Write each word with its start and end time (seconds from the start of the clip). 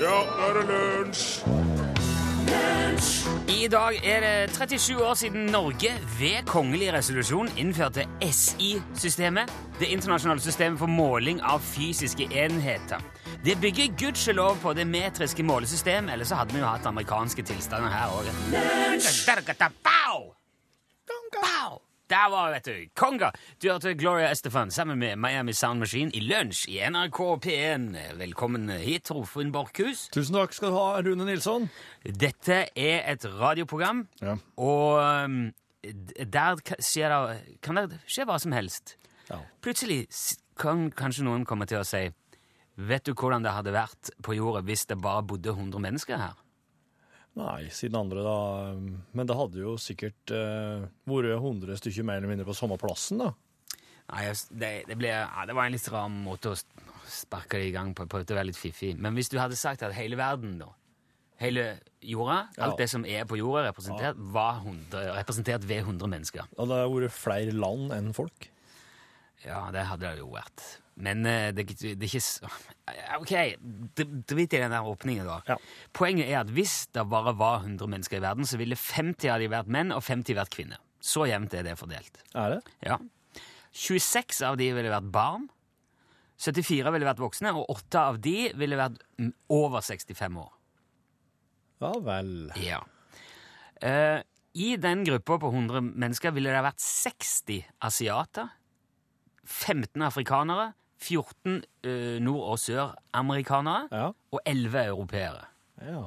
Ja, 0.00 0.10
nå 0.26 0.46
er 0.48 0.56
det 0.58 0.64
lunsj! 0.70 1.44
I 3.48 3.68
dag 3.68 3.96
er 4.04 4.20
det 4.20 4.50
37 4.56 5.04
år 5.04 5.14
siden 5.14 5.46
Norge 5.46 5.92
ved 6.18 6.46
kongelig 6.46 6.92
resolusjon 6.92 7.48
innførte 7.56 8.04
SI-systemet, 8.22 9.52
det 9.80 9.86
internasjonale 9.94 10.40
systemet 10.40 10.78
for 10.78 10.90
måling 10.90 11.40
av 11.42 11.62
fysiske 11.62 12.28
enheter. 12.32 13.00
Det 13.44 13.56
bygger 13.60 13.94
gudskjelov 14.00 14.58
på 14.62 14.72
det 14.74 14.86
metriske 14.86 15.42
målesystem, 15.42 16.08
ellers 16.08 16.28
så 16.28 16.42
hadde 16.42 16.54
vi 16.54 16.60
jo 16.60 16.66
hatt 16.68 16.86
amerikanske 16.90 17.42
tilstander 17.46 17.90
her 17.94 18.08
òg. 18.18 18.26
Der 22.10 22.28
var 22.30 22.50
vet 22.52 22.66
du, 22.68 22.74
konga! 23.00 23.30
Du 23.62 23.70
hørte 23.70 23.94
Gloria 23.96 24.28
Estefan 24.30 24.70
sammen 24.70 24.98
med 25.00 25.16
Miami 25.16 25.52
Sound 25.56 25.80
Machine 25.80 26.12
i 26.12 26.20
lunsj 26.20 26.66
i 26.68 26.76
NRK 26.90 27.20
P1. 27.46 27.86
Velkommen 28.20 28.68
hit, 28.82 29.06
Torfinn 29.08 29.52
Borchhus. 29.54 30.10
Tusen 30.12 30.36
takk 30.36 30.52
skal 30.52 30.68
du 30.74 30.76
ha, 30.76 30.98
Rune 31.00 31.24
Nilsson. 31.24 31.70
Dette 32.04 32.58
er 32.76 33.08
et 33.14 33.24
radioprogram, 33.40 34.04
Ja. 34.20 34.36
og 34.60 35.00
um, 35.24 35.38
der 36.36 36.60
skjer 36.84 37.14
det, 37.14 37.40
kan 37.64 37.80
det 37.80 38.02
skje 38.04 38.28
hva 38.28 38.36
som 38.40 38.52
helst. 38.52 38.98
Ja. 39.30 39.40
Plutselig 39.64 40.02
kan 40.60 40.90
kanskje 40.92 41.24
noen 41.24 41.48
komme 41.48 41.64
til 41.66 41.80
å 41.80 41.88
si 41.88 42.10
Vet 42.76 43.04
du 43.06 43.12
hvordan 43.14 43.44
det 43.46 43.52
hadde 43.54 43.70
vært 43.72 44.08
på 44.26 44.34
jorda 44.34 44.60
hvis 44.66 44.84
det 44.90 44.96
bare 45.00 45.22
bodde 45.22 45.52
100 45.54 45.78
mennesker 45.80 46.18
her? 46.18 46.32
Nei, 47.34 47.66
siden 47.74 47.98
andre, 47.98 48.22
da. 48.22 48.34
Men 49.18 49.26
det 49.26 49.34
hadde 49.38 49.58
jo 49.58 49.74
sikkert 49.80 50.30
eh, 50.34 50.84
vært 51.10 51.32
100 51.34 51.80
stykker 51.80 52.06
mer 52.06 52.20
eller 52.20 52.30
mindre 52.30 52.46
på 52.46 52.54
samme 52.54 52.78
plassen, 52.78 53.18
da. 53.24 53.32
Nei, 54.12 54.28
det, 54.52 54.70
det, 54.86 54.96
ble, 55.00 55.10
ja, 55.10 55.44
det 55.48 55.56
var 55.56 55.66
en 55.66 55.74
litt 55.74 55.88
rar 55.90 56.10
måte 56.12 56.52
å 56.52 56.58
sparke 57.10 57.58
det 57.58 57.70
i 57.70 57.74
gang 57.74 57.90
på. 57.96 58.06
Prøvde 58.10 58.36
å 58.36 58.38
være 58.38 58.50
litt 58.52 58.60
fiffig. 58.60 58.92
Men 59.00 59.16
hvis 59.18 59.32
du 59.32 59.38
hadde 59.40 59.58
sagt 59.58 59.82
at 59.86 59.96
hele 59.96 60.18
verden, 60.20 60.58
da 60.62 60.70
Hele 61.42 61.80
jorda, 61.98 62.44
Ja. 62.54 62.68
alt 62.68 62.78
det 62.78 62.86
som 62.92 63.02
er 63.04 63.24
på 63.26 63.34
jorda, 63.36 63.64
representert, 63.66 64.14
var 64.16 64.60
100, 64.62 65.16
representert 65.16 65.64
ved 65.66 65.80
100 65.82 66.06
mennesker. 66.06 66.46
Hadde 66.54 66.76
det 66.78 66.92
vært 66.92 67.16
flere 67.16 67.50
land 67.58 67.90
enn 67.92 68.12
folk. 68.14 68.46
Ja, 69.42 69.64
det 69.74 69.82
hadde 69.90 70.12
det 70.14 70.22
jo 70.22 70.28
vært. 70.30 70.62
Men 70.96 71.24
eh, 71.26 71.48
det, 71.50 71.64
det 71.80 71.94
er 71.96 72.06
ikke 72.06 72.20
s- 72.22 72.40
OK, 73.18 73.32
dr- 73.98 74.12
drit 74.30 74.52
i 74.54 74.60
den 74.62 74.70
der 74.70 74.86
åpningen, 74.86 75.26
da. 75.26 75.40
Ja. 75.48 75.56
Poenget 75.96 76.28
er 76.30 76.40
at 76.44 76.52
hvis 76.54 76.86
det 76.94 77.02
bare 77.10 77.32
var 77.38 77.64
100 77.64 77.88
mennesker 77.90 78.20
i 78.20 78.22
verden, 78.22 78.46
så 78.46 78.60
ville 78.60 78.76
50 78.78 79.26
av 79.34 79.42
de 79.42 79.48
vært 79.50 79.72
menn 79.74 79.90
og 79.96 80.04
50 80.06 80.36
vært 80.38 80.52
kvinner. 80.54 80.78
Så 81.04 81.26
jevnt 81.28 81.52
er 81.58 81.66
det 81.66 81.74
fordelt. 81.80 82.22
Er 82.38 82.54
det? 82.56 82.60
Ja. 82.86 83.00
26 83.74 84.42
av 84.46 84.56
de 84.60 84.70
ville 84.76 84.92
vært 84.92 85.10
barn. 85.12 85.48
74 86.44 86.92
ville 86.94 87.06
vært 87.08 87.20
voksne, 87.22 87.50
og 87.58 87.66
8 87.74 88.00
av 88.12 88.20
de 88.22 88.36
ville 88.58 88.78
vært 88.78 89.02
over 89.54 89.82
65 89.82 90.38
år. 90.42 90.52
Ja 91.82 91.90
vel. 92.06 92.30
Ja. 92.62 92.78
Uh, 93.82 94.22
I 94.54 94.76
den 94.80 95.02
gruppa 95.06 95.40
på 95.42 95.50
100 95.50 95.82
mennesker 95.90 96.32
ville 96.34 96.54
det 96.54 96.62
vært 96.64 96.80
60 96.82 97.64
asiater, 97.90 98.52
15 99.44 100.02
afrikanere, 100.06 100.70
14 101.04 101.60
uh, 101.86 102.18
nord- 102.24 102.48
og 102.54 102.58
søramerikanere 102.62 103.88
Ja. 103.92 104.10
og 104.32 104.40
11 104.46 104.84
europeere. 104.88 105.46
ja. 105.80 106.04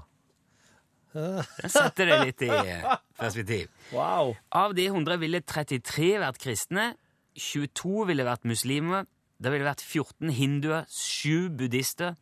Den 1.17 1.71
setter 1.71 2.05
det 2.05 2.17
litt 2.27 2.41
i 2.45 2.49
eh, 2.53 2.83
perspektiv. 3.17 3.69
Wow. 3.95 4.35
Av 4.53 4.73
de 4.77 4.83
100 4.91 5.17
ville 5.17 5.39
33 5.41 6.11
vært 6.21 6.37
kristne, 6.43 6.91
22 7.39 8.03
ville 8.11 8.25
vært 8.27 8.45
muslimer, 8.45 9.07
det 9.41 9.49
ville 9.53 9.65
vært 9.65 9.81
14 9.81 10.29
hinduer, 10.37 10.85
7 10.93 11.47
buddhister, 11.57 12.13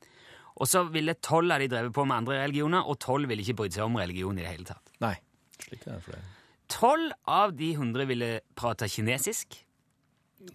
og 0.55 0.69
så 0.71 0.85
ville 0.87 1.17
12 1.17 1.51
av 1.57 1.59
de 1.65 1.67
drevet 1.73 1.91
på 1.97 2.05
med 2.07 2.21
andre 2.21 2.37
religioner, 2.45 2.85
og 2.87 2.95
12 3.03 3.27
ville 3.33 3.43
ikke 3.43 3.57
brydd 3.59 3.75
seg 3.75 3.83
om 3.89 3.99
religion 3.99 4.37
i 4.39 4.45
det 4.45 4.53
hele 4.53 4.69
tatt. 4.69 4.93
Nei. 5.03 5.15
Slik 5.59 5.83
er 5.89 5.97
det 5.97 6.03
for 6.05 6.15
det. 6.15 6.23
12 6.71 7.11
av 7.35 7.51
de 7.59 7.73
100 7.75 8.07
ville 8.13 8.29
prate 8.55 8.87
kinesisk. 8.91 9.59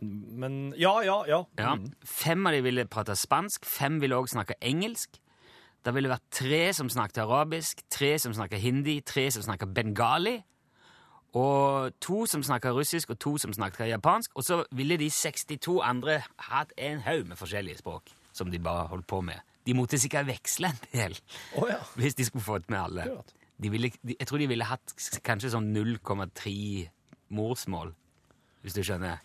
Men 0.00 0.74
ja, 0.78 0.92
ja, 1.04 1.18
ja. 1.28 1.40
Ja. 1.58 1.74
Mm. 1.74 1.90
Fem 2.04 2.46
av 2.46 2.56
de 2.56 2.62
ville 2.64 2.86
prate 2.90 3.16
spansk, 3.16 3.66
fem 3.66 4.00
ville 4.02 4.16
også 4.16 4.38
snakke 4.38 4.58
engelsk. 4.60 5.20
Det 5.84 5.94
ville 5.96 6.10
vært 6.12 6.26
tre 6.34 6.62
som 6.76 6.90
snakket 6.92 7.22
arabisk, 7.24 7.80
tre 7.90 8.18
som 8.20 8.34
snakket 8.36 8.60
hindi, 8.60 9.00
tre 9.00 9.30
som 9.32 9.44
snakket 9.46 9.72
bengali, 9.74 10.36
og 11.32 11.94
to 12.02 12.24
som 12.26 12.42
snakket 12.42 12.74
russisk, 12.74 13.10
og 13.14 13.18
to 13.22 13.36
som 13.38 13.52
snakket 13.54 13.88
japansk. 13.88 14.34
Og 14.34 14.44
så 14.44 14.64
ville 14.76 14.98
de 15.00 15.10
62 15.10 15.78
andre 15.82 16.20
hatt 16.50 16.74
en 16.76 17.00
haug 17.06 17.28
med 17.28 17.38
forskjellige 17.38 17.78
språk 17.78 18.10
som 18.32 18.50
de 18.50 18.58
bare 18.58 18.88
holdt 18.90 19.06
på 19.06 19.20
med. 19.20 19.40
De 19.66 19.74
måtte 19.74 19.98
sikkert 20.00 20.26
veksle 20.26 20.70
en 20.72 20.78
del 20.92 21.16
oh, 21.56 21.68
ja. 21.68 21.78
hvis 22.00 22.16
de 22.18 22.24
skulle 22.24 22.44
fått 22.44 22.70
med 22.70 22.80
alle. 22.80 23.06
De 23.60 23.70
ville, 23.70 23.90
de, 24.02 24.16
jeg 24.18 24.26
tror 24.26 24.40
de 24.40 24.48
ville 24.48 24.64
hatt 24.64 24.94
kanskje 25.24 25.52
sånn 25.52 25.68
0,3 25.74 26.54
morsmål, 27.36 27.92
hvis 28.64 28.76
du 28.76 28.82
skjønner. 28.82 29.20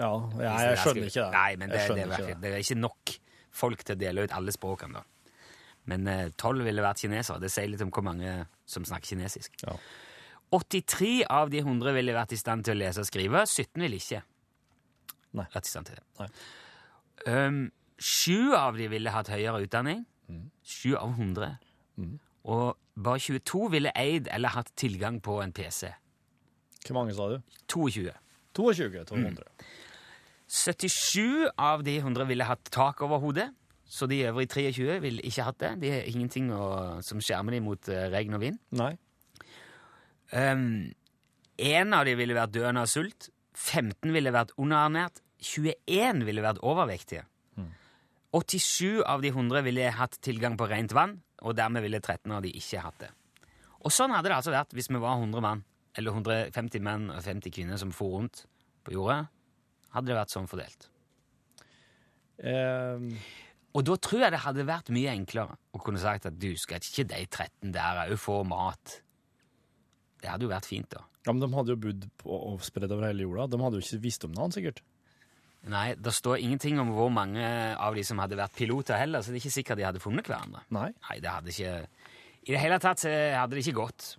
Ja, 0.00 0.10
jeg, 0.40 0.50
jeg 0.50 0.82
skjønner 0.82 1.08
ikke 1.10 1.24
det. 1.24 1.30
Nei, 1.36 1.50
men 1.60 1.72
det, 1.72 1.80
det, 1.86 2.04
er 2.04 2.12
ikke 2.16 2.36
det 2.40 2.52
er 2.52 2.62
ikke 2.64 2.78
nok 2.80 3.14
folk 3.60 3.82
til 3.84 3.96
å 3.96 4.00
dele 4.00 4.24
ut 4.24 4.36
alle 4.36 4.54
språkene. 4.54 5.00
da. 5.00 5.32
Men 5.90 6.06
tolv 6.38 6.62
12 6.62 6.68
ville 6.68 6.84
vært 6.84 7.02
kinesere. 7.02 7.40
Det 7.42 7.50
sier 7.52 7.70
litt 7.72 7.82
om 7.84 7.90
hvor 7.92 8.04
mange 8.06 8.34
som 8.68 8.86
snakker 8.86 9.14
kinesisk. 9.14 9.56
Ja. 9.64 9.74
83 10.50 11.24
av 11.30 11.50
de 11.52 11.60
100 11.62 11.94
ville 11.94 12.14
vært 12.14 12.34
i 12.34 12.38
stand 12.40 12.66
til 12.66 12.74
å 12.74 12.80
lese 12.80 13.02
og 13.04 13.08
skrive. 13.08 13.44
17 13.46 13.84
ville 13.84 14.00
ikke 14.00 14.22
Nei. 15.38 15.46
vært 15.46 15.68
i 15.68 15.72
stand 15.72 15.90
til 15.90 16.00
det. 16.00 16.06
Nei. 16.20 16.30
Um, 17.28 17.60
Sju 18.00 18.54
av 18.56 18.78
de 18.80 18.86
ville 18.88 19.12
hatt 19.12 19.28
høyere 19.28 19.60
utdanning. 19.66 20.06
Sju 20.64 20.94
av 20.96 21.12
100. 21.18 21.50
Og 22.48 22.78
bare 22.96 23.20
22 23.20 23.66
ville 23.74 23.92
eid 23.98 24.30
eller 24.32 24.54
hatt 24.54 24.72
tilgang 24.80 25.20
på 25.20 25.36
en 25.44 25.52
PC. 25.52 25.90
Hvor 26.86 26.96
mange 26.96 27.12
sa 27.16 27.28
du? 27.28 27.36
22. 27.68 28.08
22 28.56 29.04
til 29.04 29.20
100. 29.20 29.44
77 30.50 31.50
av 31.54 31.84
de 31.86 31.96
100 32.00 32.26
ville 32.26 32.46
hatt 32.46 32.70
tak 32.74 33.02
over 33.06 33.22
hodet, 33.22 33.48
så 33.90 34.06
de 34.10 34.24
øvrige 34.26 34.72
23 34.74 34.98
ville 35.02 35.22
ikke 35.26 35.46
hatt 35.46 35.60
det. 35.62 35.70
De 35.82 35.92
har 35.94 36.08
ingenting 36.10 36.50
å, 36.54 36.64
som 37.06 37.22
skjermer 37.22 37.54
dem 37.56 37.66
mot 37.70 37.90
eh, 37.90 38.08
regn 38.10 38.34
og 38.38 38.42
vind. 38.42 38.58
Nei. 38.78 38.92
Um, 40.30 40.90
en 41.58 41.94
av 41.94 42.06
de 42.06 42.14
ville 42.18 42.36
vært 42.36 42.54
døende 42.54 42.82
av 42.82 42.90
sult. 42.90 43.30
15 43.58 44.14
ville 44.14 44.34
vært 44.34 44.54
underernært. 44.58 45.22
21 45.40 46.26
ville 46.26 46.44
vært 46.44 46.62
overvektige. 46.66 47.24
87 48.30 49.02
av 49.02 49.24
de 49.24 49.32
100 49.32 49.64
ville 49.66 49.90
hatt 49.90 50.14
tilgang 50.22 50.54
på 50.58 50.68
rent 50.70 50.92
vann, 50.94 51.16
og 51.42 51.56
dermed 51.58 51.82
ville 51.82 51.98
13 51.98 52.30
av 52.30 52.44
de 52.44 52.52
ikke 52.54 52.82
hatt 52.84 53.02
det. 53.02 53.10
Og 53.80 53.90
sånn 53.94 54.12
hadde 54.14 54.30
det 54.30 54.36
altså 54.36 54.54
vært 54.54 54.74
hvis 54.76 54.90
vi 54.92 55.00
var 55.02 55.18
100 55.18 55.42
mann, 55.42 55.64
eller 55.98 56.14
150 56.14 56.84
menn 56.84 57.08
og 57.10 57.24
50 57.24 57.54
kvinner 57.56 57.80
som 57.80 57.90
for 57.94 58.14
rundt 58.14 58.44
på 58.86 58.94
jorda. 58.94 59.24
Hadde 59.94 60.12
det 60.12 60.18
vært 60.18 60.34
sånn 60.34 60.50
fordelt. 60.50 60.88
Um. 62.40 63.12
Og 63.76 63.84
da 63.86 63.94
tror 64.02 64.24
jeg 64.24 64.34
det 64.34 64.42
hadde 64.42 64.66
vært 64.66 64.88
mye 64.94 65.12
enklere 65.14 65.54
å 65.76 65.80
kunne 65.82 66.00
sagt 66.02 66.26
at 66.26 66.38
du, 66.40 66.50
skal 66.58 66.82
ikke 66.82 67.06
de 67.12 67.20
13 67.26 67.74
der 67.74 68.00
òg 68.02 68.16
få 68.18 68.40
mat? 68.48 68.96
Det 70.20 70.28
hadde 70.28 70.48
jo 70.48 70.50
vært 70.50 70.68
fint, 70.68 70.90
da. 70.90 71.04
ja, 71.24 71.32
men 71.32 71.42
de 71.44 71.48
hadde 71.54 71.76
jo 71.76 71.82
bodd 71.86 72.08
på, 72.20 72.30
og 72.34 72.64
spredd 72.66 72.90
over 72.90 73.06
hele 73.08 73.24
jorda. 73.24 73.46
De 73.52 73.60
hadde 73.62 73.78
jo 73.78 73.86
ikke 73.86 74.02
visst 74.02 74.26
om 74.26 74.34
det, 74.34 74.48
sikkert. 74.56 74.82
Nei, 75.70 75.94
det 75.94 76.12
står 76.16 76.40
ingenting 76.40 76.80
om 76.80 76.90
hvor 76.96 77.10
mange 77.12 77.44
av 77.76 77.94
de 77.94 78.04
som 78.06 78.18
hadde 78.22 78.38
vært 78.40 78.56
piloter 78.56 78.96
heller, 78.98 79.22
så 79.22 79.30
det 79.30 79.38
er 79.38 79.44
ikke 79.44 79.58
sikkert 79.60 79.80
de 79.80 79.86
hadde 79.86 80.02
funnet 80.02 80.26
hverandre. 80.26 80.64
Nei. 80.74 80.88
Nei, 81.06 81.20
det 81.22 81.30
hadde 81.30 81.54
ikke 81.54 81.74
I 82.48 82.54
det 82.56 82.64
hele 82.64 82.80
tatt 82.82 83.04
hadde 83.06 83.54
det 83.54 83.62
ikke 83.66 83.78
gått. 83.84 84.16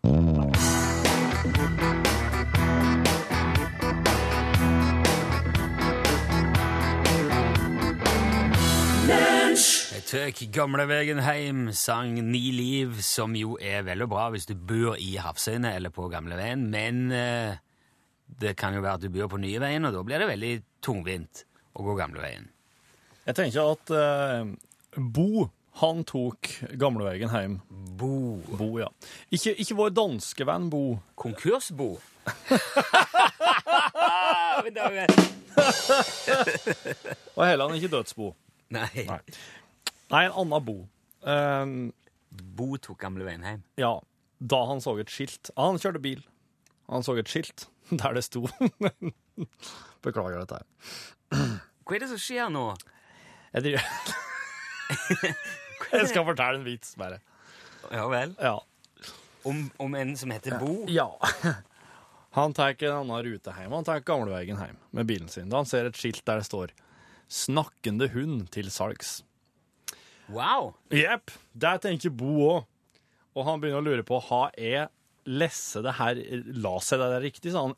Jeg 9.02 10.04
tøk 10.06 10.42
gamlevegen 10.54 11.24
heim, 11.26 11.72
sang 11.74 12.20
Ni 12.22 12.52
liv, 12.54 13.00
som 13.02 13.34
jo 13.34 13.56
er 13.58 13.82
veldig 13.88 14.06
bra 14.12 14.28
hvis 14.30 14.46
du 14.46 14.54
bor 14.54 14.94
i 15.02 15.16
Hafsøyene 15.18 15.72
eller 15.74 15.90
på 15.94 16.06
gamleveien, 16.12 16.68
men 16.70 17.10
eh, 17.16 17.56
det 18.42 18.54
kan 18.60 18.76
jo 18.78 18.84
være 18.84 19.00
at 19.00 19.06
du 19.06 19.10
bor 19.14 19.32
på 19.32 19.40
nye 19.42 19.62
veien, 19.64 19.88
og 19.88 19.96
da 19.96 20.04
blir 20.06 20.22
det 20.22 20.28
veldig 20.30 20.52
tungvint 20.86 21.46
å 21.74 21.86
gå 21.88 21.96
gamleveien. 21.98 22.46
Jeg 23.26 23.38
tenker 23.40 23.74
at 23.74 23.94
eh, 23.98 24.54
Bo, 25.02 25.48
han 25.82 26.06
tok 26.06 26.52
gamleveien 26.78 27.34
hjem. 27.34 27.58
Bo. 27.98 28.38
Bo, 28.54 28.70
ja. 28.84 28.92
Ikke, 29.34 29.58
ikke 29.58 29.80
vår 29.82 29.98
danske 29.98 30.46
venn 30.46 30.70
Bo. 30.70 31.00
Konkursbo. 31.18 31.96
Og 37.36 37.48
heller 37.48 37.74
ikke 37.74 37.98
dødsbo. 37.98 38.36
Nei. 38.72 39.06
Nei. 39.08 39.20
Nei, 40.12 40.24
en 40.28 40.36
annen 40.44 40.66
Bo. 40.68 40.78
Um, 41.28 41.76
Bo 42.58 42.76
tok 42.82 43.00
gamleveien 43.04 43.44
hjem. 43.46 43.64
ja, 43.80 43.94
da 44.42 44.58
han 44.66 44.80
så 44.82 44.96
et 45.00 45.12
skilt. 45.14 45.52
Ah, 45.54 45.68
han 45.70 45.78
kjørte 45.82 46.02
bil. 46.02 46.24
Han 46.90 47.04
så 47.06 47.14
et 47.22 47.30
skilt 47.30 47.68
der 48.02 48.16
det 48.18 48.24
sto 48.26 48.42
Beklager 50.06 50.40
dette 50.42 50.58
her. 50.62 50.66
Hva 51.86 51.96
er 51.98 52.04
det 52.04 52.10
som 52.10 52.20
skjer 52.22 52.50
nå? 52.52 52.64
Jeg 53.52 53.66
driver, 53.68 53.84
Jeg 55.92 56.08
skal 56.10 56.26
fortelle 56.28 56.60
en 56.62 56.66
vits, 56.66 56.94
bare. 57.00 57.20
Ja 57.92 58.06
vel. 58.12 58.34
Ja. 58.40 58.56
Om, 59.48 59.66
om 59.82 59.96
en 59.98 60.14
som 60.20 60.32
heter 60.32 60.56
Bo? 60.62 60.86
Ja. 60.92 61.10
Han 62.38 62.54
tar 62.56 62.76
en 62.80 62.94
annen 63.02 63.24
rute 63.26 63.54
hjem. 63.58 63.74
Han 63.76 63.88
tar 63.88 64.04
gamleveien 64.08 64.60
hjem 64.62 64.78
med 64.96 65.10
bilen 65.10 65.28
sin. 65.32 65.50
Da 65.52 65.60
han 65.62 65.68
ser 65.70 65.90
et 65.90 65.98
skilt 66.00 66.24
der 66.28 66.40
det 66.42 66.48
står 66.48 66.72
'Snakkende 67.32 68.10
hund 68.12 68.50
til 68.52 68.68
salgs'. 68.68 69.22
Wow! 70.28 70.74
Jepp. 70.92 71.32
Der 71.56 71.80
tenker 71.80 72.12
Bo 72.12 72.34
òg. 72.44 72.66
Og 73.32 73.46
han 73.48 73.62
begynner 73.62 73.80
å 73.80 73.86
lure 73.86 74.04
på 74.04 74.20
har 74.28 74.52
jeg 74.60 74.90
lesse 75.32 75.80
det 75.86 75.94
her 75.96 76.20
La 76.60 76.74
seg 76.84 77.00
det 77.00 77.08
der 77.14 77.24
riktig? 77.24 77.54
Så 77.54 77.64
han 77.64 77.76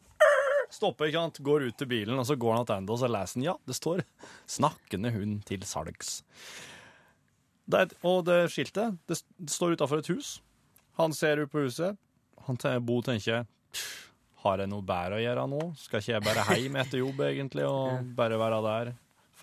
stopper, 0.73 1.11
ikke 1.11 1.21
sant? 1.21 1.43
går 1.45 1.67
ut 1.67 1.77
til 1.77 1.89
bilen, 1.91 2.17
og 2.17 2.25
så 2.25 2.33
går 2.39 2.55
han 2.57 2.65
tilbake 2.65 2.95
og 2.95 3.01
så 3.03 3.11
leser 3.11 3.37
han 3.37 3.45
ja, 3.45 3.55
det 3.69 3.77
står 3.77 4.01
'Snakkende 4.49 5.13
hund 5.13 5.43
til 5.45 5.61
salgs'. 5.69 6.23
Det 7.69 7.93
og 8.03 8.25
det 8.25 8.49
skiltet 8.51 8.97
det, 9.07 9.21
det 9.37 9.53
står 9.53 9.77
utafor 9.77 10.01
et 10.01 10.09
hus. 10.09 10.41
Han 10.97 11.13
ser 11.13 11.37
ut 11.37 11.51
på 11.51 11.61
huset. 11.61 11.97
Han 12.47 12.57
tenker, 12.57 12.79
Bo 12.79 13.01
tenker 13.01 13.45
har 14.43 14.59
jeg 14.59 14.67
noe 14.67 14.83
bedre 14.83 15.15
å 15.15 15.23
gjøre 15.23 15.45
nå? 15.47 15.61
Skal 15.79 16.01
ikke 16.01 16.11
jeg 16.11 16.25
bare 16.25 16.57
hjem 16.59 16.75
etter 16.75 16.99
jobb, 16.99 17.21
egentlig, 17.21 17.63
og 17.69 18.01
bare 18.19 18.39
være 18.41 18.59
der 18.65 18.91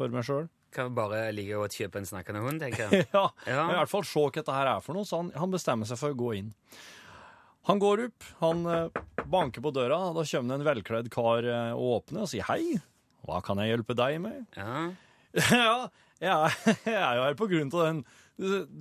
for 0.01 0.17
meg 0.17 0.27
sjøl? 0.27 0.49
Kan 0.75 0.93
bare 0.95 1.25
ligge 1.35 1.59
og 1.59 1.73
kjøpe 1.75 1.99
en 2.01 2.07
snakkende 2.09 2.43
hund, 2.45 2.61
tenker 2.63 2.87
jeg. 2.95 3.07
Ja, 3.13 3.25
Ja. 3.49 3.65
i 3.73 3.77
hvert 3.79 3.91
fall 3.93 4.05
se 4.07 4.23
hva 4.23 4.33
dette 4.37 4.55
her 4.55 4.71
er 4.77 4.85
for 4.85 4.97
noe, 4.99 5.07
så 5.09 5.21
han, 5.23 5.31
han 5.39 5.51
bestemmer 5.55 5.89
seg 5.91 5.99
for 6.01 6.15
å 6.15 6.19
gå 6.21 6.33
inn. 6.39 6.53
Han 7.69 7.79
går 7.83 8.07
opp, 8.07 8.25
han 8.41 8.63
eh, 8.73 9.03
banker 9.31 9.61
på 9.65 9.73
døra, 9.77 9.99
da 10.17 10.23
kommer 10.25 10.49
det 10.55 10.59
en 10.61 10.69
velkledd 10.71 11.11
kar 11.13 11.45
eh, 11.45 11.73
og 11.77 11.99
åpner 12.01 12.25
og 12.25 12.31
sier 12.33 12.47
hei. 12.49 12.79
Hva 13.27 13.43
kan 13.45 13.61
jeg 13.61 13.75
hjelpe 13.75 13.97
deg 13.99 14.17
med? 14.25 14.47
Ja. 14.57 14.87
ja, 16.25 16.39
jeg 16.87 16.95
er, 16.97 17.19
jo 17.19 17.27
her 17.27 17.37
på 17.39 17.51
grunn 17.51 17.69
av 17.75 17.85
den, 17.85 18.01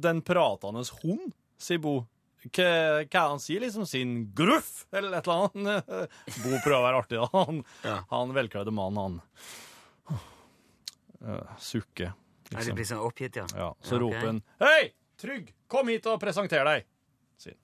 den 0.08 0.22
pratende 0.26 0.86
hund, 1.04 1.34
sier 1.60 1.82
Bo. 1.84 1.98
Hva, 2.56 2.70
hva 3.04 3.22
han 3.34 3.42
sier? 3.44 3.60
Liksom 3.66 3.84
sin 3.90 4.14
gruff, 4.32 4.86
eller 4.96 5.18
et 5.20 5.28
eller 5.28 5.50
annet? 5.50 5.90
Bo 6.40 6.54
prøver 6.64 6.78
å 6.78 6.86
være 6.86 7.02
artig, 7.04 7.20
da. 7.20 7.28
Han, 7.36 7.60
Ja. 7.84 7.98
han 8.14 8.32
velkledde 8.38 8.72
mannen, 8.72 9.18
han 9.20 9.66
uh, 11.26 11.56
sukker. 11.62 12.14
Nei, 12.54 12.64
det 12.66 12.76
blir 12.78 12.88
sånn 12.90 13.04
oppgitt, 13.06 13.38
ja. 13.38 13.46
Ja, 13.54 13.74
så 13.82 13.98
Ja, 13.98 14.00
okay. 14.00 14.04
roper 14.06 14.26
han 14.26 14.40
Hei, 14.64 14.92
Trygg, 15.20 15.52
kom 15.70 15.92
hit 15.92 16.08
og 16.10 16.18
presenter 16.22 16.66
deg, 16.66 16.88
sier. 17.38 17.58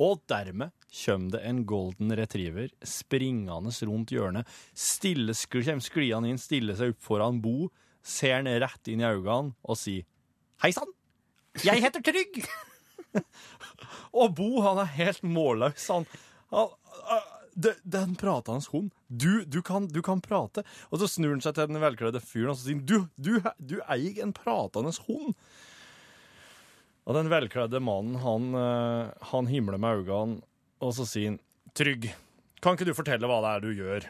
Og 0.00 0.22
dermed 0.30 0.72
kommer 0.92 1.36
det 1.36 1.42
en 1.48 1.60
golden 1.68 2.14
retriever 2.16 2.72
springende 2.82 3.72
rundt 3.86 4.12
hjørnet. 4.12 4.48
Stille 4.74 5.36
kommer 5.52 5.84
skliende 5.84 6.32
inn, 6.32 6.40
stiller 6.40 6.78
seg 6.78 6.96
opp 6.96 7.04
foran 7.04 7.42
Bo, 7.44 7.68
ser 8.02 8.40
han 8.40 8.50
rett 8.64 8.90
inn 8.90 9.04
i 9.04 9.06
øynene 9.06 9.54
og 9.62 9.78
sier 9.78 10.08
Hei 10.62 10.70
sann, 10.74 10.90
jeg 11.60 11.82
heter 11.82 12.02
Trygg. 12.06 12.44
og 14.18 14.34
Bo, 14.38 14.62
han 14.64 14.78
er 14.82 14.92
helt 14.96 15.24
målløs. 15.26 15.88
Han, 15.90 16.06
han 16.52 16.70
øh, 16.70 17.30
det, 17.54 17.76
Den 17.84 18.14
pratende 18.16 18.64
hund. 18.72 18.90
Du, 19.08 19.44
du, 19.44 19.60
kan, 19.62 19.88
du 19.88 20.00
kan 20.02 20.20
prate. 20.24 20.64
Og 20.90 21.02
så 21.02 21.08
snur 21.10 21.34
han 21.34 21.44
seg 21.44 21.56
til 21.56 21.70
den 21.70 21.82
velkledde 21.82 22.22
fyren 22.24 22.52
og 22.54 22.58
så 22.58 22.68
sier 22.70 22.82
du, 22.86 23.08
du, 23.16 23.38
du 23.58 23.76
eier 23.86 24.22
en 24.24 24.34
pratende 24.36 24.94
hund. 25.06 25.36
Og 27.02 27.16
den 27.18 27.30
velkledde 27.32 27.80
mannen, 27.82 28.20
han, 28.22 28.52
øh, 28.54 29.10
han 29.32 29.48
himler 29.50 29.80
med 29.82 30.04
øynene, 30.04 30.42
og 30.82 30.94
så 30.94 31.06
sier 31.08 31.32
han, 31.32 31.40
Trygg, 31.74 32.10
kan 32.62 32.76
ikke 32.76 32.90
du 32.90 32.94
fortelle 32.94 33.26
hva 33.30 33.40
det 33.42 33.50
er 33.50 33.62
du 33.64 33.70
gjør? 33.72 34.06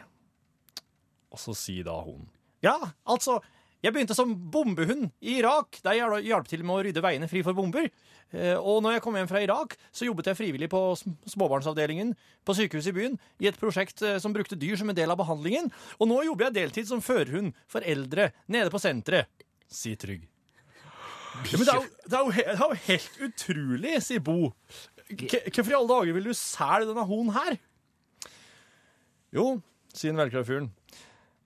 Og 1.33 1.41
så 1.41 1.55
sier 1.57 1.87
da 1.87 1.95
hun, 2.05 2.27
Ja, 2.63 2.75
altså, 3.09 3.39
jeg 3.83 3.91
begynte 3.93 4.15
som 4.15 4.31
bombehund 4.51 5.09
i 5.21 5.37
Irak. 5.41 5.79
Der 5.83 5.97
jeg 5.99 6.25
hjalp 6.29 6.47
til 6.47 6.63
med 6.63 6.77
å 6.77 6.83
rydde 6.87 7.03
veiene 7.03 7.27
fri 7.31 7.41
for 7.43 7.53
bomber. 7.57 7.89
Eh, 8.31 8.55
Og 8.57 8.81
når 8.81 8.95
jeg 8.95 9.03
kom 9.05 9.17
hjem 9.19 9.27
fra 9.29 9.41
Irak, 9.43 9.75
så 9.91 10.07
jobbet 10.07 10.29
jeg 10.31 10.39
frivillig 10.39 10.69
på 10.71 10.79
småbarnsavdelingen 11.29 12.13
på 12.47 12.55
sykehuset 12.57 12.93
i 12.93 12.97
byen 12.97 13.17
i 13.43 13.49
et 13.51 13.59
prosjekt 13.59 14.01
eh, 14.01 14.17
som 14.23 14.33
brukte 14.33 14.55
dyr 14.57 14.79
som 14.79 14.89
en 14.89 14.97
del 14.97 15.11
av 15.11 15.19
behandlingen. 15.19 15.67
Og 15.99 16.07
nå 16.09 16.21
jobber 16.29 16.47
jeg 16.49 16.57
deltid 16.61 16.87
som 16.89 17.03
førerhund 17.03 17.51
for 17.67 17.83
eldre 17.85 18.31
nede 18.47 18.71
på 18.73 18.79
senteret, 18.81 19.27
sier 19.67 19.99
Trygg. 19.99 20.29
Ja, 21.49 21.57
men 21.57 21.65
det 21.65 21.73
er, 21.73 21.81
jo, 21.81 21.87
det, 22.05 22.13
er 22.13 22.23
jo, 22.23 22.31
det 22.31 22.53
er 22.53 22.63
jo 22.63 22.81
helt 22.87 23.21
utrolig, 23.27 23.93
sier 24.05 24.21
Bo. 24.23 24.39
Hvorfor 25.13 25.71
i 25.73 25.77
alle 25.77 25.89
dager 25.89 26.13
vil 26.15 26.27
du 26.29 26.33
selge 26.37 26.87
denne 26.91 27.05
hunden 27.09 27.33
her? 27.35 27.55
Jo, 29.33 29.47
sier 29.93 30.13
den 30.13 30.21
velkledde 30.21 30.45
fyren. 30.45 30.67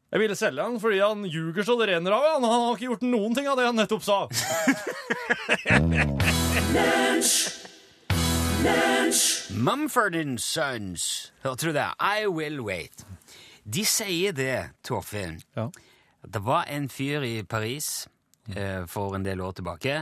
Jeg 0.08 0.22
ville 0.22 0.36
selge 0.40 0.64
han 0.64 0.78
fordi 0.80 1.00
han 1.04 1.26
ljuger 1.28 1.66
så 1.68 1.76
det 1.82 1.90
renner 1.92 2.16
av. 2.16 2.24
Han, 2.38 2.46
han 2.48 2.62
har 2.68 2.78
ikke 2.78 2.92
gjort 2.94 3.04
noen 3.04 3.36
ting 3.36 3.48
av 3.52 3.58
det 3.60 3.66
han 3.68 3.76
nettopp 3.76 4.06
sa. 4.08 4.20
Mumford 9.52 10.16
and 10.16 10.40
Sons. 10.40 11.34
Hørte 11.44 11.68
du 11.68 11.74
det? 11.76 11.90
I 12.00 12.28
Will 12.28 12.62
Wait. 12.64 13.06
De 13.68 13.84
sier 13.86 14.32
det, 14.32 14.70
Torfinn. 14.88 15.42
Ja. 15.60 15.68
Det 16.24 16.40
var 16.44 16.70
en 16.72 16.88
fyr 16.90 17.24
i 17.28 17.44
Paris 17.44 18.08
eh, 18.56 18.86
for 18.88 19.16
en 19.16 19.28
del 19.28 19.42
år 19.44 19.60
tilbake. 19.60 19.98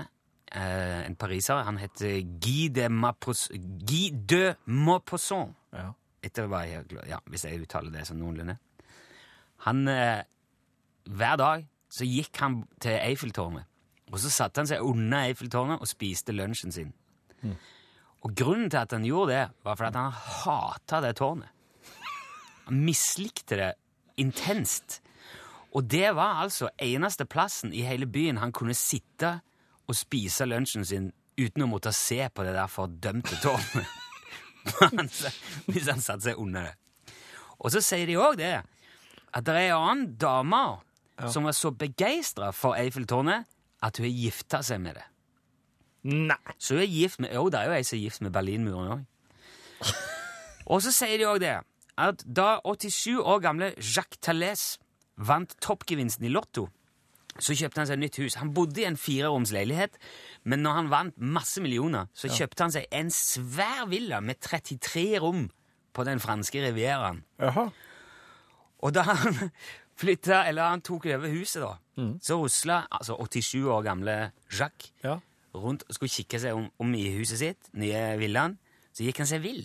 Eh, 0.52 1.02
en 1.08 1.16
pariser. 1.18 1.66
Han 1.66 1.82
het 1.82 2.06
Guy 2.42 2.70
de, 2.70 2.90
Mapos 2.90 3.48
Guy 3.58 4.12
de 4.14 4.54
Maupassant. 4.66 5.58
Ja. 5.74 5.90
Etter 6.26 6.48
hva 6.50 6.64
jeg, 6.70 6.86
ja, 7.10 7.20
hvis 7.30 7.46
jeg 7.46 7.66
uttaler 7.66 7.94
det 7.94 8.06
sånn 8.08 8.22
noenlunde. 8.22 8.58
Han 9.66 9.88
eh, 9.92 10.26
Hver 11.06 11.38
dag 11.38 11.66
så 11.92 12.06
gikk 12.08 12.38
han 12.42 12.64
til 12.82 12.98
Eiffeltårnet. 12.98 13.68
Og 14.12 14.20
så 14.22 14.30
satte 14.34 14.62
han 14.62 14.70
seg 14.70 14.84
under 14.86 15.28
Eiffeltårnet 15.30 15.82
og 15.82 15.90
spiste 15.90 16.34
lunsjen 16.34 16.74
sin. 16.74 16.94
Og 18.26 18.34
grunnen 18.34 18.70
til 18.74 18.82
at 18.82 18.94
han 18.96 19.06
gjorde 19.06 19.34
det, 19.34 19.44
var 19.66 19.78
fordi 19.78 20.02
han 20.02 20.12
hata 20.12 21.02
det 21.06 21.16
tårnet. 21.20 21.52
Han 22.66 22.82
mislikte 22.82 23.60
det 23.60 23.72
intenst. 24.18 25.02
Og 25.76 25.86
det 25.92 26.16
var 26.18 26.42
altså 26.42 26.72
eneste 26.82 27.28
plassen 27.30 27.74
i 27.74 27.84
hele 27.86 28.08
byen 28.10 28.42
han 28.42 28.54
kunne 28.56 28.74
sitte 28.74 29.40
og 29.86 29.98
spise 29.98 30.48
lunsjen 30.48 30.86
sin 30.88 31.12
uten 31.38 31.66
å 31.66 31.70
måtte 31.70 31.92
se 31.94 32.24
på 32.32 32.46
det 32.48 32.56
der 32.56 32.72
fordømte 32.72 33.38
tårnet. 33.44 33.86
Hvis 35.70 35.90
han 35.92 36.02
satte 36.02 36.32
seg 36.32 36.40
under 36.42 36.72
det. 36.72 36.74
Og 37.60 37.72
så 37.76 37.84
sier 37.84 38.08
de 38.10 38.18
òg 38.18 38.40
det, 38.40 38.56
at 39.36 39.46
det 39.48 39.56
er 39.56 39.74
en 39.74 39.90
annen 39.90 40.14
dame 40.20 40.64
som 41.32 41.48
var 41.48 41.56
så 41.56 41.72
begeistra 41.76 42.52
for 42.56 42.78
Eiffeltårnet 42.80 43.48
at 43.86 44.00
hun 44.00 44.08
har 44.08 44.16
gifta 44.16 44.62
seg 44.66 44.82
med 44.84 44.98
det. 45.00 45.06
Nei. 46.06 46.56
Så 46.62 46.78
hun 46.78 46.84
er 46.84 46.92
gift 46.92 47.22
med 47.24 47.34
Jo, 47.34 47.48
det 47.50 47.60
er 47.60 47.70
jo 47.70 47.78
ei 47.78 47.86
som 47.86 47.98
er 47.98 48.04
gift 48.04 48.24
med 48.26 48.34
Berlinmuren 48.36 48.92
òg. 48.96 49.04
Og 50.72 50.82
så 50.82 50.94
sier 50.94 51.20
de 51.22 51.28
òg 51.30 51.42
det, 51.44 51.58
at 52.02 52.24
da 52.26 52.60
87 52.66 53.20
år 53.22 53.44
gamle 53.44 53.72
Jacques 53.78 54.22
Thales 54.24 54.64
vant 55.16 55.54
toppgevinsten 55.64 56.28
i 56.28 56.32
Lotto, 56.34 56.68
så 57.36 57.56
kjøpte 57.56 57.82
han 57.82 57.90
seg 57.90 58.00
nytt 58.00 58.18
hus. 58.22 58.38
Han 58.40 58.54
bodde 58.56 58.82
i 58.82 58.88
en 58.88 58.98
fireroms 59.00 59.52
leilighet, 59.52 59.98
men 60.48 60.64
når 60.64 60.78
han 60.78 60.92
vant 60.92 61.18
masse 61.20 61.62
millioner, 61.64 62.08
så 62.16 62.32
kjøpte 62.32 62.64
han 62.64 62.74
seg 62.76 62.88
en 62.96 63.12
svær 63.12 63.84
villa 63.92 64.22
med 64.24 64.40
33 64.40 65.20
rom 65.24 65.50
på 65.96 66.06
den 66.08 66.24
franske 66.24 66.64
rivieraen. 66.64 67.24
Jaha. 67.42 67.68
Og 68.86 68.94
da 68.94 69.02
han 69.08 69.34
flytta, 70.02 70.44
eller 70.50 70.70
han 70.76 70.84
tok 70.86 71.08
over 71.16 71.32
huset, 71.34 71.64
da, 71.64 71.74
så 72.22 72.38
rusla 72.42 72.82
altså 72.94 73.16
87 73.18 73.64
år 73.72 73.82
gamle 73.88 74.16
Jacques 74.52 74.92
Ja. 75.04 75.18
rundt 75.56 75.86
og 75.88 75.96
skulle 75.96 76.12
kikke 76.12 76.40
seg 76.44 76.54
om, 76.58 76.68
om 76.84 76.94
i 77.00 77.06
huset 77.18 77.40
sitt, 77.40 77.70
nye 77.74 78.02
villaen, 78.20 78.58
så 78.94 79.06
gikk 79.08 79.22
han 79.24 79.30
seg 79.30 79.42
vill. 79.44 79.64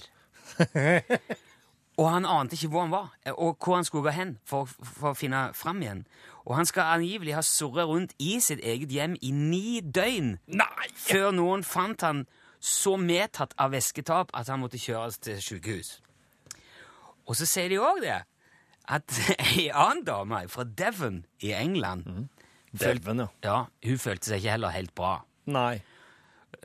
og 2.01 2.07
han 2.11 2.25
ante 2.27 2.57
ikke 2.57 2.71
hvor 2.73 2.85
han 2.87 2.93
var, 2.95 3.09
og 3.35 3.57
hvor 3.61 3.75
han 3.81 3.85
skulle 3.85 4.07
gå 4.09 4.15
hen 4.17 4.37
for, 4.49 4.71
for 4.71 5.13
å 5.13 5.19
finne 5.19 5.49
fram 5.59 5.83
igjen. 5.83 6.05
Og 6.47 6.55
han 6.57 6.67
skal 6.67 6.95
angivelig 6.97 7.35
ha 7.37 7.43
surret 7.45 7.87
rundt 7.91 8.15
i 8.23 8.39
sitt 8.41 8.63
eget 8.65 8.91
hjem 8.95 9.17
i 9.21 9.31
ni 9.35 9.81
døgn 9.85 10.37
Nei! 10.47 10.89
før 10.97 11.35
noen 11.37 11.67
fant 11.67 12.01
han 12.07 12.25
så 12.61 12.95
medtatt 13.01 13.53
av 13.61 13.75
væsketap 13.75 14.33
at 14.37 14.49
han 14.49 14.61
måtte 14.63 14.81
kjøres 14.81 15.19
til 15.21 15.39
sykehus. 15.43 15.99
Og 17.29 17.37
så 17.39 17.47
sier 17.47 17.69
de 17.71 17.79
òg 17.83 18.01
det, 18.03 18.17
at 18.91 19.21
ei 19.47 19.69
annen 19.71 20.05
dame 20.07 20.43
fra 20.51 20.65
Devon 20.65 21.23
i 21.45 21.55
England 21.57 22.07
mm. 22.07 22.27
Devon, 22.81 23.25
ja. 23.25 23.29
ja, 23.45 23.57
hun 23.87 23.99
følte 23.99 24.31
seg 24.31 24.43
ikke 24.43 24.53
heller 24.55 24.75
helt 24.75 24.93
bra. 24.95 25.17
Nei. 25.51 25.81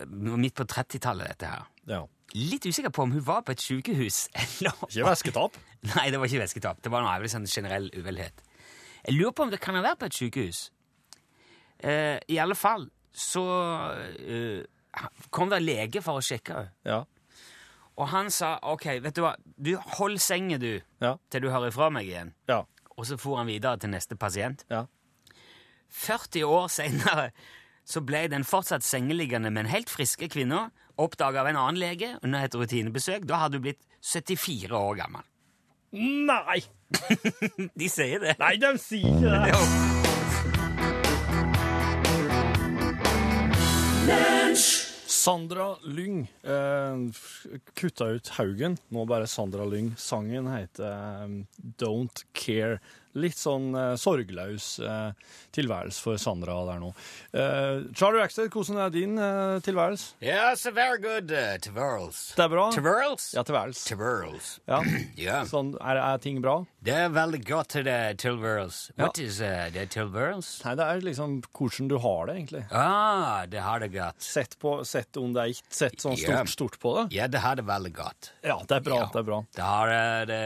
Midt 0.06 0.54
på 0.58 0.66
30-tallet, 0.70 1.32
dette 1.32 1.50
her. 1.50 1.64
Ja. 1.90 2.04
Litt 2.36 2.68
usikker 2.68 2.92
på 2.94 3.06
om 3.06 3.16
hun 3.16 3.24
var 3.26 3.42
på 3.48 3.56
et 3.56 3.64
sykehus 3.64 4.26
eller 4.42 4.76
Ikke 4.90 5.08
væsketap. 5.08 5.58
Nei, 5.96 6.10
det 6.14 6.20
var 6.20 6.30
ikke 6.30 6.44
væsketap. 6.44 6.84
Det 6.84 6.92
var 6.94 7.06
noe 7.06 7.16
vel 7.24 7.32
sånn 7.32 7.50
generell 7.50 7.90
uvelhet. 7.96 8.46
Jeg 9.06 9.18
lurer 9.18 9.34
på 9.38 9.46
om 9.46 9.54
det 9.54 9.62
kan 9.64 9.78
ha 9.78 9.84
vært 9.86 10.02
på 10.02 10.10
et 10.10 10.18
sykehus. 10.18 10.62
Eh, 11.86 12.18
I 12.18 12.40
alle 12.42 12.58
fall 12.58 12.88
så 13.16 13.46
eh, 14.20 14.62
kom 15.34 15.52
det 15.52 15.62
lege 15.64 16.02
for 16.06 16.20
å 16.20 16.26
sjekke 16.26 16.58
henne. 16.58 16.74
Ja. 16.86 17.02
Og 17.98 18.10
han 18.12 18.28
sa 18.34 18.58
OK, 18.68 18.86
vet 19.04 19.16
du 19.16 19.22
hva, 19.24 19.36
du 19.56 19.76
hold 19.98 20.18
sengen 20.20 20.60
du, 20.60 20.82
Ja. 21.02 21.16
til 21.32 21.42
du 21.46 21.50
hører 21.50 21.72
fra 21.72 21.90
meg 21.90 22.10
igjen. 22.10 22.34
Ja. 22.50 22.64
Og 22.98 23.06
så 23.08 23.18
for 23.20 23.38
han 23.40 23.48
videre 23.48 23.78
til 23.80 23.90
neste 23.90 24.16
pasient. 24.20 24.66
Ja. 24.70 24.86
40 25.96 26.44
år 26.44 26.68
senere 26.68 27.30
så 27.86 28.02
ble 28.02 28.28
den 28.28 28.44
fortsatt 28.44 28.84
sengeliggende 28.84 29.52
med 29.54 29.66
en 29.66 29.72
helt 29.72 29.90
friske 29.94 30.28
kvinne, 30.34 30.72
oppdaga 30.98 31.42
av 31.44 31.48
en 31.52 31.60
annen 31.60 31.80
lege 31.80 32.16
under 32.24 32.44
et 32.44 32.56
rutinebesøk. 32.56 33.28
Da 33.30 33.36
hadde 33.46 33.60
hun 33.60 33.68
blitt 33.68 33.84
74 34.02 34.72
år 34.76 34.96
gammel. 35.00 35.24
Nei! 35.96 36.60
De 37.80 37.88
sier 37.90 38.20
det. 38.24 38.36
Nei, 38.42 38.56
de 38.60 38.74
sier 38.82 39.08
ikke 39.08 39.30
det! 39.30 39.54
Jo. 39.54 39.62
Sandra 45.26 45.76
Lyng 45.84 46.32
eh, 46.44 46.98
kutta 47.74 48.06
ut 48.06 48.28
Haugen. 48.28 48.78
Nå 48.88 49.06
bare 49.06 49.28
Sandra 49.28 49.66
Lyng. 49.66 49.96
Sangen 49.98 50.48
heter 50.48 51.24
eh, 51.24 51.30
Don't 51.58 52.26
Care. 52.34 52.80
Litt 53.16 53.38
sånn 53.40 53.70
eh, 53.80 53.94
sorgløs 54.00 54.66
eh, 54.84 55.12
tilværelse 55.56 56.02
for 56.04 56.20
Sandra 56.20 56.58
der 56.68 56.82
nå. 56.84 56.90
Eh, 57.32 57.86
Charlie 57.96 58.20
Rackstead, 58.20 58.50
hvordan 58.52 58.80
er 58.84 58.92
din 58.92 59.14
eh, 59.18 59.56
tilværelse? 59.64 60.18
Yes, 60.20 60.66
a 60.68 60.74
very 60.76 61.00
good 61.00 61.32
uh, 61.32 61.56
tilværelse. 61.64 62.36
Det 62.36 62.44
er 62.44 62.52
bra? 62.52 62.66
Tverls? 62.76 63.30
Ja, 63.38 63.44
tilværelse. 63.48 63.86
Tverls. 63.96 64.50
Ja. 64.68 64.82
Ja. 65.26 65.38
Sånn, 65.48 65.72
er, 65.80 65.98
er 66.02 66.20
ting 66.22 66.42
bra? 66.44 66.58
Det 66.84 66.94
er 67.06 67.14
veldig 67.14 67.40
godt 67.48 67.78
det 67.88 67.96
Tilverls. 68.22 68.90
Ja. 68.98 69.06
What 69.06 69.20
is 69.24 69.40
uh, 69.42 69.70
det 69.74 69.88
tilværelse? 69.96 70.60
Nei, 70.66 70.74
det 70.78 70.86
er 70.92 71.06
liksom 71.08 71.38
hvordan 71.56 71.90
du 71.92 71.96
har 72.04 72.28
det, 72.28 72.36
egentlig. 72.42 72.64
Ah, 72.76 73.46
det 73.50 73.64
har 73.64 73.80
det 73.82 73.94
godt. 73.96 74.20
Sett, 74.22 74.58
på, 74.62 74.76
sett 74.86 75.18
om 75.22 75.32
det 75.34 75.46
er 75.46 75.56
ikke 75.56 75.80
sett 75.80 76.04
sånn 76.04 76.18
Ja. 76.20 76.36
stort, 76.44 76.52
stort 76.58 76.78
på 76.84 76.94
det. 77.00 77.08
Ja, 77.16 77.30
det 77.32 77.42
har 77.46 77.56
det 77.58 77.66
veldig 77.68 77.94
godt. 77.96 78.34
Ja, 78.44 78.60
det 78.68 78.82
er 78.82 78.86
bra. 78.92 79.02
Ja. 79.06 79.10
Det 79.16 79.24
er 79.24 79.28
bra. 79.32 79.42
Det 79.56 79.66
har 79.72 79.96
uh, 79.96 80.22
det 80.30 80.44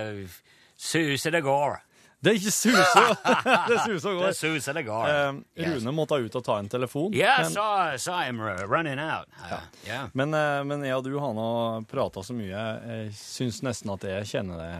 suser 0.80 1.34
det 1.36 1.42
går. 1.44 1.80
Det 2.20 2.34
er 2.34 2.38
ikke 2.40 2.52
suser. 2.52 3.14
det 3.70 3.78
suser 3.86 4.18
Det 4.20 4.34
suser 4.36 4.76
det 4.76 4.84
går. 4.88 5.08
Eh. 5.08 5.70
Rune 5.70 5.94
måtte 5.96 6.20
ut 6.20 6.36
og 6.36 6.44
ta 6.44 6.58
en 6.60 6.68
telefon. 6.72 7.14
Yeah, 7.16 7.46
men- 7.46 7.54
so, 7.54 7.66
so 7.98 8.12
uh, 8.12 8.66
running 8.68 9.00
out. 9.00 9.28
Uh, 9.40 9.62
yeah. 9.88 10.10
Men, 10.14 10.34
eh, 10.34 10.64
men 10.68 10.84
jeg 10.84 10.98
og 10.98 11.08
du 11.08 11.16
har 11.20 11.34
nå 11.34 11.50
prata 11.90 12.24
så 12.24 12.36
mye. 12.36 12.52
Jeg 12.52 13.14
syns 13.16 13.62
nesten 13.64 13.94
at 13.96 14.04
jeg 14.04 14.28
kjenner 14.34 14.60
det 14.60 14.72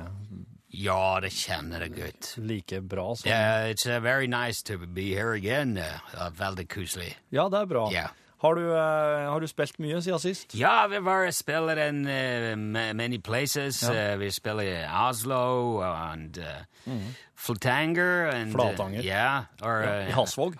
Ja, 0.76 1.20
det 1.24 1.32
kjenner 1.34 1.80
det 1.80 1.94
godt. 1.96 2.34
like 2.38 2.82
bra 2.82 3.16
som 3.16 3.30
Yeah, 3.32 3.72
it's 3.72 3.88
uh, 3.88 4.00
very 4.00 4.28
nice 4.28 4.62
to 4.64 4.78
be 4.78 5.14
here 5.16 5.34
again. 5.34 5.78
Uh, 5.78 6.00
uh, 6.14 6.30
veldig 6.30 6.68
koselig. 6.70 7.16
Ja, 7.32 7.48
det 7.50 7.64
er 7.64 7.66
bra. 7.72 7.90
Ja. 7.92 8.10
Har, 8.40 8.56
du, 8.56 8.62
uh, 8.72 9.30
har 9.32 9.40
du 9.44 9.48
spilt 9.52 9.80
mye 9.84 9.98
siden 10.02 10.20
sist? 10.24 10.54
Ja, 10.56 10.86
vi 10.88 11.00
bare 11.04 11.32
spiller 11.36 11.76
den 11.76 12.06
uh, 12.08 12.54
ma- 12.56 12.94
many 12.96 13.18
places. 13.20 13.82
Ja. 13.84 14.14
Uh, 14.14 14.20
vi 14.22 14.30
spiller 14.32 14.64
i 14.64 14.78
Oslo 15.10 15.82
and 15.84 16.38
uh, 16.40 16.94
Flatanger. 17.36 18.30
And, 18.32 18.52
Flatanger. 18.52 19.04
Yeah. 19.04 19.44
Or, 19.62 19.82
Ja, 19.84 20.08
i 20.08 20.12
Hasvåg. 20.12 20.56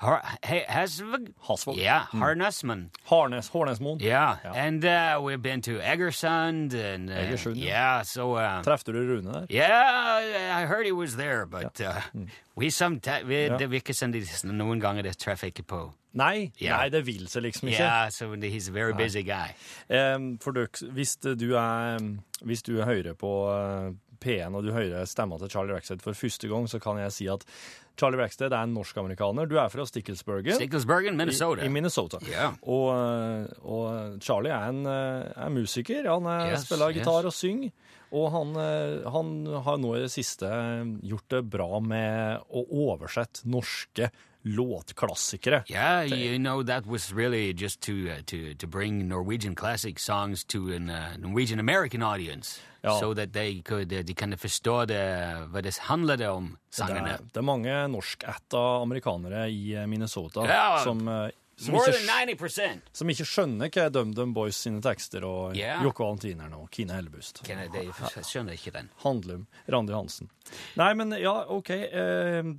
Hasvåg? 0.68 1.30
Hasvåg. 1.48 1.78
Yeah, 1.78 2.02
Harnesman. 2.12 2.90
Harnes, 3.10 3.50
Hårnesmoen. 3.50 4.02
Yeah. 4.02 4.38
Ja. 4.44 4.52
And 4.56 4.84
we've 5.24 5.42
been 5.42 5.62
to 5.62 5.80
Eggersund. 5.80 6.74
And, 6.74 7.10
Egersund, 7.10 7.58
ja. 7.58 7.66
yeah, 7.66 8.04
so... 8.04 8.36
Trefte 8.64 8.92
du 8.92 9.00
Rune 9.00 9.32
der? 9.34 9.46
Yeah, 9.50 10.62
I 10.64 10.66
heard 10.66 10.86
he 10.86 10.92
was 10.92 11.16
there, 11.16 11.46
but 11.46 11.80
we 12.56 12.70
sometimes 12.70 13.24
vi, 13.28 13.46
Ja. 13.46 13.58
Det 13.58 13.72
virker 13.72 13.94
som 13.94 14.12
de 14.12 14.24
noen 14.44 14.80
ganger 14.80 15.04
det 15.04 15.18
treffer 15.18 15.48
ikke 15.48 15.64
på. 15.64 15.94
Nei, 16.18 16.50
yeah. 16.58 16.80
nei, 16.80 16.90
det 16.90 17.04
vil 17.06 17.28
seg 17.30 17.44
liksom 17.46 17.70
ikke. 17.70 17.86
Yeah, 17.86 18.10
so 18.10 18.32
he's 18.34 18.68
a 18.68 18.74
very 18.74 18.94
busy 18.98 19.22
guy. 19.22 19.54
Um, 19.90 20.38
for 20.42 20.58
dere, 20.58 20.90
hvis 20.96 21.16
du 21.22 21.54
er 21.54 22.00
Hvis 22.42 22.64
du 22.64 22.80
hører 22.82 23.14
på 23.20 23.30
eh, 23.52 23.92
P1 24.24 24.56
og 24.56 24.64
du 24.64 24.72
hører 24.72 25.06
stemma 25.06 25.38
til 25.42 25.52
Charlie 25.52 25.76
Rackstead 25.76 26.02
for 26.02 26.16
første 26.16 26.48
gang, 26.48 26.70
så 26.72 26.80
kan 26.80 26.98
jeg 26.98 27.12
si 27.12 27.28
at 27.28 27.44
Charlie 28.00 28.20
Rackstead 28.22 28.54
er 28.56 28.64
en 28.64 28.74
norsk-amerikaner. 28.74 29.46
Du 29.46 29.58
er 29.60 29.68
fra 29.70 29.84
Sticklesburgen 29.86 30.56
Sticklesbergen, 30.56 31.18
Minnesota. 31.20 31.62
i, 31.62 31.68
i 31.68 31.74
Minnesota. 31.74 32.22
Yeah. 32.24 32.56
Og, 32.64 32.88
eh, 32.96 33.68
og 33.68 34.24
Charlie 34.24 34.56
er 34.56 34.72
en 34.72 34.88
eh, 34.88 35.30
er 35.36 35.54
musiker. 35.54 36.08
Han 36.08 36.26
er, 36.32 36.54
Yes, 36.54 36.66
spiller 36.66 36.96
gitar 36.96 37.28
yes. 37.28 37.30
og 37.30 37.38
synger. 37.38 37.76
Og 38.10 38.32
han, 38.34 38.56
han 39.14 39.28
har 39.68 39.76
nå 39.78 39.92
i 39.94 40.00
det 40.02 40.10
siste 40.10 40.48
gjort 41.06 41.28
det 41.30 41.44
bra 41.54 41.78
med 41.78 42.48
å 42.50 42.64
oversette 42.88 43.46
norske 43.46 44.08
låtklassikere. 44.56 45.64
Yeah, 45.70 46.04
you 46.04 46.38
know 46.40 46.64
that 46.64 46.86
was 46.86 47.14
really 47.14 47.54
just 47.54 47.82
to 47.82 47.92
uh, 47.92 48.22
to 48.26 48.54
to 48.56 48.68
bring 48.68 49.08
Norwegian 49.08 49.56
classic 49.56 50.00
songs 50.00 50.44
to 50.46 50.72
an 50.76 50.90
uh, 50.90 51.18
Norwegian 51.18 51.60
American 51.60 52.02
audience, 52.04 52.60
Ja. 52.82 53.00
so 53.00 53.14
that 53.14 53.34
they 53.34 53.62
could 53.62 53.92
uh, 53.94 54.00
de 54.04 54.14
kunne 54.14 54.38
forstå 54.38 54.86
det, 54.86 55.02
hva 55.52 55.62
det 55.62 55.78
handlet 55.90 56.22
om 56.22 56.58
Det 56.70 56.76
sangene. 56.76 57.10
er, 57.10 57.18
det 57.34 57.38
er 57.38 57.42
mange 57.42 57.88
norskætta 57.92 58.82
amerikanere 58.82 59.50
i 59.52 59.74
eh, 59.76 59.86
Minnesota 59.88 60.46
Ja, 60.48 60.80
som, 60.84 61.08
eh, 61.08 61.30
som, 61.60 61.74
More 61.76 61.92
ikke, 61.92 62.06
than 62.08 62.30
90%. 62.30 62.92
som 62.96 63.10
ikke 63.12 63.26
skjønner 63.28 63.72
hva 63.74 63.88
DumDum 63.92 64.34
Boys 64.36 64.60
sine 64.64 64.80
tekster 64.84 65.26
og 65.28 65.58
yeah. 65.58 65.82
Jokke 65.84 66.06
Valentineren 66.06 66.56
og 66.56 66.70
Kine 66.72 66.96
Hellebust. 66.96 67.42
Jeg, 67.48 67.72
det, 67.74 67.86
jeg 67.90 68.28
skjønner 68.28 68.56
ikke 68.56 68.72
den. 68.76 68.88
Handlum, 69.04 69.48
Randi 69.68 69.96
Hansen. 69.96 70.32
Nei, 70.80 70.94
men 70.98 71.12
ja, 71.20 71.34
OK. 71.52 71.70
Eh, 71.76 72.50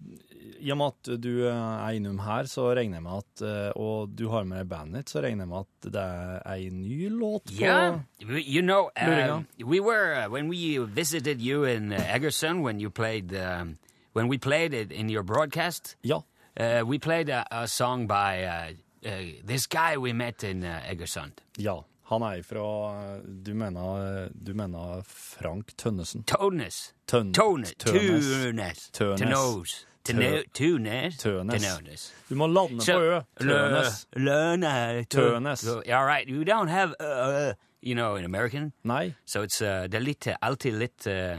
I 0.60 0.72
og 0.74 0.78
med 0.80 0.92
at 0.92 1.12
du 1.24 1.30
eh, 1.48 1.56
er 1.56 1.96
innom 1.96 2.20
her, 2.26 2.48
så 2.50 2.68
regner 2.76 3.00
jeg 3.00 3.06
med 3.06 3.24
at 3.24 3.44
eh, 3.46 3.80
Og 3.80 4.12
du 4.16 4.26
har 4.34 4.44
med 4.48 4.60
deg 4.60 4.70
bandet 4.70 5.00
ditt, 5.00 5.14
så 5.14 5.24
regner 5.24 5.46
jeg 5.46 5.52
med 5.54 5.66
at 5.66 5.90
det 5.96 6.04
er 6.04 6.42
ei 6.52 6.70
ny 6.74 7.08
låt 7.14 7.48
på 7.48 7.58
Yeah, 7.60 8.00
you 8.20 8.62
know, 8.62 8.90
um, 9.00 9.46
we 9.64 9.80
were 9.80 10.14
uh, 10.14 10.28
when 10.30 10.48
we 10.48 10.78
visited 10.78 11.40
you 11.40 11.64
in 11.64 11.92
uh, 11.92 11.98
Eggersund 12.14 12.62
when 12.62 12.80
you 12.80 12.90
played 12.90 13.32
um, 13.34 13.78
when 14.12 14.28
we 14.28 14.38
played 14.38 14.74
it 14.74 14.92
in 14.92 15.08
your 15.08 15.22
broadcast. 15.22 15.96
Ja. 16.02 16.22
Uh, 16.58 16.82
we 16.84 16.98
played 16.98 17.28
a, 17.30 17.46
a 17.50 17.66
song 17.68 18.06
by 18.06 18.44
uh, 18.44 18.72
uh, 19.06 19.46
this 19.46 19.66
guy 19.66 19.96
we 19.96 20.12
met 20.12 20.42
in 20.44 20.62
uh, 20.64 20.90
Egersund. 20.90 21.32
ja. 21.58 21.82
Han 22.10 22.22
er 22.22 22.40
ifra 22.40 23.20
Du 23.42 23.54
mener, 23.54 24.28
du 24.34 24.52
mener 24.54 25.02
Frank 25.06 25.76
Tønnesen? 25.78 26.24
Tønnes. 26.26 26.92
Tønnes. 27.06 27.74
Tønnes. 27.78 28.90
Tønnes. 28.90 28.90
Tønnes. 28.90 29.86
Tønes. 30.04 31.16
Tønes. 31.22 32.12
Du 32.28 32.34
må 32.34 32.46
lande 32.46 32.82
på 32.82 33.00
Ø. 33.00 33.20
Tønes. 33.40 34.06
Løne. 34.16 35.04
Tønes. 35.04 35.64
All 35.86 36.04
right. 36.04 36.26
You 36.28 36.42
don't 36.42 36.68
have, 36.68 36.94
uh, 37.00 37.52
you 37.80 37.94
know, 37.94 38.16
in 38.16 38.24
American. 38.24 38.72
Nei. 38.82 39.14
So 39.24 39.42
it's 39.42 39.62
uh, 39.62 39.86
det 39.86 39.94
er 39.94 40.00
litt, 40.00 40.26
alltid 40.42 40.72
litt 40.78 41.06
uh, 41.06 41.38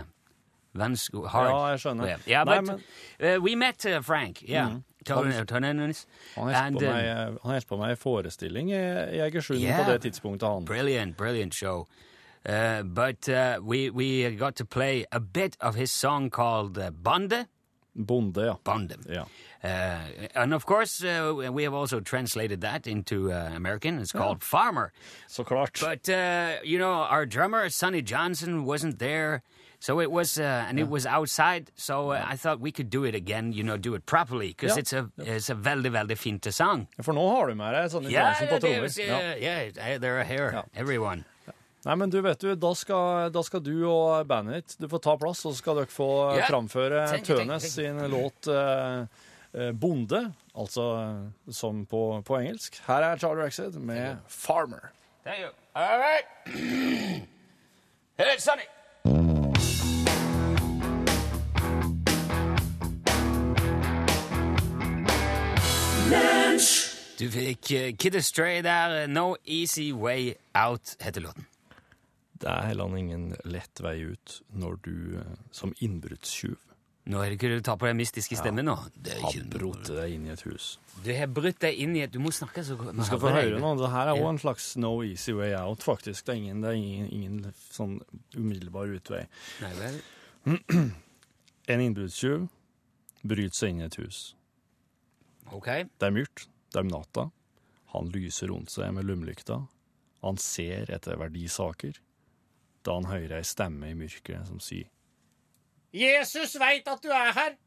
vanskelig. 0.74 1.28
Ja, 1.34 1.68
jeg 1.74 1.80
skjønner. 1.84 2.16
Yeah, 2.28 2.46
Nei, 2.46 2.62
but 2.62 2.68
men- 3.20 3.36
uh, 3.36 3.44
we 3.44 3.56
met 3.56 3.86
uh, 3.86 4.00
Frank, 4.02 4.42
yeah. 4.50 4.70
Mhm. 4.70 4.84
Han- 5.10 5.46
Tonenes. 5.48 6.08
Han 6.36 6.44
holdt 6.44 6.58
And, 6.58 6.76
på, 6.76 7.78
med- 7.78 7.80
med 7.80 7.90
ei 7.90 7.96
forestilling 7.96 8.72
i 8.72 8.76
i 9.16 9.20
Egersund 9.20 9.60
Yeah. 9.60 9.86
på 9.86 9.92
det 9.92 10.02
tidspunktet, 10.02 10.50
han. 10.50 10.66
Brilliant, 10.66 11.18
brilliant 11.18 11.54
show. 11.54 11.88
Uh, 12.50 12.82
but 12.84 13.30
uh, 13.30 13.60
we, 13.62 13.90
we 13.92 14.36
got 14.36 14.56
to 14.56 14.66
play 14.66 15.06
a 15.12 15.20
bit 15.20 15.56
of 15.60 15.76
his 15.76 15.92
song 15.92 16.30
called 16.30 16.78
uh, 16.78 16.90
Bonde. 16.90 17.46
Bonde, 17.96 18.46
ja. 18.46 18.56
Bonde. 18.64 18.96
ja. 19.10 19.26
Uh, 19.64 20.28
and 20.36 20.54
of 20.54 20.66
course, 20.66 21.04
uh, 21.04 21.52
we 21.54 21.64
have 21.64 21.74
also 21.74 22.00
translated 22.00 22.62
that 22.62 22.88
into 22.88 23.30
uh, 23.32 23.52
American. 23.56 24.00
It's 24.00 24.12
called 24.12 24.44
Farmer. 24.44 24.92
Så 25.28 25.44
klart. 25.44 25.80
But 25.80 26.10
uh, 26.10 26.54
you 26.64 26.80
know, 26.80 26.94
our 27.10 27.26
drummer 27.28 27.70
Sonny 27.70 28.02
Johnson 28.02 28.66
wasn't 28.66 28.98
there, 28.98 29.42
so 29.82 30.00
it 30.00 30.12
was, 30.12 30.38
uh, 30.38 30.44
and 30.70 30.80
it 30.80 30.88
was 30.88 31.06
outside. 31.08 31.72
So 31.76 32.12
uh, 32.12 32.24
I 32.34 32.36
thought 32.38 32.60
we 32.62 32.72
could 32.72 32.90
do 32.92 33.04
it 33.04 33.16
again. 33.16 33.52
You 33.52 33.64
know, 33.64 33.78
do 33.78 33.96
it 33.96 34.06
properly 34.06 34.50
because 34.50 34.76
yeah. 34.78 34.82
it's 34.82 34.94
a 34.94 35.10
it's 35.18 35.50
a 35.50 35.56
veldig 35.56 35.92
veldig 35.92 36.18
fint 36.18 36.46
song. 36.54 36.88
For 37.02 37.14
nå 37.18 37.26
har 37.36 37.48
du 37.48 37.56
med 37.56 37.74
deg 37.74 37.90
Sonny 37.92 38.12
Yeah, 38.14 38.30
Johnson 38.30 38.48
på 38.48 38.54
yeah, 38.54 38.62
trommer. 38.62 38.90
uh, 39.00 39.42
Ja. 39.42 39.60
yeah, 39.82 39.98
they're 39.98 40.24
here. 40.24 40.64
Everyone. 40.76 41.26
Nei, 41.84 41.96
men 41.98 42.12
du 42.14 42.20
vet 42.22 42.38
du, 42.40 42.52
da 42.56 42.76
skal, 42.78 43.32
da 43.34 43.42
skal 43.42 43.64
du 43.66 43.74
og 43.90 44.28
bandet 44.30 44.54
ditt 44.68 44.76
du 44.84 44.88
får 44.88 45.02
ta 45.02 45.16
plass, 45.18 45.42
og 45.50 45.56
så 45.56 45.64
skal 45.64 45.80
dere 45.82 45.90
få 45.90 46.10
Ja. 46.38 46.46
framføre 46.46 47.08
Tønes 47.26 47.66
sin 47.74 47.98
låt 48.12 48.46
eh, 48.54 49.08
eh, 49.58 49.72
Bonde, 49.74 50.22
altså 50.54 50.86
som 51.50 51.86
på, 51.90 52.22
på 52.22 52.38
engelsk. 52.38 52.78
Her 52.86 53.02
er 53.10 53.18
Charlie 53.18 53.48
Rexed 53.48 53.80
med 53.82 54.22
Farmer. 54.28 54.92
Thank 55.26 55.40
you. 55.42 55.50
All 55.74 55.98
right. 55.98 56.28
Sonny. 58.38 58.70
Du 67.22 67.28
fikk 67.30 67.70
uh, 67.78 67.92
Kid 68.02 68.16
Astray 68.18 68.64
der. 68.66 69.06
No 69.08 69.36
Easy 69.46 69.92
Way 69.94 70.34
Out 70.58 70.96
heter 71.00 71.22
låten. 71.22 71.46
Det 72.42 72.50
er 72.50 72.72
heller 72.72 72.98
ingen 72.98 73.36
lett 73.46 73.78
vei 73.86 74.00
ut 74.02 74.40
når 74.58 74.78
du 74.82 74.94
eh, 75.20 75.34
som 75.54 75.76
innbruddstyv 75.78 76.56
Nå 77.12 77.20
er 77.22 77.30
det 77.30 77.38
ikke 77.38 77.52
du 77.52 77.62
tar 77.66 77.78
på 77.82 77.86
den 77.86 78.00
mystiske 78.00 78.38
stemmen 78.38 78.66
nå. 78.66 78.74
Det 78.94 79.14
er 79.14 79.22
har 79.22 79.36
ikke 79.36 79.52
brott 79.54 79.90
deg 79.90 80.16
inn 80.16 80.26
i 80.26 80.32
et 80.34 80.42
hus. 80.46 80.72
Du 81.06 81.12
har 81.14 81.30
brutt 81.30 81.60
deg 81.62 81.78
inn 81.82 81.94
i 81.98 82.02
et 82.06 82.14
Du 82.14 82.18
må 82.22 82.34
snakke 82.34 82.64
så 82.66 82.78
Du 82.82 83.04
skal 83.06 83.22
få 83.22 83.34
høre 83.36 83.62
nå. 83.62 83.72
Det 83.78 83.90
her 83.94 84.10
er 84.10 84.22
òg 84.22 84.28
en 84.32 84.42
slags 84.42 84.72
no 84.82 84.96
easy 85.06 85.34
way 85.38 85.54
out, 85.58 85.86
faktisk. 85.86 86.26
Det 86.26 86.34
er 86.34 86.42
ingen, 86.42 86.66
det 86.66 86.74
er 86.74 86.80
ingen, 86.82 87.10
ingen 87.14 87.54
sånn 87.70 88.00
umiddelbar 88.34 88.90
utvei. 88.98 89.28
Nei 89.62 89.74
vel. 89.78 90.02
En 91.70 91.86
innbruddstyv 91.86 92.48
bryter 93.22 93.58
seg 93.58 93.76
inn 93.76 93.84
i 93.84 93.90
et 93.90 94.00
hus. 94.02 94.24
OK. 95.54 95.70
Det 95.86 96.10
er 96.10 96.18
mørkt. 96.18 96.50
Det 96.72 96.80
er 96.80 96.86
om 96.88 96.92
natta. 96.94 97.28
Han 97.92 98.08
lyser 98.14 98.52
rundt 98.52 98.72
seg 98.72 98.94
med 98.96 99.08
lommelykta. 99.10 99.60
Han 100.24 100.38
ser 100.40 100.92
etter 100.94 101.20
verdisaker. 101.20 101.98
Da 102.86 102.96
han 102.98 103.10
hører 103.10 103.42
ei 103.42 103.46
stemme 103.46 103.92
i 103.92 103.98
mørket 103.98 104.48
som 104.48 104.62
sier 104.64 104.88
Jesus 105.92 106.56
veit 106.58 106.88
at 106.88 107.04
du 107.04 107.12
er 107.12 107.34
her! 107.36 107.58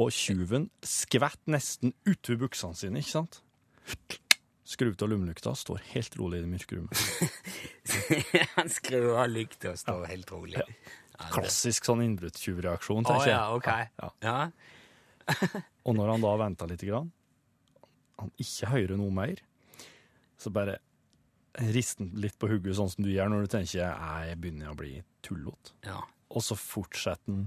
Og 0.00 0.10
tjuven 0.12 0.66
skvett 0.82 1.38
nesten 1.46 1.92
utover 2.08 2.40
buksene 2.46 2.74
sine, 2.76 3.02
ikke 3.02 3.14
sant? 3.14 3.38
Skrur 4.68 4.96
av 4.98 5.12
lommelykta, 5.12 5.54
står 5.56 5.84
helt 5.94 6.16
rolig 6.18 6.40
i 6.40 6.44
det 6.44 6.50
mørke 6.50 6.80
rommet. 6.80 7.04
Han 8.56 8.72
skrur 8.72 9.14
av 9.22 9.30
lykta 9.30 9.76
og 9.76 9.78
står 9.80 10.02
helt 10.10 10.32
rolig. 10.34 10.64
Klassisk 11.32 11.86
sånn 11.88 12.02
innbruddstyvreaksjon, 12.04 13.06
tenker 13.06 13.30
jeg. 13.30 13.36
ja, 13.36 13.46
ok. 13.54 13.70
Ja. 14.02 14.10
Ja. 14.26 15.38
Og 15.86 15.96
når 15.96 16.12
han 16.14 16.22
da 16.24 16.34
venta 16.40 16.68
litt, 16.70 16.84
grann, 16.88 17.10
han 18.18 18.32
ikke 18.40 18.70
hører 18.72 19.00
noe 19.00 19.14
mer, 19.14 19.42
så 20.38 20.52
bare 20.54 20.78
rister 21.58 22.04
han 22.04 22.22
litt 22.22 22.38
på 22.38 22.50
hugget, 22.50 22.76
sånn 22.78 22.90
som 22.92 23.04
du 23.06 23.10
gjør 23.10 23.30
når 23.32 23.46
du 23.46 23.52
tenker 23.56 23.94
«Nei, 23.98 24.28
jeg 24.30 24.40
begynner 24.42 24.72
å 24.72 24.78
bli 24.78 24.96
tullete. 25.26 25.74
ja. 25.86 26.02
Og 26.28 26.44
så 26.44 26.52
fortsetter 26.60 27.32
han, 27.32 27.46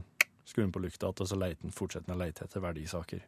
skrur 0.50 0.66
han 0.66 0.72
på 0.74 0.82
lykta, 0.82 1.12
og 1.12 1.28
så 1.30 1.38
leter 1.38 1.68
han, 1.68 1.74
fortsetter 1.76 2.10
han 2.10 2.18
å 2.18 2.24
lete 2.24 2.48
etter 2.48 2.64
verdisaker. 2.64 3.22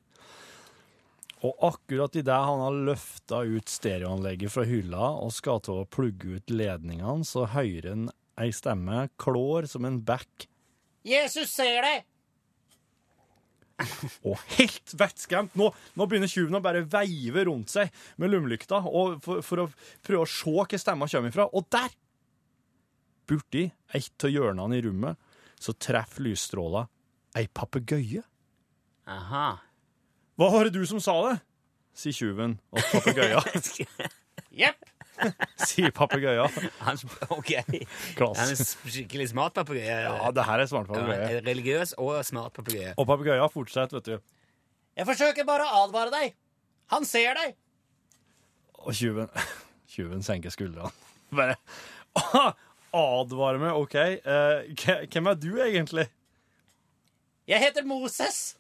Og 1.45 1.59
akkurat 1.67 2.15
idet 2.17 2.39
han 2.47 2.63
har 2.63 2.79
løfta 2.88 3.43
ut 3.45 3.69
stereoanlegget 3.69 4.50
fra 4.50 4.63
hylla 4.65 5.12
og 5.21 5.29
skal 5.35 5.62
til 5.62 5.83
å 5.83 5.85
plugge 5.85 6.39
ut 6.39 6.53
ledningene, 6.55 7.27
så 7.27 7.45
hører 7.53 7.89
han 7.91 8.07
ei 8.41 8.50
stemme 8.55 9.05
klår 9.21 9.67
som 9.69 9.85
en 9.85 10.01
bekk 10.01 10.47
Jesus 11.03 11.51
ser 11.51 11.83
deg! 11.83 12.05
Og 14.29 14.37
helt 14.53 14.93
vettskremt 14.99 15.55
Nå, 15.57 15.65
nå 15.97 16.05
begynner 16.07 16.29
tjuven 16.29 16.59
å 16.59 16.61
bare 16.63 16.83
veive 16.85 17.45
rundt 17.49 17.73
seg 17.73 17.89
med 18.21 18.29
lommelykta 18.29 18.79
for, 18.85 19.41
for 19.41 19.63
å 19.63 19.67
prøve 20.05 20.23
å 20.23 20.29
se 20.29 20.53
hvor 20.53 20.81
stemma 20.81 21.09
kommer 21.09 21.33
ifra. 21.33 21.47
Og 21.49 21.65
der, 21.73 21.95
borti 23.29 23.65
et 23.97 24.27
av 24.27 24.33
hjørnene 24.33 24.77
i 24.77 24.83
rommet, 24.85 25.17
så 25.59 25.73
treffer 25.73 26.27
lysstråla 26.27 26.85
ei 27.39 27.47
papegøye. 27.49 28.21
Aha. 29.09 29.47
Hva 30.37 30.49
var 30.53 30.69
det 30.69 30.77
du 30.77 30.85
som 30.89 31.01
sa 31.03 31.15
det? 31.29 31.39
sier 31.97 32.15
tjuven. 32.15 32.57
Og 32.73 32.81
papegøya 32.91 33.41
Jepp. 34.63 34.92
sier 35.67 35.91
papegøya. 35.96 36.46
Han, 36.84 36.98
ok. 37.34 37.51
Han 38.20 38.50
er 38.50 38.58
skikkelig 38.60 39.29
smart 39.32 39.55
papegøye. 39.58 39.98
Ja, 40.08 40.32
det 40.36 40.46
her 40.48 40.63
er 40.63 40.70
smart 40.70 40.89
Ja, 40.89 40.96
papegøye. 41.00 41.41
religiøs 41.48 41.93
og 42.01 42.20
smart 42.27 42.53
papegøye. 42.58 42.93
Og 42.98 43.08
papegøya 43.10 43.48
fortsetter, 43.53 44.00
vet 44.00 44.10
du. 44.12 44.17
Jeg 44.98 45.08
forsøker 45.10 45.48
bare 45.48 45.65
å 45.70 45.84
advare 45.86 46.13
deg. 46.13 46.36
Han 46.93 47.05
ser 47.10 47.38
deg. 47.39 47.55
Og 48.84 48.93
tjuven, 48.98 49.29
tjuven 49.93 50.25
senker 50.25 50.53
skuldrene. 50.53 50.91
Bare 51.34 51.55
advarer 52.93 53.58
meg. 53.62 53.74
OK, 53.79 53.96
eh, 53.98 55.08
hvem 55.10 55.32
er 55.32 55.39
du 55.39 55.50
egentlig? 55.63 56.05
Jeg 57.50 57.60
heter 57.60 57.84
Moses. 57.84 58.55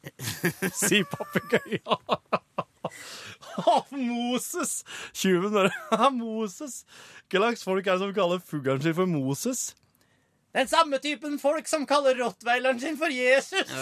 sier 0.75 1.05
papegøya. 2.83 3.83
Moses! 3.91 4.83
Tjuven 5.13 5.53
bare 5.53 6.11
Moses! 6.17 6.83
Hva 7.29 7.39
slags 7.39 7.63
folk 7.63 7.87
er 7.87 7.97
det 7.97 8.05
som 8.05 8.13
kaller 8.13 8.43
fuglen 8.43 8.81
sin 8.81 8.95
for 8.97 9.09
Moses? 9.09 9.75
Den 10.53 10.67
samme 10.69 10.99
typen 11.01 11.39
folk 11.41 11.67
som 11.67 11.85
kaller 11.89 12.19
rottweileren 12.21 12.79
sin 12.79 12.97
for 12.97 13.09
Jesus. 13.09 13.73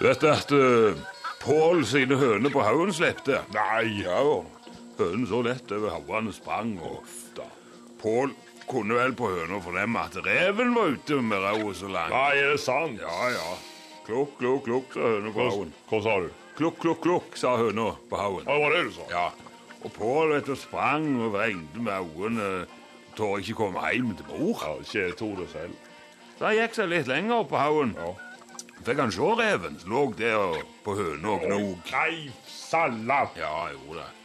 Vet 0.00 0.20
du 0.20 0.28
at 0.30 0.52
uh, 0.52 0.96
Pål 1.42 1.84
sine 1.86 2.16
høner 2.16 2.50
på 2.50 2.62
haugen 2.64 2.94
slepte? 2.94 3.42
Nei. 3.52 4.00
Ja, 4.02 4.22
Hønene 4.98 4.98
hønen 4.98 5.28
så 5.30 5.42
lett 5.46 5.72
over 5.76 5.92
hauene 5.94 6.32
sprang, 6.34 6.72
og 6.82 7.04
Pål 8.02 8.34
kunne 8.68 8.98
vel 8.98 9.14
på 9.16 9.30
høna 9.32 9.58
fornemme 9.64 10.02
at 10.04 10.18
reven 10.26 10.74
var 10.76 10.94
ute 10.94 11.20
med 11.24 11.42
rauet 11.42 11.80
så 11.80 11.88
langt. 11.90 12.12
Nei, 12.14 12.36
er 12.36 12.52
det 12.54 12.60
sant? 12.62 13.00
Ja, 13.00 13.30
ja. 13.32 13.56
Klukk, 14.08 14.36
klukk, 14.40 14.62
klukk, 14.64 14.94
sa 14.94 15.08
høna 15.16 15.32
på 15.34 15.48
haugen. 15.48 15.72
hva 15.90 16.00
sa 16.04 16.16
du? 16.24 16.28
Klukk, 16.58 16.78
klukk, 16.82 17.00
klukk, 17.04 17.36
sa 17.38 17.56
høna 17.60 17.90
på 18.10 18.20
haugen. 18.20 18.46
Ja, 18.48 18.54
det 18.54 18.62
var 18.64 18.76
det 18.76 18.84
du 18.88 18.92
sa? 18.96 19.08
Ja. 19.12 19.26
Og 19.84 19.92
Pål 19.94 20.32
vet 20.34 20.48
du, 20.48 20.54
sprang 20.58 21.08
og 21.22 21.34
vrengte 21.36 21.82
med 21.84 22.08
øynene. 22.16 22.66
Tør 23.18 23.38
ikke 23.42 23.56
komme 23.58 23.82
hjem 23.92 24.14
til 24.18 24.26
mor. 24.30 24.62
Ja, 24.62 24.72
ikke 24.82 25.16
tror 25.18 25.36
det 25.42 25.48
selv. 25.52 25.76
Så 26.38 26.46
han 26.46 26.58
gikk 26.58 26.76
seg 26.78 26.90
litt 26.92 27.10
lenger 27.10 27.40
opp 27.42 27.50
på 27.50 27.58
haugen. 27.58 27.96
Ja. 27.98 28.12
Fikk 28.86 29.00
han 29.02 29.12
se 29.12 29.32
reven 29.40 29.78
som 29.80 29.90
lå 29.90 30.04
der 30.18 30.60
på 30.84 30.94
høna 30.98 31.34
og 31.34 31.46
gnog. 31.48 31.90
Nei, 31.90 32.30
salat! 32.46 33.34
Ja, 33.38 33.68
gjorde 33.74 34.04
det. 34.04 34.17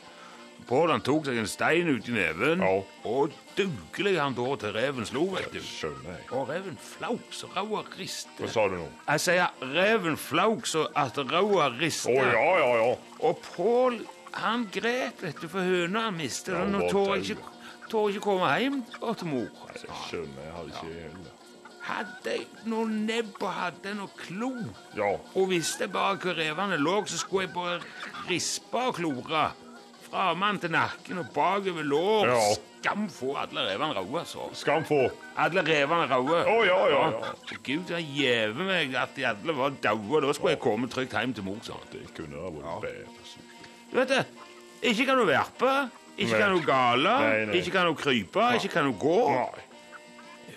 Pål 0.73 0.89
han 0.89 1.03
tok 1.05 1.27
seg 1.29 1.37
en 1.37 1.49
stein 1.49 1.89
ut 1.91 2.07
i 2.09 2.13
neven, 2.15 2.61
Ja. 2.65 2.81
og 3.05 3.33
dugelig 3.57 4.15
han 4.17 4.33
da 4.33 4.55
til 4.57 4.71
reven 4.73 5.05
slo, 5.05 5.25
vet 5.35 5.51
du. 5.53 5.59
Skjønner 5.61 6.15
jeg. 6.15 6.25
Og 6.33 6.49
reven 6.49 6.77
flauk 6.81 7.29
så 7.29 7.49
raua 7.53 7.83
riste. 7.99 8.33
Hva 8.39 8.49
sa 8.49 8.63
du 8.71 8.79
nå? 8.79 8.87
Jeg 9.07 9.21
sier 9.21 9.51
reven 9.75 10.17
flauk 10.17 10.65
så 10.65 10.87
at 10.97 11.19
raua 11.29 11.69
riste. 11.77 12.09
Å, 12.09 12.25
ja, 12.33 12.49
ja, 12.63 12.71
ja. 12.81 12.95
Og 13.21 13.37
Pål 13.53 13.99
han 14.33 14.65
gret, 14.73 15.21
vet 15.21 15.37
du, 15.43 15.47
for 15.47 15.61
høna 15.61 16.07
han 16.07 16.17
mistet 16.17 16.55
Ja, 16.55 16.63
og 16.65 16.73
hva 16.73 16.89
tør 16.89 17.15
jeg 17.19 17.37
ikke, 17.37 18.09
ikke 18.09 18.25
komme 18.25 18.49
hjem 18.57 18.81
og 19.01 19.17
til 19.21 19.27
mor. 19.29 19.49
Jeg 19.77 19.97
skjønner, 20.07 20.41
jeg 20.47 20.53
hadde 20.57 20.73
ikke 20.73 20.93
heller. 21.03 21.39
Hadde 21.83 22.31
jeg 22.39 22.47
noe 22.71 22.87
nebb 22.87 23.41
og 23.43 23.51
hadde 23.59 23.93
noe 23.99 24.09
klo, 24.17 24.53
Ja, 24.97 25.11
og 25.35 25.49
visste 25.51 25.85
bare 25.91 26.15
hvor 26.17 26.33
revene 26.39 26.79
lå, 26.81 27.01
så 27.05 27.19
skulle 27.21 27.45
jeg 27.45 27.53
bare 27.53 27.81
rispe 28.29 28.87
og 28.89 28.95
klore. 28.97 29.51
Armene 30.13 30.61
til 30.61 30.71
nakken 30.73 31.21
og 31.23 31.33
bakover 31.33 31.83
lår. 31.87 32.29
Ja. 32.29 32.43
Skam 32.83 33.05
få 33.07 33.31
alle 33.39 33.63
revene 33.63 33.95
røde, 33.95 34.19
altså. 34.19 34.49
skam 34.59 34.83
få. 34.85 35.05
Alle 35.39 35.63
revene 35.63 36.07
røde. 36.11 36.41
Å, 36.51 36.55
ja, 36.67 36.79
ja, 36.91 37.03
ja. 37.13 37.33
Gud 37.63 37.93
har 37.95 38.03
gjeve 38.03 38.67
meg 38.67 38.95
at 38.99 39.15
de 39.15 39.27
alle 39.29 39.55
var 39.55 39.77
daue. 39.83 40.21
Da 40.25 40.33
skulle 40.35 40.57
jeg 40.57 40.63
komme 40.63 40.89
trygt 40.91 41.15
hjem 41.15 41.35
til 41.37 41.47
mor. 41.47 41.61
sant? 41.63 41.87
Det 41.93 42.03
kunne 42.17 42.43
ha 42.43 42.51
vært 42.51 42.89
bedre. 42.89 43.43
Du 43.93 43.99
vet 44.01 44.09
det, 44.09 44.23
ikke 44.89 45.05
kan 45.05 45.21
du 45.21 45.27
verpe, 45.29 45.73
ikke 46.17 46.39
kan 46.41 46.55
du 46.57 46.63
gale, 46.65 47.13
ikke 47.55 47.71
kan 47.71 47.87
du 47.87 47.93
krype, 47.95 48.47
ikke 48.57 48.71
kan 48.73 48.89
du 48.89 48.97
gå. 48.99 49.19
Nei. 49.31 49.69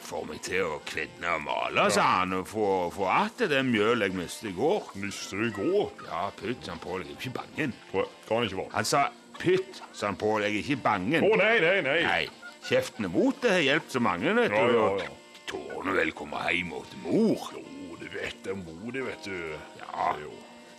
Får 0.07 0.23
meg 0.29 0.38
til 0.47 0.62
å 0.62 0.77
kvinne 0.87 1.33
og 1.35 1.40
male, 1.42 1.88
sa 1.90 2.05
han, 2.21 2.35
og 2.38 2.47
få, 2.47 2.66
få 2.95 3.09
att 3.11 3.42
det 3.51 3.62
mjøl 3.66 4.05
jeg 4.07 4.14
mistet 4.14 4.51
i 4.51 4.55
går. 4.55 4.92
Mistet 5.03 5.38
du 5.38 5.47
i 5.49 5.55
går? 5.55 5.90
Ja, 6.07 6.29
putt 6.31 6.69
han 6.71 6.79
på, 6.79 6.99
jeg 7.01 7.09
er 7.11 7.16
ikke 7.16 7.33
bangen. 7.40 7.75
Kan 7.90 8.42
det 8.45 8.53
ikke 8.53 8.61
være? 8.61 8.71
Han 8.77 8.87
sa 8.87 9.09
pytt, 9.40 9.83
sa 9.92 10.07
han 10.11 10.16
Pål, 10.20 10.42
jeg 10.46 10.55
er 10.55 10.59
ikke 10.64 10.83
bangen. 10.85 11.25
Å, 11.27 11.37
nei, 11.40 11.55
nei, 11.62 11.77
nei. 11.87 12.01
Nei, 12.07 12.59
kjeften 12.66 13.09
er 13.09 13.12
mot 13.14 13.38
det 13.42 13.53
har 13.55 13.64
hjulpet 13.66 13.96
så 13.96 14.03
mange, 14.05 14.35
vet 14.37 14.51
du. 14.51 14.57
Ja, 14.57 14.66
ja, 14.75 14.88
ja. 15.05 15.12
Tårene 15.46 15.94
vel 15.94 16.12
komme 16.18 16.40
hjem 16.51 16.72
til 16.90 17.03
mor. 17.05 17.49
Jo, 17.55 17.96
du 18.01 18.07
vet 18.11 18.40
det 18.44 18.53
er 18.55 18.61
modig, 18.61 19.05
vet 19.07 19.29
du. 19.29 19.37
Ja. 19.83 20.12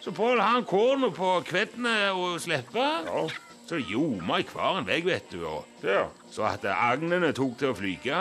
Så 0.04 0.12
Pål 0.15 0.39
han 0.43 0.65
kornet 0.67 1.15
på 1.17 1.34
kvettene 1.48 1.96
og 2.15 2.39
slippe. 2.43 2.88
Ja. 3.08 3.28
Så 3.67 3.80
ljoma 3.84 4.38
i 4.39 4.46
hver 4.48 4.78
en 4.80 4.86
vei, 4.88 5.02
vet 5.04 5.32
du. 5.34 5.41
Og 5.48 5.65
Ja. 5.84 6.06
så 6.32 6.46
at 6.48 6.63
agnene 6.72 7.34
tok 7.36 7.58
til 7.60 7.74
å 7.74 7.76
flyge. 7.76 8.20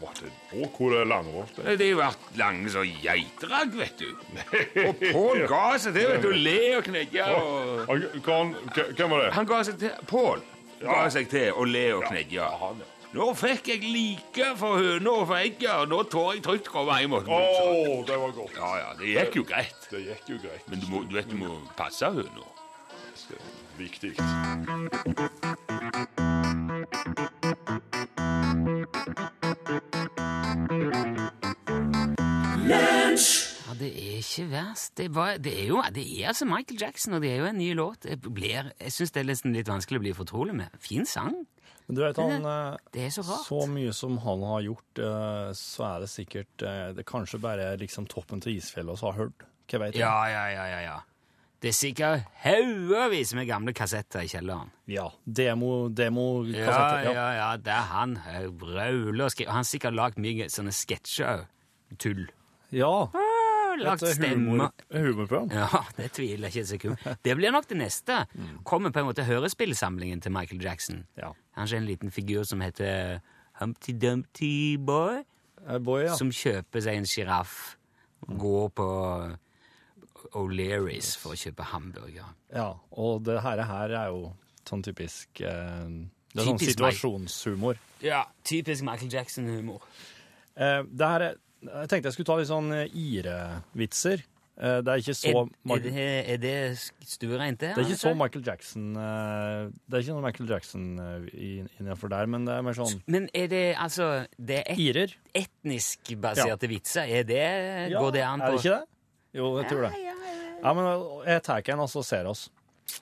Hvor 0.00 0.92
er 0.92 1.06
langrott? 1.08 1.54
det? 1.56 1.88
har 1.88 2.00
vært 2.00 2.26
lange 2.36 2.72
som 2.72 2.84
geiteragg, 2.84 3.72
vet 3.78 4.02
du. 4.02 4.10
Og 4.88 5.00
Pål 5.00 5.46
ga 5.48 5.62
seg 5.80 5.96
til 5.96 6.10
vet 6.10 6.26
du, 6.26 6.28
å 6.32 6.42
le 6.48 6.60
og 6.80 6.84
knegge. 6.90 7.30
Og... 7.38 8.04
Hvem 8.26 9.14
var 9.14 9.24
det? 9.24 9.32
Han 9.38 9.48
ga 9.48 9.62
seg 9.70 9.80
til 9.80 10.04
Pål 10.10 10.44
ga 10.82 11.06
seg 11.12 11.30
til 11.32 11.56
å 11.56 11.64
le 11.68 11.86
og 11.96 12.04
knegge. 12.10 12.38
Ja, 12.38 12.50
han, 12.60 12.82
ja. 12.82 12.92
Nå 13.16 13.30
fikk 13.38 13.70
jeg 13.70 13.86
like 13.86 14.48
for 14.60 14.82
høna 14.82 15.12
og 15.22 15.28
for 15.30 15.38
egget, 15.38 15.70
og 15.72 15.88
nå 15.88 16.02
tør 16.12 16.34
jeg 16.34 16.42
trygt 16.44 16.68
komme 16.72 16.98
hjem. 17.00 17.14
Oh, 17.16 18.02
det 18.04 18.18
var 18.20 18.34
godt. 18.36 18.58
Ja, 18.58 18.72
ja, 18.82 18.90
det 18.98 19.14
gikk 19.14 19.38
jo 19.40 19.46
greit. 19.48 19.88
Det 19.92 20.02
gikk 20.04 20.34
jo 20.34 20.40
greit. 20.42 20.66
Men 20.68 20.82
du, 20.82 20.90
må, 20.92 21.04
du 21.06 21.16
vet 21.16 21.30
du 21.30 21.38
må 21.40 21.60
passe 21.78 22.12
høna. 22.18 22.50
Viktig. 23.78 24.12
Er 34.16 34.24
ikke 34.24 34.46
verst. 34.50 34.94
Det 34.98 35.04
er, 35.06 35.12
bare, 35.16 35.38
det 35.42 35.52
er 35.62 35.66
jo 35.70 35.82
det 35.94 36.04
er 36.20 36.28
altså 36.32 36.46
Michael 36.48 36.80
Jackson, 36.80 37.14
og 37.18 37.22
det 37.24 37.30
er 37.34 37.42
jo 37.42 37.50
en 37.50 37.58
ny 37.58 37.68
låt. 37.78 38.04
Jeg, 38.08 38.20
blir, 38.22 38.72
jeg 38.80 38.92
syns 38.92 39.12
det 39.14 39.22
er 39.22 39.28
nesten 39.30 39.54
litt 39.56 39.68
vanskelig 39.70 40.00
å 40.00 40.04
bli 40.06 40.12
fortrolig 40.16 40.54
med. 40.58 40.76
Fin 40.82 41.06
sang. 41.06 41.34
Men 41.86 41.94
du 41.94 42.00
vet, 42.02 42.16
han, 42.18 42.44
eh, 42.50 42.76
Det 42.92 43.04
er 43.06 43.10
så 43.14 43.22
rart. 43.22 43.44
så 43.46 43.60
mye 43.70 43.92
som 43.94 44.16
han 44.24 44.40
har 44.42 44.62
gjort, 44.66 44.98
eh, 44.98 45.50
så 45.54 45.84
er 45.86 46.00
det 46.02 46.08
sikkert 46.10 46.56
Det 46.58 46.98
er 46.98 47.06
kanskje 47.06 47.38
bare 47.40 47.76
liksom 47.78 48.08
toppen 48.10 48.40
til 48.42 48.56
isfjellet 48.58 48.98
vi 49.00 49.06
har 49.06 49.12
hørt. 49.20 49.44
Hva 49.70 49.78
vet 49.84 49.94
jeg? 49.94 50.00
Ja, 50.02 50.24
ja, 50.26 50.46
ja, 50.50 50.64
ja. 50.72 50.80
ja. 50.88 50.96
Det 51.62 51.70
er 51.70 51.76
sikkert 51.78 52.24
haugevis 52.44 53.32
med 53.34 53.46
gamle 53.48 53.72
kassetter 53.72 54.20
i 54.26 54.28
kjelleren. 54.28 54.68
Ja. 54.92 55.06
Demo, 55.24 55.88
demo 55.88 56.44
Ja, 56.44 56.66
kassetter. 56.66 57.14
ja, 57.14 57.28
ja, 57.38 57.56
det 57.56 57.72
er 57.72 57.86
han. 57.92 58.16
eh, 58.28 58.48
Brauler 58.50 59.24
og 59.24 59.30
skriver. 59.32 59.50
Han 59.54 59.62
har 59.62 59.70
sikkert 59.70 59.94
lagd 59.96 60.18
mye 60.18 60.50
sånne 60.52 60.74
sketsjer 60.74 61.26
òg. 61.38 61.46
Tull. 62.02 62.26
ja. 62.74 62.90
Lagt 63.84 64.02
Et 64.02 64.14
stemmer. 64.16 64.70
humorprogram. 64.92 65.50
Ja, 65.52 65.82
det 65.96 66.12
tviler 66.12 66.48
jeg 66.48 66.54
ikke 66.54 66.60
et 66.60 66.68
sekund. 66.68 67.18
Det 67.24 67.36
blir 67.36 67.52
nok 67.52 67.66
det 67.68 67.76
neste. 67.78 68.26
Kommer 68.64 68.90
på 68.90 69.00
en 69.02 69.06
måte 69.10 69.24
hørespillsamlingen 69.26 70.20
til 70.22 70.32
Michael 70.32 70.62
Jackson. 70.62 71.04
Ja. 71.16 71.32
Kanskje 71.56 71.76
en 71.82 71.86
liten 71.86 72.10
figur 72.10 72.44
som 72.44 72.60
heter 72.60 73.20
Humpty 73.60 73.92
Dumpty 73.92 74.76
Boy, 74.78 75.22
Eh, 75.66 75.78
Boy, 75.78 76.04
ja. 76.04 76.14
som 76.14 76.28
kjøper 76.30 76.80
seg 76.84 76.94
en 77.00 77.06
sjiraff, 77.08 77.76
går 78.28 78.68
på 78.76 78.86
O'Learys 80.36 81.16
for 81.18 81.34
å 81.34 81.38
kjøpe 81.38 81.64
hamburger. 81.72 82.28
ja. 82.54 82.68
Og 82.92 83.22
det 83.24 83.40
her, 83.42 83.62
her 83.66 83.90
er 83.90 84.06
jo 84.12 84.32
sånn 84.66 84.82
typisk 84.84 85.40
eh, 85.40 85.88
Det 86.34 86.42
er 86.42 86.46
sånn 86.48 86.58
Typisk 86.58 86.74
situasjonshumor. 86.76 87.78
Ja, 88.04 88.24
typisk 88.44 88.84
Michael 88.84 89.10
Jackson-humor. 89.12 89.82
Eh, 90.56 90.82
det 90.84 91.08
her 91.08 91.20
er, 91.30 91.36
jeg 91.66 91.88
tenkte 91.90 92.08
jeg 92.10 92.16
skulle 92.16 92.30
ta 92.30 92.36
litt 92.40 92.48
sånn 92.50 92.72
eh, 92.72 92.86
irevitser. 92.96 94.22
Eh, 94.56 94.78
det 94.80 94.88
er 94.92 95.02
ikke 95.02 95.14
så 95.18 95.32
Er, 95.36 95.74
er, 95.74 95.80
det, 95.84 96.04
er 96.32 96.38
det 96.40 96.54
stuereint, 97.04 97.58
det? 97.60 97.74
Det 97.76 97.82
er 97.82 97.90
ikke 97.90 98.00
så 98.00 98.12
Michael 98.16 98.44
Jackson 98.46 98.86
eh, 98.96 99.66
Det 99.84 99.98
er 99.98 100.04
ikke 100.06 100.14
noe 100.16 100.24
Michael 100.24 100.48
Jackson 100.54 100.86
innenfor 101.36 102.08
der, 102.14 102.30
men 102.32 102.46
det 102.48 102.54
er 102.56 102.64
mer 102.64 102.78
sånn 102.78 102.94
Men 103.12 103.26
er 103.36 103.50
det 103.52 103.64
altså 103.76 104.06
Det 104.38 104.62
er 104.62 104.70
et, 104.72 104.80
Irer. 104.80 105.12
etnisk 105.42 106.14
baserte 106.24 106.70
vitser? 106.72 107.04
Er 107.18 107.28
det, 107.28 107.42
går 107.92 108.14
det 108.16 108.22
an 108.24 108.40
på 108.40 108.48
Er 108.48 108.56
det 108.56 108.62
ikke 108.64 108.78
det? 108.78 108.88
Jo, 109.36 109.50
jeg 109.60 109.68
tror 109.68 109.82
det. 109.84 109.92
Ja, 110.62 110.72
men 110.72 110.86
eh, 110.88 111.34
jeg 111.34 111.42
tar 111.44 111.68
en, 111.74 111.84
og 111.84 111.90
så 111.92 112.00
ser 112.08 112.24
oss. 112.30 112.46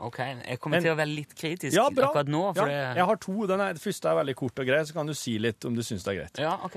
Ok, 0.03 0.19
Jeg 0.19 0.59
kommer 0.59 0.81
Men- 0.81 0.83
til 0.89 0.93
å 0.97 0.97
være 0.99 1.13
litt 1.15 1.35
kritisk 1.39 1.77
Ja, 1.77 1.85
bra. 1.95 2.09
akkurat 2.09 2.27
nå. 2.35 2.41
For 2.57 2.67
ja, 2.67 2.95
jeg 2.99 3.05
har 3.07 3.17
to. 3.23 3.47
Den, 3.47 3.61
er, 3.63 3.77
den 3.79 3.83
første 3.85 4.11
er 4.11 4.19
veldig 4.19 4.35
kort 4.43 4.59
og 4.59 4.67
grei, 4.67 4.81
så 4.89 4.97
kan 4.97 5.07
du 5.07 5.15
si 5.15 5.37
litt 5.39 5.65
om 5.71 5.77
du 5.79 5.83
syns 5.87 6.03
det 6.03 6.17
er 6.17 6.19
greit. 6.25 6.43
ja, 6.43 6.57
ok. 6.67 6.77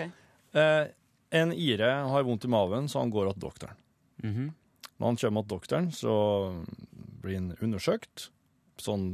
Eh, 0.53 0.85
en 1.29 1.51
ire 1.53 1.89
har 2.11 2.23
vondt 2.27 2.45
i 2.47 2.51
maven, 2.51 2.87
så 2.89 3.01
han 3.03 3.11
går 3.13 3.33
til 3.33 3.43
doktoren. 3.47 3.77
Mhm. 4.23 4.53
Når 4.97 5.11
han 5.11 5.17
kommer 5.21 5.43
til 5.43 5.53
doktoren, 5.53 5.91
så 5.93 6.13
blir 7.21 7.35
han 7.37 7.51
undersøkt. 7.61 8.29
Sånn 8.81 9.05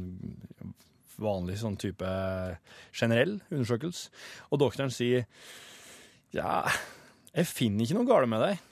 vanlig 1.20 1.58
sånn 1.60 1.76
type 1.78 2.08
generell 2.92 3.40
undersøkelse. 3.50 4.10
Og 4.50 4.58
doktoren 4.62 4.90
sier 4.90 5.26
ja, 6.34 6.64
jeg 7.34 7.46
finner 7.46 7.84
ikke 7.84 7.98
noe 7.98 8.08
galt 8.08 8.28
med 8.32 8.42
deg, 8.42 8.64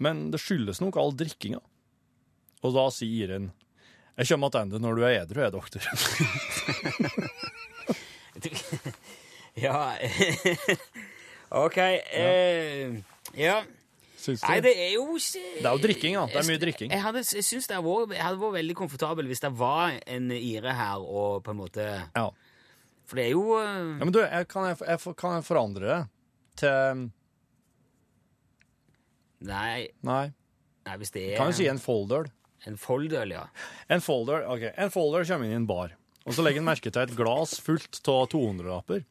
men 0.00 0.30
det 0.32 0.40
skyldes 0.40 0.80
nok 0.80 0.96
all 1.00 1.12
drikkinga. 1.12 1.60
Og 2.64 2.72
da 2.76 2.86
sier 2.94 3.28
Iren 3.28 3.50
jeg 4.14 4.30
kommer 4.30 4.52
tilbake 4.54 4.78
når 4.78 4.94
du 4.94 5.02
er 5.02 5.16
edru, 5.24 5.42
jeg, 5.42 5.52
doktor. 5.52 5.82
Ja 9.54 9.94
Ok. 11.54 11.76
eh, 11.78 12.96
ja. 13.38 13.60
Syns 14.24 14.40
du? 14.40 14.46
Nei, 14.48 14.56
det 14.64 14.72
er 14.80 14.92
jo 14.94 15.02
ikke 15.18 15.42
Det 15.60 15.66
er 15.68 15.74
jo 15.76 15.82
drikking, 15.84 16.14
da. 16.16 16.22
Det 16.32 16.38
er 16.40 16.46
mye 16.48 16.60
drikking. 16.62 16.90
Jeg, 16.94 17.02
hadde, 17.04 17.20
jeg 17.36 17.44
syns 17.44 17.66
det 17.68 17.76
var, 17.84 18.06
jeg 18.14 18.22
hadde 18.24 18.40
vært 18.40 18.54
veldig 18.56 18.76
komfortabel 18.78 19.26
hvis 19.28 19.42
det 19.44 19.50
var 19.58 19.98
en 20.16 20.30
ire 20.32 20.72
her 20.78 21.02
og 21.04 21.42
på 21.44 21.52
en 21.52 21.60
måte 21.60 21.84
Ja. 22.16 22.28
For 23.04 23.20
det 23.20 23.26
er 23.26 23.34
jo 23.34 23.58
eh, 23.60 23.98
Ja, 24.00 24.04
men 24.08 24.14
du, 24.16 24.22
jeg, 24.24 24.48
kan, 24.48 24.70
jeg, 24.70 24.78
jeg, 24.88 25.14
kan 25.20 25.36
jeg 25.36 25.44
forandre 25.44 25.84
det 25.90 25.98
til 26.62 27.04
Nei, 29.44 29.90
Nei. 30.08 30.24
nei 30.88 30.96
hvis 31.00 31.12
det 31.12 31.26
er 31.34 31.36
Kan 31.42 31.52
jo 31.52 31.58
si 31.58 31.66
en 31.68 31.80
folder. 31.82 32.30
en 32.66 32.78
foldøl, 32.80 33.34
ja. 33.36 33.44
En 33.92 34.00
folder 34.00 34.46
ok, 34.48 34.70
en 34.80 34.90
folder 34.94 35.26
kommer 35.28 35.44
inn 35.50 35.52
i 35.52 35.60
en 35.60 35.66
bar, 35.68 35.92
og 36.24 36.32
så 36.32 36.44
legger 36.46 36.62
en 36.64 36.68
merke 36.70 36.88
til 36.88 37.02
et 37.04 37.12
glass 37.18 37.58
fullt 37.60 38.00
av 38.08 38.24
200-lapper. 38.32 39.04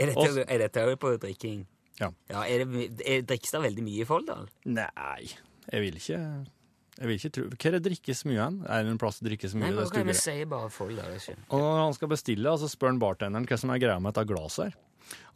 Er 0.00 0.06
dette, 0.08 0.24
Og- 0.24 0.38
er 0.48 0.58
dette 0.64 0.86
på 0.96 1.12
drikking? 1.20 1.66
Ja. 2.00 2.10
er 2.42 2.64
det, 2.64 2.88
er, 3.06 3.22
drikkes 3.22 3.54
det 3.54 3.62
veldig 3.68 3.84
mye 3.86 4.02
i 4.02 4.08
Folldal? 4.08 4.48
Nei, 4.66 5.28
jeg 5.70 5.82
vil 5.84 5.98
ikke 6.00 6.18
Jeg 6.18 7.08
vil 7.08 7.14
ikke 7.14 7.30
tro 7.36 7.44
Hva 7.52 7.68
er 7.70 7.76
det 7.76 7.82
drikkes 7.86 8.24
mye 8.28 8.40
av? 8.42 8.56
Er 8.66 8.82
det 8.86 8.94
en 8.94 9.00
plass 9.00 9.20
det 9.20 9.30
drikkes 9.30 9.54
mye? 9.54 9.68
Nei, 9.68 9.76
det 9.78 9.86
ok, 9.88 10.00
vi 10.08 10.16
si 10.18 10.36
bare 10.50 10.72
Folldal. 10.74 11.14
Og 11.48 11.62
når 11.62 11.80
han 11.84 11.96
skal 11.96 12.10
bestille, 12.10 12.56
så 12.60 12.70
spør 12.70 12.94
han 12.94 13.02
bartenderen 13.02 13.46
hva 13.48 13.60
som 13.60 13.72
er 13.74 13.82
greia 13.82 14.00
med 14.02 14.14
dette 14.14 14.26
glasset 14.30 14.68
her. 14.68 14.80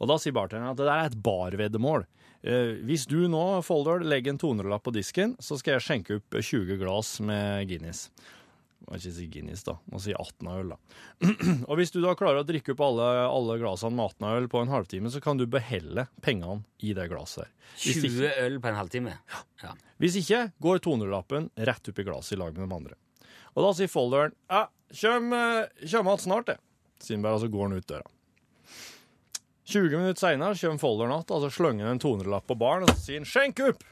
Og 0.01 0.09
da 0.11 0.17
sier 0.19 0.35
bartenderen 0.35 0.73
at 0.73 0.79
det 0.79 0.87
der 0.87 0.95
er 0.97 1.11
et 1.11 1.21
barveddemål. 1.23 2.07
Eh, 2.39 2.79
hvis 2.87 3.05
du 3.09 3.21
nå, 3.31 3.43
Folldal, 3.67 4.05
legger 4.07 4.33
en 4.33 4.39
200-lapp 4.41 4.85
på 4.87 4.95
disken, 4.95 5.35
så 5.43 5.57
skal 5.59 5.75
jeg 5.77 5.85
skjenke 5.85 6.19
opp 6.19 6.39
20 6.39 6.79
glass 6.79 7.17
med 7.23 7.67
Guinness. 7.71 8.07
Ikke 8.97 9.11
si 9.13 9.27
Guinness, 9.31 9.63
da. 9.67 9.75
Må 9.91 9.99
si 10.01 10.13
18 10.15 10.47
av 10.49 10.61
øl, 10.61 10.71
da. 10.73 10.77
og 11.69 11.79
hvis 11.79 11.93
du 11.93 11.99
da 12.01 12.15
klarer 12.17 12.41
å 12.41 12.47
drikke 12.47 12.73
opp 12.73 12.83
alle, 12.87 13.09
alle 13.27 13.57
glassene 13.61 13.97
med 13.97 14.15
18 14.15 14.27
av 14.29 14.37
øl 14.39 14.49
på 14.51 14.63
en 14.63 14.73
halvtime, 14.73 15.11
så 15.13 15.21
kan 15.23 15.39
du 15.39 15.45
beholde 15.49 16.07
pengene 16.25 16.63
i 16.81 16.95
det 16.97 17.09
glasset 17.11 17.45
her. 17.45 17.51
Hvis 17.83 18.01
20 18.01 18.09
ikke, 18.09 18.31
øl 18.45 18.57
på 18.63 18.71
en 18.71 18.79
halvtime? 18.79 19.17
Ja. 19.61 19.73
hvis 20.01 20.17
ikke 20.23 20.41
går 20.63 20.81
200-lappen 20.87 21.51
rett 21.69 21.91
opp 21.91 22.01
i 22.01 22.07
glasset 22.07 22.37
i 22.37 22.41
lag 22.41 22.55
med 22.57 22.65
de 22.65 22.79
andre. 22.79 22.97
Og 23.55 23.65
da 23.65 23.73
sier 23.77 23.91
folderen 23.91 24.33
ja, 24.49 24.65
kjøm, 24.95 25.33
eh, 25.33 25.85
kjøm 25.85 26.07
att 26.07 26.21
snart, 26.21 26.45
det. 26.47 26.57
Siden 26.99 27.21
bare, 27.21 27.37
og 27.37 27.41
så 27.41 27.51
går 27.51 27.67
han 27.67 27.77
ut 27.77 27.87
døra. 27.87 28.07
20 29.69 29.97
minutter 29.97 30.19
seinere 30.19 30.57
kommer 30.57 30.81
folderen 30.81 31.13
igjen, 31.13 31.29
og 31.29 31.41
så 31.45 31.49
slenger 31.53 31.85
han 31.85 31.99
en 31.99 32.01
200-lapp 32.01 32.47
på 32.49 32.57
baren, 32.57 32.87
og 32.87 32.95
så 32.95 33.03
sier 33.03 33.21
han 33.21 33.29
'skjenk 33.29 33.61
opp'! 33.67 33.85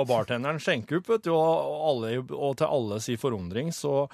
Og 0.00 0.06
bartenderen 0.08 0.60
skjenker 0.62 1.00
opp, 1.00 1.08
vet 1.10 1.26
du, 1.26 1.32
og, 1.34 1.72
alle, 1.90 2.12
og 2.32 2.54
til 2.56 2.70
alle 2.70 3.00
sin 3.04 3.20
forundring 3.20 3.72
så 3.74 4.06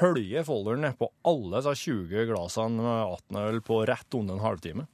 høljer 0.00 0.46
folderen 0.46 0.82
nedpå 0.88 1.10
alle 1.28 1.60
disse 1.60 1.76
20 1.86 2.24
glassene 2.32 2.82
med 2.82 3.04
18 3.04 3.38
øl 3.44 3.60
på 3.66 3.84
rett 3.90 4.18
under 4.18 4.38
en 4.38 4.42
halvtime. 4.42 4.86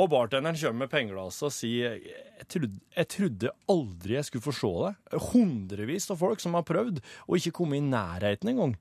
Og 0.00 0.08
bartenderen 0.08 0.56
kommer 0.56 0.86
med 0.86 0.92
pengeglasset 0.92 1.48
og 1.48 1.52
sier 1.52 1.98
jeg 1.98 2.46
trodde, 2.54 2.78
jeg 2.96 3.08
trodde 3.12 3.52
aldri 3.74 4.16
jeg 4.16 4.28
skulle 4.28 4.46
få 4.46 4.54
se 4.56 4.72
det. 4.86 5.20
Hundrevis 5.32 6.08
av 6.14 6.22
folk 6.22 6.40
som 6.42 6.56
har 6.56 6.64
prøvd, 6.68 7.02
og 7.26 7.36
ikke 7.36 7.54
kommet 7.58 7.82
i 7.82 7.90
nærheten 7.90 8.54
engang. 8.54 8.76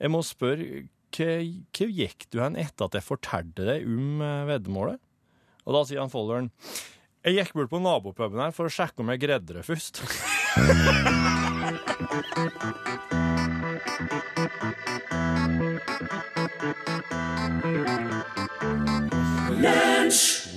Jeg 0.00 0.12
må 0.14 0.22
spørre, 0.26 0.86
hva 1.14 1.90
gikk 1.98 2.26
du 2.32 2.40
hen 2.42 2.56
etter 2.58 2.88
at 2.88 2.96
jeg 2.98 3.06
fortalte 3.06 3.66
deg 3.68 3.84
om 3.86 4.22
eh, 4.24 4.46
veddemålet? 4.48 5.02
Og 5.64 5.76
da 5.76 5.84
sier 5.86 6.02
han 6.02 6.12
folderen 6.12 6.50
jeg 7.24 7.38
gikk 7.38 7.54
bort 7.56 7.70
på 7.72 7.80
nabopuben 7.80 8.42
her 8.42 8.52
for 8.52 8.68
å 8.68 8.72
sjekke 8.72 9.00
om 9.00 9.08
jeg 9.14 9.22
greide 9.22 9.56
det 9.56 9.64
først. 9.64 10.02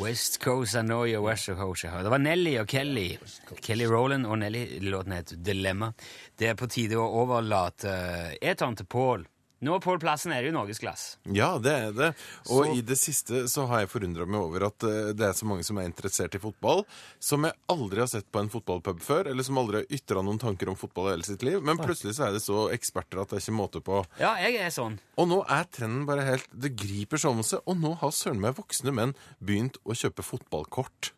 West 0.02 0.44
Coast 0.44 0.76
I 0.76 0.82
know 0.82 1.06
you, 1.08 1.22
West 1.24 1.48
Coast. 1.56 1.84
Det 1.84 2.12
var 2.12 2.20
Nelly 2.20 2.58
og 2.60 2.68
Kelly. 2.68 3.18
Kelly 3.64 3.88
Rowland 3.88 4.28
og 4.28 4.40
Nelly. 4.40 4.80
Låten 4.84 5.16
het 5.16 5.34
Dilemma. 5.44 5.94
Det 6.36 6.52
er 6.52 6.60
på 6.60 6.68
tide 6.68 7.00
å 7.00 7.08
overlate 7.24 7.96
eteren 8.42 8.76
til 8.76 8.92
Pål. 8.92 9.24
Nå, 9.66 9.80
Pål 9.82 9.98
Plassen, 9.98 10.30
er 10.36 10.44
det 10.46 10.52
jo 10.52 10.54
norgesglass. 10.54 11.18
Ja, 11.34 11.58
det 11.58 11.72
er 11.74 11.92
det. 11.98 12.08
Og 12.54 12.66
Så- 12.68 12.76
i 12.78 12.82
det 12.82 12.98
siste 13.00 13.48
så 13.50 13.66
har 13.68 13.80
jeg 13.82 13.90
forundra 13.90 14.28
meg 14.28 14.40
over 14.40 14.66
at 14.68 14.84
eh, 14.84 15.14
det 15.18 15.26
er 15.26 15.34
så 15.34 15.46
mange 15.50 15.64
som 15.66 15.78
er 15.80 15.88
interessert 15.90 16.36
i 16.36 16.38
fotball, 16.38 16.86
som 17.20 17.44
jeg 17.44 17.54
aldri 17.68 17.98
har 18.00 18.08
sett 18.08 18.32
på 18.32 18.40
en 18.40 18.50
fotballpub 18.50 19.02
før, 19.02 19.26
eller 19.32 19.42
som 19.44 19.58
aldri 19.58 19.82
har 19.82 19.86
ytra 19.90 20.22
noen 20.22 20.38
tanker 20.38 20.70
om 20.70 20.76
fotball 20.76 21.08
i 21.08 21.16
hele 21.16 21.24
sitt 21.26 21.42
liv. 21.42 21.60
Men 21.64 21.78
plutselig 21.80 22.14
så 22.20 22.28
er 22.28 22.34
det 22.34 22.44
så 22.46 22.70
eksperter 22.70 23.20
at 23.22 23.30
det 23.30 23.40
er 23.40 23.46
ikke 23.48 23.58
måte 23.58 23.82
på. 23.82 24.06
Ja, 24.20 24.36
jeg 24.38 24.62
er 24.62 24.70
sånn. 24.70 25.00
Og 25.18 25.28
nå 25.28 25.44
er 25.50 25.64
trenden 25.66 26.06
bare 26.06 26.22
helt 26.24 26.46
Det 26.54 26.76
griper 26.76 27.18
sånn 27.18 27.38
om 27.38 27.44
seg, 27.44 27.60
og 27.66 27.78
nå 27.82 27.98
har 27.98 28.12
søren 28.12 28.40
meg 28.40 28.54
voksne 28.56 28.94
menn 28.94 29.16
begynt 29.44 29.78
å 29.86 29.98
kjøpe 29.98 30.22
fotballkort. 30.24 31.14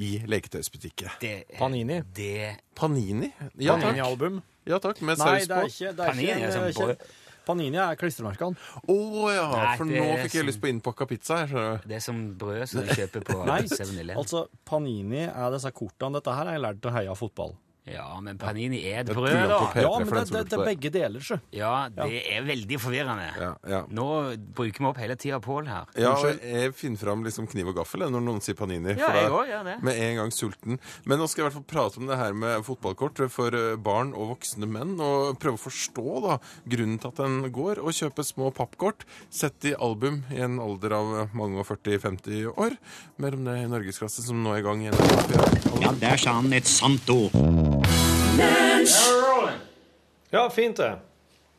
I 0.00 0.18
leketøysbutikker. 0.26 1.18
Det, 1.20 1.44
Panini. 1.56 2.00
Det 2.12 2.56
Panini? 2.74 3.32
Ja. 3.60 3.76
Panini-album. 3.76 4.42
Ja 4.66 4.78
takk, 4.82 5.00
med 5.02 5.18
Nei, 5.18 5.26
saus 5.40 5.46
det 5.48 5.56
er 5.56 5.68
ikke, 5.68 5.92
det 5.96 6.04
er 6.04 6.10
Panini 6.10 6.26
ikke, 6.26 6.40
er 6.40 6.46
en, 6.46 6.72
sånn 6.72 6.88
ikke 6.90 6.96
Panini 7.46 7.76
er 7.80 7.96
klistremerkene. 7.96 8.56
Å 8.88 8.96
ja, 9.34 9.46
Nei, 9.50 9.76
for 9.76 9.84
det 9.86 9.98
nå 10.00 10.04
er 10.12 10.22
fikk 10.24 10.32
jeg 10.34 10.42
som- 10.44 10.46
lyst 10.50 10.60
på 10.60 10.68
innpakka 10.72 11.06
pizza. 11.08 11.36
her, 11.40 11.46
skjønner 11.48 11.86
det 11.88 11.96
er 11.96 12.00
som 12.00 12.34
brød 12.38 12.68
som 12.68 12.80
du 12.82 12.92
kjøper 13.00 13.24
på 13.24 13.46
Nei, 13.46 13.62
7-Eleven. 13.62 14.16
altså 14.20 14.46
Panini 14.64 15.24
er 15.28 15.50
disse 15.56 15.70
kortene. 15.72 16.12
Dette 16.20 16.34
her 16.36 16.44
har 16.44 16.52
jeg 16.52 16.62
lært 16.62 16.80
å 16.90 16.92
heie 16.92 17.14
fotball. 17.16 17.56
Ja, 17.88 18.20
men 18.20 18.36
Panini 18.38 18.82
er 18.90 19.00
et 19.00 19.08
brød, 19.08 19.32
da. 19.48 19.58
Ja, 19.80 19.90
men 19.98 20.10
det, 20.12 20.24
det, 20.28 20.42
det 20.50 20.56
er 20.58 20.64
begge 20.68 20.90
deler, 20.92 21.22
sjø. 21.24 21.38
Ja, 21.56 21.88
det 21.92 22.20
er 22.28 22.44
veldig 22.44 22.78
forvirrende. 22.82 23.28
Ja, 23.40 23.50
ja. 23.72 23.80
Nå 23.88 24.06
bruker 24.56 24.84
vi 24.84 24.88
opp 24.90 25.00
hele 25.00 25.16
tida 25.20 25.38
Pål 25.42 25.70
her. 25.70 25.88
Ja, 25.98 26.12
og 26.12 26.44
jeg 26.44 26.74
finner 26.76 27.00
fram 27.00 27.24
liksom 27.24 27.48
kniv 27.50 27.72
og 27.72 27.80
gaffel 27.80 28.04
når 28.04 28.24
noen 28.26 28.44
sier 28.44 28.58
Panini. 28.58 28.92
Ja, 28.98 29.08
for 29.08 29.18
jeg 29.18 29.32
òg 29.38 29.52
gjør 29.52 29.64
det. 29.70 29.76
Med 29.88 30.02
en 30.04 30.20
gang 30.20 30.34
sulten. 30.34 30.80
Men 31.08 31.22
nå 31.22 31.28
skal 31.30 31.42
jeg 31.42 31.46
i 31.46 31.48
hvert 31.48 31.58
fall 31.58 31.68
prate 31.72 32.02
om 32.02 32.10
det 32.10 32.20
her 32.20 32.36
med 32.36 32.66
fotballkort 32.68 33.24
for 33.32 33.56
eh, 33.56 33.74
barn 33.80 34.12
og 34.12 34.34
voksne 34.34 34.68
menn, 34.70 34.94
og 35.00 35.40
prøve 35.40 35.56
å 35.56 35.64
forstå 35.64 36.16
da 36.26 36.38
grunnen 36.76 37.00
til 37.00 37.14
at 37.14 37.24
en 37.24 37.40
går 37.48 37.80
og 37.80 37.96
kjøper 37.96 38.28
små 38.28 38.52
pappkort 38.54 39.06
sett 39.32 39.70
i 39.70 39.74
album 39.74 40.22
i 40.34 40.44
en 40.44 40.60
alder 40.62 40.98
av 41.00 41.12
mange 41.36 41.64
og 41.64 41.68
40-50 41.72 42.52
år. 42.54 42.76
Mer 43.20 43.40
om 43.40 43.48
det 43.48 43.58
i 43.64 43.68
Norgesklasse, 43.72 44.26
som 44.26 44.44
nå 44.44 44.54
er 44.54 44.62
i 44.62 44.68
gang 44.68 44.84
igjen. 44.84 45.69
Ja, 45.80 45.92
der 45.96 46.16
sa 46.20 46.34
han 46.36 46.52
et 46.52 46.66
sant 46.68 47.08
ord. 47.12 47.32
Ja, 50.30 50.44
fint 50.52 50.76
det. 50.78 50.92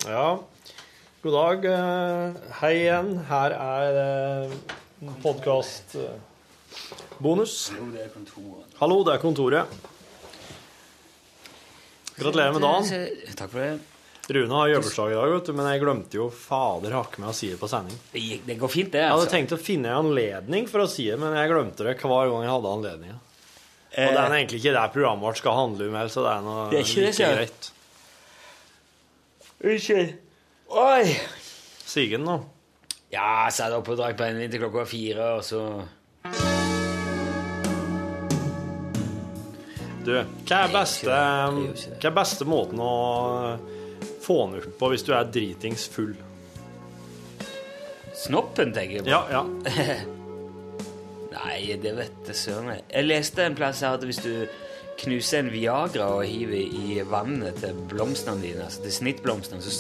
Ja, 0.07 0.39
god 1.23 1.33
dag. 1.35 1.65
eh, 1.65 2.31
Hei 2.61 2.73
igjen. 2.83 3.17
Her 3.27 3.51
er 3.57 4.49
podkastbonus. 5.23 7.71
Hallo, 8.79 9.03
det 9.03 9.13
er 9.13 9.17
kontoret. 9.21 9.65
Gratulerer 12.17 12.51
med 12.53 12.61
dagen. 12.61 12.83
Takk 13.35 13.49
for 13.51 13.59
det. 13.59 13.79
Rune 14.31 14.53
har 14.53 14.67
jobbursdag 14.69 15.11
i 15.11 15.13
dag, 15.17 15.31
vet 15.33 15.45
du, 15.49 15.53
men 15.57 15.65
jeg 15.67 15.81
glemte 15.81 16.15
jo 16.15 16.29
fader 16.31 16.91
hakke 16.95 17.19
meg 17.19 17.29
å 17.33 17.35
si 17.35 17.49
det 17.51 17.57
på 17.59 17.67
sending. 17.67 17.97
Det, 18.13 18.21
det 18.45 18.55
går 18.61 18.69
fint, 18.71 18.91
det. 18.93 18.99
Jeg 19.01 19.09
hadde 19.11 19.25
altså. 19.25 19.33
tenkt 19.33 19.51
å 19.57 19.59
finne 19.59 19.89
en 19.91 19.97
anledning 20.05 20.67
for 20.71 20.79
å 20.85 20.87
si 20.87 21.09
det, 21.09 21.17
men 21.19 21.35
jeg 21.35 21.49
glemte 21.51 21.83
det 21.83 21.97
hver 21.99 22.29
gang 22.31 22.43
jeg 22.45 22.53
hadde 22.53 22.71
anledninga. 23.91 24.09
Og 24.11 24.15
det 24.15 24.23
er 24.23 24.39
egentlig 24.39 24.59
ikke 24.61 24.73
det 24.77 24.87
programmet 24.93 25.27
vårt 25.27 25.37
skal 25.41 25.57
handle 25.57 25.87
om, 25.91 26.09
så 26.09 26.25
det 26.25 26.31
er 26.33 26.41
noe 26.45 26.65
Det 26.71 26.79
er 26.79 26.85
ikke 26.87 27.05
like 27.05 27.17
det, 27.17 27.37
greit. 27.37 27.71
Unnskyld. 29.61 30.13
Oi! 30.71 31.15
Sigen, 31.85 32.23
nå. 32.25 32.37
Ja, 33.11 33.43
jeg 33.45 33.57
satt 33.57 33.73
oppe 33.75 33.91
og 33.91 33.99
drakk 33.99 34.15
brennevin 34.17 34.51
til 34.53 34.61
klokka 34.63 34.85
fire, 34.87 35.33
og 35.35 35.43
så 35.43 35.65
Du, 40.01 40.15
hva 40.15 40.61
er 40.63 40.71
beste, 40.73 41.11
hva 41.11 42.07
er 42.09 42.15
beste 42.15 42.47
måten 42.49 42.79
å 42.81 42.93
få 44.23 44.39
den 44.47 44.57
opp 44.57 44.79
på 44.79 44.89
hvis 44.93 45.05
du 45.05 45.11
er 45.13 45.29
dritings 45.29 45.85
full? 45.93 46.15
Snoppen, 48.17 48.73
tenker 48.73 49.01
jeg 49.01 49.05
på. 49.05 49.13
Ja, 49.13 49.21
ja. 49.29 49.99
Nei, 51.31 51.77
det 51.79 51.93
vet 51.95 52.27
jeg 52.27 52.35
søren. 52.35 52.73
jeg. 52.75 53.05
Leste 53.07 53.45
en 53.45 53.55
plass 53.55 53.81
her 53.85 53.95
at 53.95 54.03
hvis 54.07 54.19
du 54.23 54.33
knuser 55.01 55.39
en 55.41 55.51
Viagra 55.53 56.09
og 56.17 56.25
hiver 56.27 56.59
i 56.59 56.99
vannet 57.07 57.61
til 57.63 57.77
blomstene 57.89 58.43
dine, 58.43 58.65
altså 58.67 58.83
til 58.83 58.95
snittblomstene, 58.99 59.63
så 59.63 59.71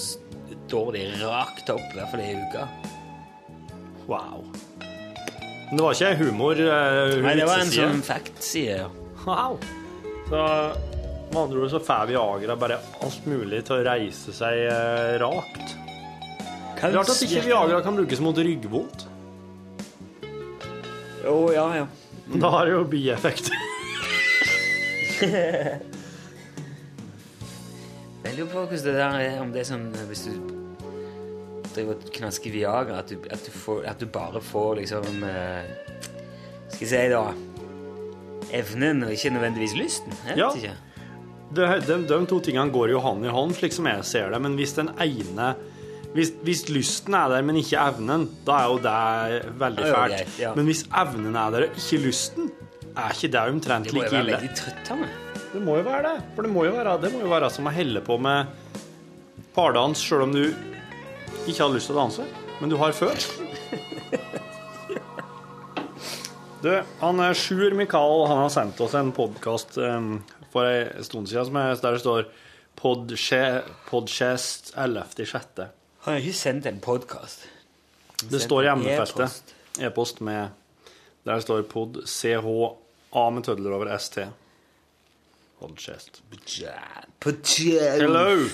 står 0.71 0.93
de 0.95 1.03
rakt 1.21 1.69
opp, 1.73 1.83
i 1.91 1.99
hvert 1.99 2.13
fall 2.13 2.23
ei 2.23 2.37
uke. 2.39 2.63
Wow. 4.07 4.47
Det 5.71 5.79
var 5.79 5.95
ikke 5.95 6.15
humor? 6.23 6.55
Uh, 6.55 7.19
Nei, 7.23 7.35
det 7.39 7.45
var 7.47 7.61
en 7.63 7.75
sånn 7.75 8.01
fact-side. 8.05 8.81
ja. 8.81 8.89
Wow. 9.27 9.59
Så 10.31 10.41
med 11.31 11.37
andre 11.43 11.61
ord 11.61 11.71
så 11.71 11.79
får 11.83 12.09
Viagra 12.09 12.57
bare 12.59 12.79
alt 13.03 13.27
mulig 13.29 13.61
til 13.67 13.77
å 13.77 13.85
reise 13.85 14.33
seg 14.35 14.65
uh, 14.71 15.19
rakt. 15.21 15.77
Rart 16.81 17.11
at 17.13 17.23
ikke 17.27 17.45
Viagra 17.45 17.83
kan 17.85 17.99
brukes 17.99 18.23
mot 18.23 18.35
ryggvondt. 18.35 19.10
Jo, 21.23 21.51
ja, 21.53 21.65
ja. 21.75 21.87
Da 22.41 22.49
har 22.53 22.65
det 22.65 22.71
jo 22.75 22.83
bieffekt. 22.89 23.51
Jeg 28.21 28.37
lurer 28.37 28.49
på 28.51 28.61
hvordan 28.63 28.83
det 28.85 28.93
der 28.95 29.15
er, 29.19 29.39
om 29.41 29.51
det 29.53 29.61
er 29.63 29.67
sånn 29.71 29.87
hvis 30.09 30.23
du 30.27 30.33
driver 31.73 31.95
og 31.97 32.11
knasker 32.15 32.53
Viagra, 32.53 32.99
at 33.01 33.09
du, 33.11 33.17
at 33.33 33.41
du, 33.45 33.51
får, 33.53 33.83
at 33.89 34.01
du 34.01 34.07
bare 34.11 34.41
får 34.43 34.81
liksom 34.81 35.23
eh, 35.25 35.63
Skal 36.73 36.85
jeg 36.85 36.91
si, 36.91 37.03
da 37.13 37.23
Evnen 38.51 39.05
og 39.07 39.13
ikke 39.15 39.29
nødvendigvis 39.31 39.75
lysten. 39.79 40.11
Jeg 40.27 40.35
vet 40.35 40.41
Ja. 40.41 40.49
ikke. 40.51 40.73
De, 41.55 41.67
de, 41.87 41.95
de 42.09 42.17
to 42.27 42.39
tingene 42.43 42.71
går 42.73 42.91
jo 42.91 42.99
hånd 43.03 43.23
i 43.27 43.31
hånd, 43.31 43.53
slik 43.55 43.71
som 43.75 43.87
jeg 43.87 44.03
ser 44.07 44.27
det. 44.33 44.39
Men 44.43 44.57
hvis 44.59 44.73
den 44.75 44.89
ene 44.99 45.53
hvis, 46.11 46.33
hvis, 46.43 46.65
lysten 46.67 47.15
er 47.15 47.29
der, 47.31 47.43
men 47.47 47.55
ikke 47.61 47.79
evnen, 47.79 48.25
da 48.47 48.57
er 48.59 48.71
jo 48.71 48.79
det 48.83 49.51
veldig 49.61 49.85
fælt. 49.87 50.33
Men 50.57 50.67
hvis 50.67 50.83
evnen 51.03 51.37
er 51.39 51.53
der, 51.53 51.67
og 51.69 51.79
ikke 51.79 52.01
lysten, 52.03 52.49
er 52.91 53.15
ikke 53.15 53.31
det 53.31 53.43
omtrent 53.53 53.93
like 53.95 54.19
ille? 54.19 54.41
Det 55.51 55.61
må 55.63 55.77
jo 55.79 55.85
være 55.87 56.03
det. 56.09 56.17
For 56.35 56.47
det 56.47 56.51
må 56.51 56.65
jo 56.67 56.75
være, 56.75 56.97
det 57.03 57.13
må 57.13 57.23
jo 57.23 57.31
være 57.31 57.51
som 57.53 57.69
å 57.71 57.75
helle 57.75 58.03
på 58.03 58.17
med 58.19 58.51
pardans 59.55 60.03
sjøl 60.03 60.27
om 60.27 60.35
du 60.35 60.43
ikke 61.47 61.61
hadde 61.63 61.75
lyst 61.77 61.89
til 61.89 61.95
å 61.95 62.03
danse, 62.03 62.27
men 62.59 62.71
du 62.71 62.77
har 62.81 62.95
før. 62.95 63.15
Du, 66.61 66.69
han 66.99 67.17
Sjur 67.33 67.73
Mikael 67.73 68.27
han 68.29 68.37
har 68.43 68.51
sendt 68.53 68.77
oss 68.85 68.93
en 68.93 69.09
podkast 69.17 69.79
um, 69.81 70.19
for 70.53 70.69
ei 70.69 71.01
stund 71.01 71.25
siden 71.31 71.57
der 71.57 71.79
det 71.81 72.03
står 72.03 72.27
Podche, 72.77 73.63
11.6. 73.89 75.63
Han 76.01 76.15
har 76.15 76.23
ikke 76.23 76.33
sendt 76.33 76.65
en 76.65 76.79
podkast. 76.81 77.43
Det 78.25 78.39
står 78.41 78.65
i 78.65 78.69
emnefeltet. 78.71 79.53
E-post 79.85 80.21
e 80.21 80.25
med 80.25 80.49
Der 81.23 81.39
står 81.43 81.61
pod 81.69 81.99
CHA 82.09 83.25
med 83.29 83.45
tødler 83.45 83.75
over 83.77 83.91
ST. 83.97 84.25
Podchest. 85.59 86.23
Hello! 88.01 88.47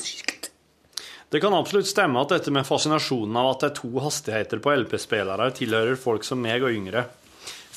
Det 1.29 1.39
kan 1.39 1.55
absolutt 1.55 1.87
stemme 1.87 2.19
at 2.19 2.35
dette 2.35 2.51
med 2.51 2.67
fascinasjonen 2.67 3.39
av 3.39 3.53
at 3.53 3.63
det 3.63 3.69
er 3.69 3.79
to 3.79 3.93
hastigheter 4.03 4.59
på 4.63 4.75
LP-spillere, 4.83 5.47
tilhører 5.55 5.95
folk 5.99 6.27
som 6.27 6.43
meg 6.43 6.67
og 6.67 6.75
yngre. 6.75 7.05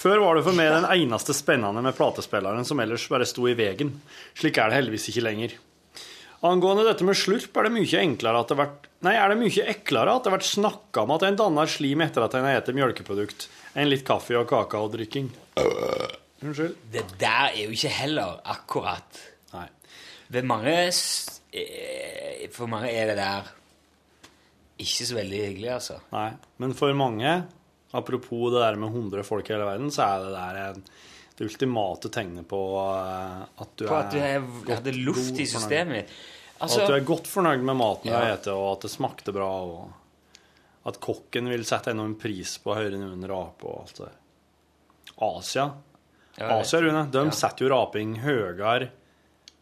Før 0.00 0.18
var 0.24 0.38
det 0.38 0.46
for 0.48 0.58
meg 0.58 0.72
den 0.74 0.90
eneste 0.90 1.34
spennende 1.36 1.82
med 1.86 1.94
platespilleren 1.94 2.66
som 2.66 2.82
ellers 2.82 3.06
bare 3.10 3.26
sto 3.28 3.46
i 3.46 3.54
veien. 3.54 3.94
Slik 4.34 4.58
er 4.58 4.70
det 4.70 4.80
heldigvis 4.80 5.10
ikke 5.12 5.26
lenger. 5.28 5.58
Angående 6.46 6.86
dette 6.86 7.04
med 7.04 7.18
slurp 7.20 7.56
er 7.60 7.66
det 7.68 7.72
mye 7.74 8.00
enklere 8.00 8.40
at 8.40 8.48
det 8.48 8.56
vært 8.56 8.86
Nei, 9.04 9.14
er 9.16 9.32
det 9.32 9.38
mye 9.40 9.64
eklere 9.72 10.12
at 10.12 10.26
det 10.26 10.32
vært 10.34 10.44
snakka 10.44 11.06
om 11.06 11.12
at 11.14 11.22
en 11.24 11.36
danner 11.40 11.68
slim 11.72 12.02
etter 12.04 12.24
at 12.24 12.34
en 12.36 12.44
har 12.44 12.58
spist 12.60 12.76
melkeprodukt, 12.76 13.46
enn 13.72 13.88
litt 13.88 14.04
kaffe 14.04 14.36
og 14.36 14.44
kakaodrikking. 14.50 15.30
Unnskyld? 16.40 16.76
Det 16.92 17.06
der 17.20 17.46
er 17.48 17.62
jo 17.62 17.72
ikke 17.76 17.92
heller 17.92 18.38
akkurat 18.48 19.22
Nei. 19.54 19.66
Ved 20.32 20.46
mange 20.48 20.74
eh, 20.78 22.44
For 22.54 22.70
mange 22.70 22.92
er 22.92 23.10
det 23.10 23.16
der 23.18 23.48
ikke 24.80 25.04
så 25.04 25.16
veldig 25.18 25.40
hyggelig, 25.44 25.70
altså. 25.74 25.98
Nei. 26.14 26.30
Men 26.62 26.72
for 26.76 26.94
mange, 26.96 27.32
apropos 27.92 28.46
det 28.54 28.62
der 28.62 28.78
med 28.80 28.94
100 28.94 29.26
folk 29.28 29.48
i 29.48 29.52
hele 29.52 29.66
verden, 29.68 29.90
så 29.92 30.06
er 30.06 30.22
det 30.24 30.30
der 30.32 30.60
en, 30.62 30.86
det 31.40 31.46
ultimate 31.48 32.10
tegnet 32.12 32.44
på 32.48 32.58
eh, 32.84 33.62
at 33.64 33.70
du 33.80 33.86
På 33.88 33.96
at 33.96 34.12
du 34.12 34.18
er 34.20 34.42
hadde 34.68 34.92
luft 34.92 35.38
i 35.40 35.46
systemet. 35.48 36.10
Altså, 36.60 36.82
At 36.82 36.90
du 36.90 36.94
er 36.98 37.06
godt 37.08 37.28
fornøyd 37.30 37.64
med 37.64 37.78
maten 37.80 38.10
Ja. 38.12 38.20
du 38.20 38.36
spiser, 38.36 38.52
og 38.60 38.72
at 38.76 38.82
det 38.84 38.90
smakte 38.92 39.32
bra, 39.32 39.48
og 39.64 40.88
at 40.90 41.00
kokken 41.00 41.48
vil 41.48 41.64
sette 41.64 41.94
enorm 41.94 42.18
pris 42.20 42.58
på 42.60 42.74
høre 42.76 43.00
noen 43.00 43.24
rape 43.28 43.64
og 43.64 43.86
alt 43.86 44.02
det. 44.02 44.10
Asia, 45.20 45.66
Asia 46.36 46.80
Rune, 46.80 47.06
de 47.10 47.24
Ja. 47.24 47.30
setter 47.30 47.64
jo 47.64 47.72
raping 47.72 48.18
høyere 48.20 48.90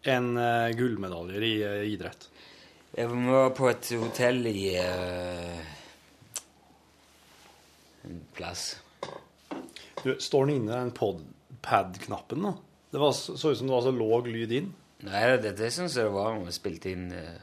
enn 0.02 0.36
eh, 0.36 0.74
gullmedaljer 0.74 1.42
i 1.42 1.54
eh, 1.62 1.86
idrett. 1.94 2.28
Jeg 2.96 3.06
var 3.08 3.50
på 3.54 3.68
et 3.70 3.90
hotell 4.00 4.46
i 4.46 4.74
uh, 4.80 5.58
en 8.02 8.20
plass. 8.34 8.80
Du, 10.02 10.16
står 10.18 10.46
den 10.46 10.54
inne 10.56 10.72
den 10.72 10.90
pod-pad-knappen 11.62 12.42
da. 12.42 12.54
Det 12.92 13.00
var, 13.02 13.12
så 13.12 13.32
ut 13.52 13.58
som 13.58 13.66
det 13.68 13.74
var 13.74 13.82
så 13.84 13.92
låg 13.92 14.28
lyd 14.32 14.52
inn. 14.52 14.70
Nei, 15.06 15.24
det, 15.42 15.52
det 15.58 15.70
syns 15.74 15.96
jeg 15.96 16.08
det 16.08 16.14
var 16.14 16.32
når 16.34 16.48
vi 16.48 16.54
spilte 16.56 16.90
inn 16.90 17.04
uh, 17.14 17.36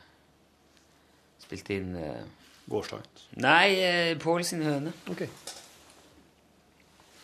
Spilte 1.45 1.75
inn 1.78 1.93
uh, 1.95 2.23
Gårsdagens. 2.71 3.28
Nei, 3.39 3.75
uh, 3.80 4.17
Pål 4.19 4.43
sin 4.47 4.63
høne. 4.65 4.91
Ok. 5.13 5.21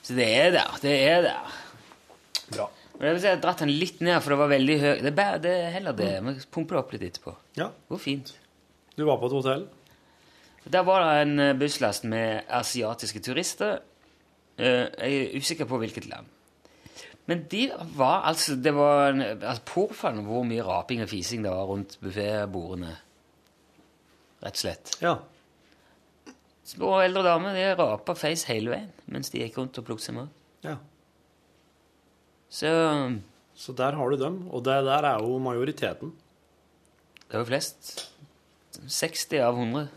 Så 0.06 0.16
det 0.18 0.28
er 0.30 0.54
der. 0.56 0.78
Det 0.84 0.94
er 1.10 1.26
der. 1.26 1.58
Bra. 2.52 2.68
Men 2.98 3.08
jeg 3.08 3.16
vil 3.16 3.22
si 3.24 3.28
jeg 3.32 3.36
har 3.38 3.44
dratt 3.44 3.62
den 3.64 3.74
litt 3.74 4.02
ned, 4.06 4.18
for 4.22 4.34
det 4.34 4.40
var 4.44 4.52
veldig 4.52 4.78
høy. 4.82 4.96
Det 5.02 5.12
er, 5.26 5.46
er 5.50 5.70
heller 5.74 5.96
det. 5.98 6.10
Vi 6.28 6.34
pumper 6.54 6.78
det 6.78 6.82
opp 6.84 6.92
litt 6.96 7.06
etterpå. 7.08 7.34
Ja, 7.58 7.72
Det 7.74 7.90
går 7.96 8.02
fint. 8.04 8.34
du 8.96 9.04
var 9.08 9.18
på 9.18 9.30
et 9.32 9.36
hotell. 9.40 9.64
Der 10.70 10.84
var 10.86 11.02
det 11.02 11.14
en 11.24 11.40
eh, 11.42 11.56
busslast 11.58 12.04
med 12.06 12.44
asiatiske 12.54 13.20
turister. 13.26 13.80
Eh, 14.62 14.86
Jeg 15.02 15.16
er 15.24 15.38
usikker 15.42 15.66
på 15.66 15.80
hvilket 15.82 16.06
land. 16.12 16.30
Men 17.32 17.46
de 17.48 17.62
var 17.96 18.26
altså 18.28 18.58
Det 18.60 18.74
var 18.76 19.14
altså, 19.16 19.64
påfallende 19.70 20.28
hvor 20.28 20.44
mye 20.48 20.64
raping 20.68 21.04
og 21.06 21.10
fising 21.12 21.46
det 21.46 21.54
var 21.54 21.70
rundt 21.70 21.96
buffébordene. 22.04 22.98
Rett 24.42 24.58
og 24.58 24.64
slett. 24.66 24.96
Ja. 25.00 25.14
Små 26.68 26.98
eldre 27.04 27.24
damer 27.26 27.56
de 27.56 27.70
rapa 27.80 28.16
feis 28.20 28.44
hele 28.50 28.74
veien 28.74 28.92
mens 29.12 29.32
de 29.32 29.42
gikk 29.44 29.58
rundt 29.62 29.80
og 29.80 29.88
plukket 29.88 30.10
seg 30.10 30.18
mat. 30.20 30.42
ja. 30.68 30.78
Så 32.52 32.68
Så 33.56 33.74
der 33.78 33.96
har 33.96 34.10
du 34.10 34.18
dem, 34.18 34.38
og 34.50 34.64
det 34.66 34.76
der 34.86 35.06
er 35.06 35.20
jo 35.24 35.38
majoriteten. 35.40 36.12
det 37.32 37.38
var 37.38 37.46
flest. 37.46 38.12
60 38.88 39.40
av 39.40 39.56
100. 39.56 39.88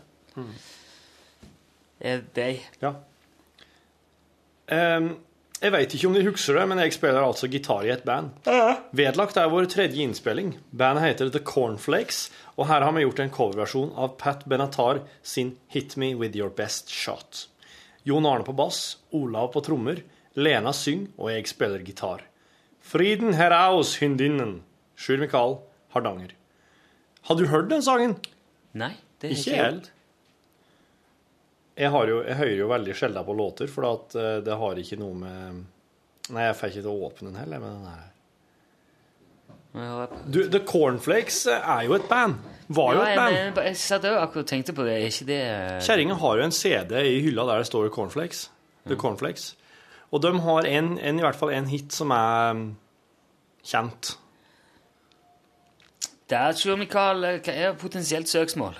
Det 1.99 2.11
er 2.11 2.21
de. 2.35 2.59
Ja. 2.81 2.93
Ehm, 4.67 5.17
jeg 5.61 5.71
veit 5.73 5.93
ikke 5.95 6.07
om 6.09 6.15
de 6.17 6.23
husker 6.27 6.57
det, 6.59 6.65
men 6.69 6.81
jeg 6.83 6.93
spiller 6.93 7.23
altså 7.23 7.47
gitar 7.51 7.85
i 7.87 7.91
et 7.93 8.03
band. 8.05 8.33
Vedlagt 8.95 9.37
er 9.39 9.49
vår 9.49 9.69
tredje 9.71 10.01
innspilling. 10.03 10.55
Bandet 10.75 11.05
heter 11.05 11.31
The 11.33 11.41
Cornflakes, 11.47 12.27
og 12.59 12.67
her 12.69 12.83
har 12.85 12.93
vi 12.95 13.05
gjort 13.05 13.21
en 13.23 13.33
coverversjon 13.33 13.93
av 13.95 14.17
Pat 14.21 14.43
Benatar 14.49 15.01
sin 15.23 15.55
Hit 15.73 15.95
Me 15.97 16.13
With 16.15 16.37
Your 16.37 16.51
Best 16.53 16.91
Shot. 16.93 17.47
Jon 18.05 18.27
Arne 18.29 18.45
på 18.45 18.53
bass, 18.53 18.97
Olav 19.15 19.53
på 19.55 19.63
trommer, 19.65 20.03
Lena 20.35 20.73
syng, 20.75 21.07
og 21.17 21.31
jeg 21.31 21.47
spiller 21.49 21.81
gitar. 21.87 22.25
Friden 22.85 23.33
heraus 23.33 23.95
hyndinnen. 24.01 24.59
Sjur 24.99 25.17
Mikael, 25.23 25.57
Hardanger. 25.95 26.35
Har 27.25 27.39
du 27.39 27.47
hørt 27.49 27.71
den 27.71 27.81
sangen? 27.81 28.19
Nei, 28.77 28.93
Det 29.19 29.31
er 29.31 29.33
Ikke 29.39 29.51
jeg 29.55 29.63
heller. 29.63 29.91
Jeg, 31.75 31.91
har 31.91 32.07
jo, 32.07 32.21
jeg 32.23 32.37
hører 32.39 32.57
jo 32.57 32.67
veldig 32.71 32.95
sjelden 32.95 33.25
på 33.27 33.33
låter, 33.35 33.67
for 33.71 33.87
at 33.89 34.15
eh, 34.15 34.37
det 34.45 34.55
har 34.61 34.81
ikke 34.81 34.99
noe 35.01 35.15
med 35.19 35.63
Nei, 36.33 36.47
jeg 36.47 36.55
får 36.57 36.71
ikke 36.71 36.81
til 36.81 36.89
å 36.89 37.05
åpne 37.05 37.27
den 37.29 37.35
heller, 37.37 37.59
men 37.61 37.73
den 37.75 37.89
her. 37.93 38.11
Du, 40.31 40.39
The 40.49 40.61
Cornflakes 40.65 41.43
er 41.51 41.83
jo 41.85 41.93
et 41.97 42.07
band. 42.09 42.39
Var 42.73 42.93
jo 42.95 43.01
Ja, 43.03 43.09
et 43.11 43.19
band. 43.19 43.35
jeg, 43.35 43.51
men 43.53 43.67
jeg 43.67 43.77
satt 43.77 44.07
jo 44.07 44.15
akkurat 44.17 44.45
og 44.45 44.49
tenkte 44.49 44.73
på 44.73 44.85
det. 44.87 44.95
Er 45.03 45.27
det 45.27 45.39
Kjerringa 45.85 46.15
har 46.17 46.39
jo 46.39 46.47
en 46.47 46.55
CD 46.55 46.95
i 47.11 47.19
hylla 47.27 47.45
der 47.45 47.61
det 47.61 47.67
står 47.69 47.91
Cornflakes. 47.93 48.47
The 48.87 48.95
Cornflakes. 48.97 49.51
Og 50.09 50.21
de 50.23 50.31
har 50.39 50.65
en, 50.69 50.97
en, 50.97 51.19
i 51.19 51.25
hvert 51.25 51.37
fall 51.37 51.51
en 51.53 51.67
hit 51.69 51.93
som 51.93 52.09
er 52.15 52.53
mm, 52.55 52.65
kjent. 53.67 54.15
Der 56.31 56.55
tror 56.57 56.71
jeg, 56.71 56.79
Mikael, 56.81 57.25
hva 57.45 57.53
er 57.53 57.77
potensielt 57.77 58.31
søksmål? 58.31 58.79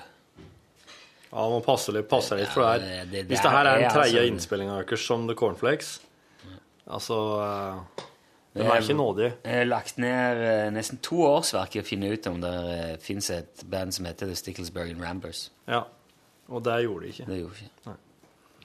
Ja, 1.35 1.41
man 1.49 1.57
må 1.57 1.63
passe 1.65 1.91
litt, 1.91 2.07
passe 2.07 2.35
litt 2.39 2.47
for 2.53 2.63
det 2.63 2.85
her. 2.87 3.07
Hvis 3.27 3.41
det 3.43 3.51
her 3.51 3.67
er 3.67 3.79
den 3.81 3.89
tredje 3.91 4.21
altså- 4.21 4.27
innspillinga 4.31 4.75
deres 4.85 5.01
som 5.03 5.25
The 5.27 5.35
Cornflakes, 5.35 5.89
altså 6.87 7.17
eh, 7.43 8.03
De 8.55 8.63
er 8.63 8.79
ikke 8.79 8.95
nådige. 8.95 9.33
Jeg 9.43 9.57
har 9.59 9.65
lagt 9.67 9.97
ned 9.99 10.37
eh, 10.47 10.69
nesten 10.71 11.01
to 11.03 11.17
årsverk 11.27 11.75
i 11.75 11.81
å 11.81 11.83
finne 11.83 12.07
ut 12.13 12.27
om 12.31 12.39
det 12.39 13.01
fins 13.03 13.27
et 13.35 13.65
band 13.67 13.91
som 13.93 14.05
heter 14.07 14.31
The 14.31 14.37
Sticklesbergen 14.39 15.01
Rambers. 15.03 15.49
Ja. 15.67 15.81
Og 16.47 16.63
det 16.63 16.77
gjorde 16.85 17.03
de 17.03 17.11
ikke. 17.11 17.25
Det 17.27 17.41
gjorde 17.41 17.59
de 17.59 17.65
ikke. 17.67 17.89
Nei. 17.89 17.97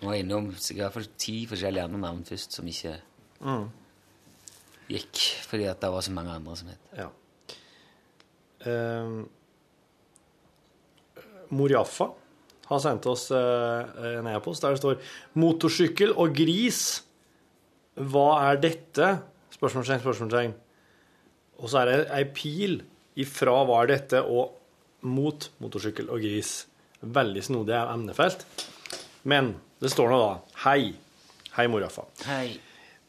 Jeg 0.01 0.09
var 0.09 0.15
innom 0.23 0.47
i 0.55 0.79
hvert 0.79 0.95
fall 0.95 1.09
ti 1.21 1.35
forskjellige 1.51 1.89
andre 1.91 1.99
navn 2.07 2.23
først 2.25 2.53
som 2.61 2.67
ikke 2.71 2.95
Mm. 3.41 3.67
gikk, 4.91 5.19
fordi 5.49 5.65
at 5.67 5.81
det 5.81 5.91
var 5.91 6.01
så 6.07 6.13
mange 6.13 6.31
andre 6.39 6.57
som 6.57 6.69
het 6.69 6.79
Ja. 6.97 7.09
Um, 8.71 9.29
Moriaffa 11.51 12.11
har 12.71 12.83
sendt 12.83 13.07
oss 13.11 13.29
eh, 13.35 14.17
en 14.19 14.31
e-post 14.31 14.63
der 14.65 14.77
det 14.77 14.83
står 14.83 15.01
'Motorsykkel 15.35 16.15
og 16.15 16.35
gris, 16.37 17.03
hva 17.97 18.29
er 18.51 18.63
dette?' 18.63 19.19
Spørsmålstegn, 19.51 20.01
spørsmålstegn. 20.01 20.55
Og 21.61 21.69
så 21.69 21.83
er 21.83 21.91
det 21.91 22.09
ei 22.17 22.25
pil 22.25 22.81
ifra 23.17 23.61
'hva 23.65 23.83
er 23.83 23.93
dette?' 23.97 24.23
og 24.25 24.57
mot 25.03 25.51
motorsykkel 25.61 26.11
og 26.13 26.21
gris. 26.21 26.67
Veldig 27.01 27.43
snodig 27.43 27.75
emnefelt. 27.75 28.45
Men 29.25 29.55
det 29.81 29.91
står 29.91 30.11
nå 30.11 30.19
da 30.21 30.33
'Hei'. 30.65 30.95
Hei, 31.57 31.67
Moriaffa. 31.67 32.05
Hei. 32.25 32.61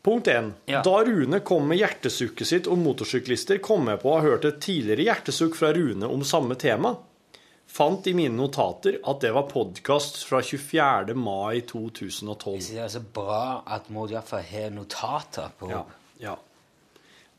Punkt 0.02 0.28
1. 0.28 0.54
Ja. 0.66 0.82
Da 0.82 1.04
Rune 1.06 1.40
kom 1.40 1.68
med 1.68 1.78
hjertesukket 1.78 2.48
sitt 2.48 2.68
om 2.68 2.82
motorsyklister, 2.82 3.60
kom 3.62 3.86
jeg 3.88 4.02
på 4.02 4.10
å 4.10 4.16
ha 4.18 4.26
hørt 4.26 4.48
et 4.50 4.58
tidligere 4.64 5.06
hjertesukk 5.06 5.56
fra 5.56 5.70
Rune 5.78 6.10
om 6.10 6.24
samme 6.26 6.58
tema. 6.58 6.96
Fant 7.72 8.08
i 8.08 8.12
mine 8.14 8.36
notater 8.36 8.98
at 9.08 9.22
det 9.24 9.30
var 9.32 9.46
podkast 9.48 10.18
fra 10.28 10.42
24. 10.44 11.14
mai 11.16 11.62
2012. 11.70 12.58
Jeg 12.60 12.76
Det 12.76 12.82
er 12.84 12.90
så 12.92 13.02
bra 13.16 13.44
at 13.64 13.88
Maud 13.90 14.12
iallfall 14.12 14.44
har 14.44 14.74
notater 14.76 15.54
på 15.56 15.70
Ja, 15.72 15.86
ja. 16.20 16.34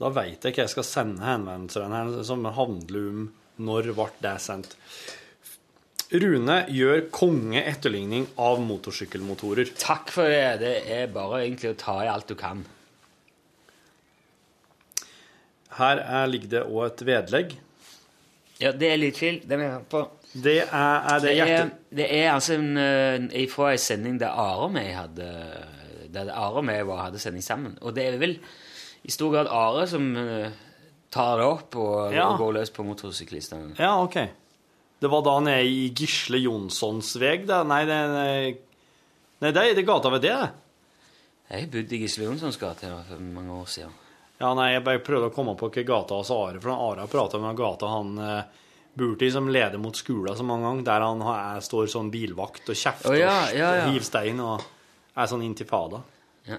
Da 0.01 0.09
veit 0.09 0.41
jeg 0.41 0.57
hva 0.57 0.65
jeg 0.65 0.73
skal 0.73 0.87
sende 0.89 1.27
henvendelsene 1.27 2.25
som 2.25 2.49
handler 2.49 3.11
om 3.11 3.27
når 3.61 3.91
ble 3.93 4.07
det 4.25 4.33
sendt. 4.41 4.73
Rune 6.13 6.57
gjør 6.69 7.05
konge 7.13 7.61
etterligning 7.61 8.25
av 8.41 8.61
motorsykkelmotorer. 8.65 9.75
Takk 9.81 10.15
for 10.17 10.33
det. 10.33 10.65
Det 10.65 10.73
er 10.97 11.13
bare 11.13 11.43
egentlig 11.45 11.75
å 11.75 11.79
ta 11.85 11.99
i 12.05 12.09
alt 12.09 12.33
du 12.33 12.35
kan. 12.41 12.65
Her 15.77 16.01
er, 16.01 16.27
ligger 16.33 16.57
det 16.57 16.65
òg 16.67 16.83
et 16.89 17.07
vedlegg. 17.09 17.55
Ja, 18.61 18.73
det 18.73 18.91
er 18.93 19.01
litt 19.01 19.21
chill. 19.21 19.41
Den 19.49 19.65
er 19.65 19.79
på. 19.89 20.05
Det 20.33 20.59
er, 20.63 20.69
er 20.73 21.21
det 21.21 21.33
Det 21.37 21.49
er, 21.53 21.71
det 21.93 22.07
er 22.17 22.29
altså 22.33 22.55
en, 22.57 22.77
eh, 22.81 23.47
fra 23.53 23.73
en 23.73 23.79
sending 23.79 24.19
der 24.21 24.33
Are 24.33 24.65
og 24.65 24.73
meg 24.73 24.95
hadde 24.97 25.27
Der 26.13 26.31
Are 26.33 26.61
og 26.61 26.65
meg 26.65 26.87
var, 26.89 27.07
hadde 27.11 27.21
sending 27.21 27.45
sammen. 27.45 27.79
Og 27.83 27.95
det 27.97 28.07
er 28.09 28.17
vel 28.21 28.39
i 29.05 29.11
stor 29.13 29.33
grad 29.35 29.51
Are 29.51 29.87
som 29.91 30.13
uh, 30.17 30.49
tar 31.13 31.41
det 31.41 31.47
opp 31.47 31.77
og, 31.77 32.13
Ja. 32.15 32.29
og 32.31 32.39
går 32.39 32.53
løs 32.61 32.71
på 32.71 32.85
motorsyklistene. 32.87 33.75
Ja, 33.79 33.97
ok. 34.03 34.19
Det 35.03 35.11
var 35.11 35.25
da 35.27 35.41
nede 35.43 35.65
i 35.67 35.89
Gisle 35.91 36.39
Jonssons 36.39 37.17
veg, 37.19 37.49
da? 37.49 37.65
Nei, 37.67 37.81
det, 37.89 37.97
nei, 39.43 39.51
det 39.51 39.65
er 39.73 39.83
gata 39.89 40.13
ved 40.15 40.23
det. 40.23 40.37
Jeg 41.51 41.69
bodde 41.73 41.97
i 41.97 42.01
Gisle 42.05 42.29
Jonssons 42.29 42.57
gate 42.61 42.89
for 43.09 43.21
mange 43.21 43.53
år 43.53 43.67
siden. 43.69 43.97
Ja, 44.39 44.53
nei, 44.55 44.73
jeg 44.73 44.85
bare 44.87 45.03
prøvde 45.05 45.29
å 45.29 45.35
komme 45.35 45.57
på 45.59 45.69
hva 45.71 45.85
gata 45.87 46.21
hans 46.21 46.31
Are, 46.35 46.61
for 46.63 46.73
Are 46.75 47.09
prata 47.11 47.41
med 47.43 47.59
gata 47.59 47.91
han 47.91 48.15
eh, 48.23 48.62
bor 48.95 49.23
i, 49.23 49.31
som 49.33 49.49
leder 49.49 49.81
mot 49.81 49.97
skolen 49.97 50.37
så 50.37 50.45
mange 50.47 50.67
ganger, 50.69 50.87
der 50.89 51.07
han 51.07 51.23
har, 51.25 51.61
står 51.65 51.89
sånn 51.93 52.11
bilvakt 52.13 52.69
og 52.69 52.77
kjefter 52.79 53.15
oh, 53.15 53.19
ja, 53.19 53.37
og 53.47 53.57
ja, 53.57 53.71
og 53.73 53.93
hiver 53.93 54.09
stein 54.09 54.43
og 54.45 54.67
er 55.13 55.31
sånn 55.31 55.45
intifada. 55.47 56.03
Ja. 56.49 56.59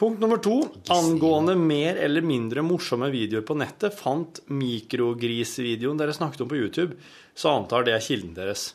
Punkt 0.00 0.22
nummer 0.22 0.40
to. 0.42 0.56
Angående 0.94 1.54
mer 1.58 1.98
eller 2.00 2.24
mindre 2.24 2.64
morsomme 2.66 3.10
videoer 3.12 3.44
på 3.46 3.58
nettet, 3.58 3.94
fant 3.94 4.42
mikrogrisvideoen 4.48 6.00
dere 6.00 6.14
snakket 6.16 6.46
om 6.46 6.50
på 6.50 6.60
YouTube, 6.60 6.98
så 7.36 7.58
antar 7.58 7.86
det 7.86 7.98
er 7.98 8.04
kilden 8.04 8.34
deres. 8.38 8.70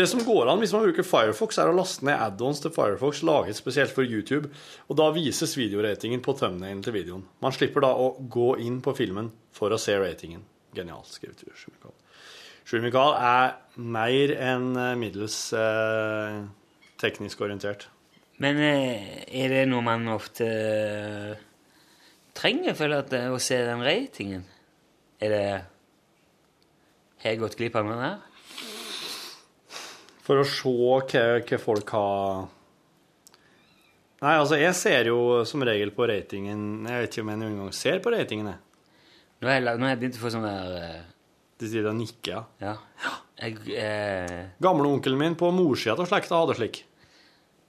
Det 0.00 0.06
som 0.08 0.22
går 0.24 0.48
an 0.48 0.62
hvis 0.62 0.72
man 0.72 0.86
bruker 0.86 1.04
Firefox, 1.04 1.58
er 1.60 1.68
å 1.68 1.76
laste 1.76 2.06
ned 2.08 2.16
add-ons 2.16 2.62
til 2.64 2.72
Firefox 2.72 3.18
laget 3.26 3.58
spesielt 3.58 3.92
for 3.92 4.06
YouTube, 4.06 4.48
og 4.88 4.96
da 4.96 5.10
vises 5.12 5.52
videoratingen 5.58 6.22
på 6.24 6.32
thumbnailen 6.38 6.80
til 6.86 6.94
videoen. 6.96 7.26
Man 7.44 7.52
slipper 7.52 7.84
da 7.84 7.90
å 7.92 8.14
gå 8.32 8.54
inn 8.64 8.78
på 8.80 8.94
filmen 8.96 9.28
for 9.52 9.74
å 9.74 9.80
se 9.80 9.98
ratingen. 10.00 10.46
Genialt 10.72 11.10
skrevet. 11.12 11.42
Sjur 11.52 11.82
Sjumikal 12.64 13.12
Sjur 13.12 13.26
er 13.26 13.52
mer 13.76 14.32
enn 14.38 14.70
eh, 14.78 14.96
middels 15.02 15.36
eh, 15.58 16.38
teknisk 17.02 17.44
orientert. 17.44 17.90
Men 18.40 18.62
eh, 18.64 19.20
er 19.42 19.52
det 19.52 19.66
noe 19.68 19.84
man 19.84 20.08
ofte 20.14 20.48
eh, 20.48 21.44
trenger, 22.40 22.78
føler 22.78 23.04
jeg, 23.04 23.28
å 23.28 23.42
se 23.42 23.60
den 23.68 23.84
ratingen? 23.84 24.48
Er 25.20 25.36
det 25.36 25.44
Har 27.20 27.34
jeg 27.34 27.44
gått 27.44 27.60
glipp 27.60 27.76
av 27.76 27.84
noe 27.84 28.00
der? 28.00 28.29
For 30.30 30.38
å 30.38 30.46
se 30.46 30.70
hva, 30.70 30.98
hva 31.42 31.58
folk 31.58 31.88
har 31.96 32.42
Nei, 34.20 34.34
altså, 34.36 34.58
jeg 34.60 34.76
ser 34.78 35.08
jo 35.08 35.40
som 35.48 35.64
regel 35.66 35.90
på 35.96 36.06
ratingen 36.06 36.84
Jeg 36.86 37.02
vet 37.02 37.14
ikke 37.16 37.24
om 37.24 37.30
jeg 37.32 37.40
noen 37.40 37.56
gang 37.58 37.70
ser 37.74 38.02
på 38.04 38.12
ratingen, 38.14 38.52
jeg. 38.52 38.60
Nå 39.40 39.48
har 39.48 39.56
jeg, 39.58 39.80
jeg 39.80 39.98
begynt 40.02 40.18
å 40.18 40.22
få 40.22 40.30
sånn 40.30 40.44
der 40.46 40.74
eh, 40.76 41.00
De 41.58 41.70
sier 41.72 41.86
det 41.88 41.94
nikker, 41.98 42.30
ja. 42.36 42.42
Ja. 42.62 43.14
Jeg, 43.40 43.56
eh, 43.74 44.36
Gamleonkelen 44.62 45.18
min 45.18 45.34
på 45.40 45.48
morssida 45.56 45.96
av 45.96 46.06
slekta 46.06 46.38
hadde 46.44 46.54
slik. 46.60 46.84